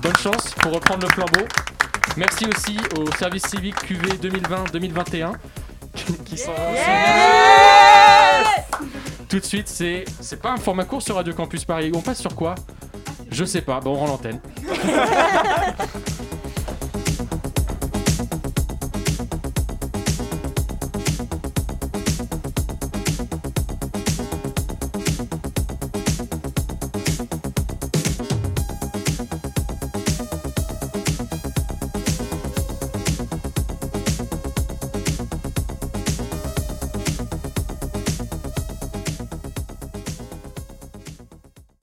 Bonne 0.00 0.16
chance 0.16 0.54
pour 0.60 0.72
reprendre 0.72 1.08
le 1.08 1.12
flambeau. 1.12 1.44
Merci 2.16 2.46
aussi 2.46 2.76
au 2.98 3.10
service 3.18 3.44
civique 3.44 3.76
QV 3.76 4.16
2020-2021 4.18 5.32
qui- 6.24 6.38
sont 6.38 6.52
tout 9.28 9.38
de 9.38 9.44
suite, 9.44 9.68
c'est 9.68 10.04
c'est 10.20 10.40
pas 10.40 10.50
un 10.52 10.56
format 10.58 10.84
court 10.84 11.00
sur 11.02 11.14
Radio 11.16 11.32
Campus 11.32 11.64
Paris. 11.64 11.90
On 11.94 12.00
passe 12.02 12.20
sur 12.20 12.34
quoi? 12.34 12.54
Je 13.30 13.44
sais 13.46 13.62
pas. 13.62 13.80
Bon, 13.80 13.92
on 13.94 13.98
rend 14.00 14.06
l'antenne. 14.08 14.40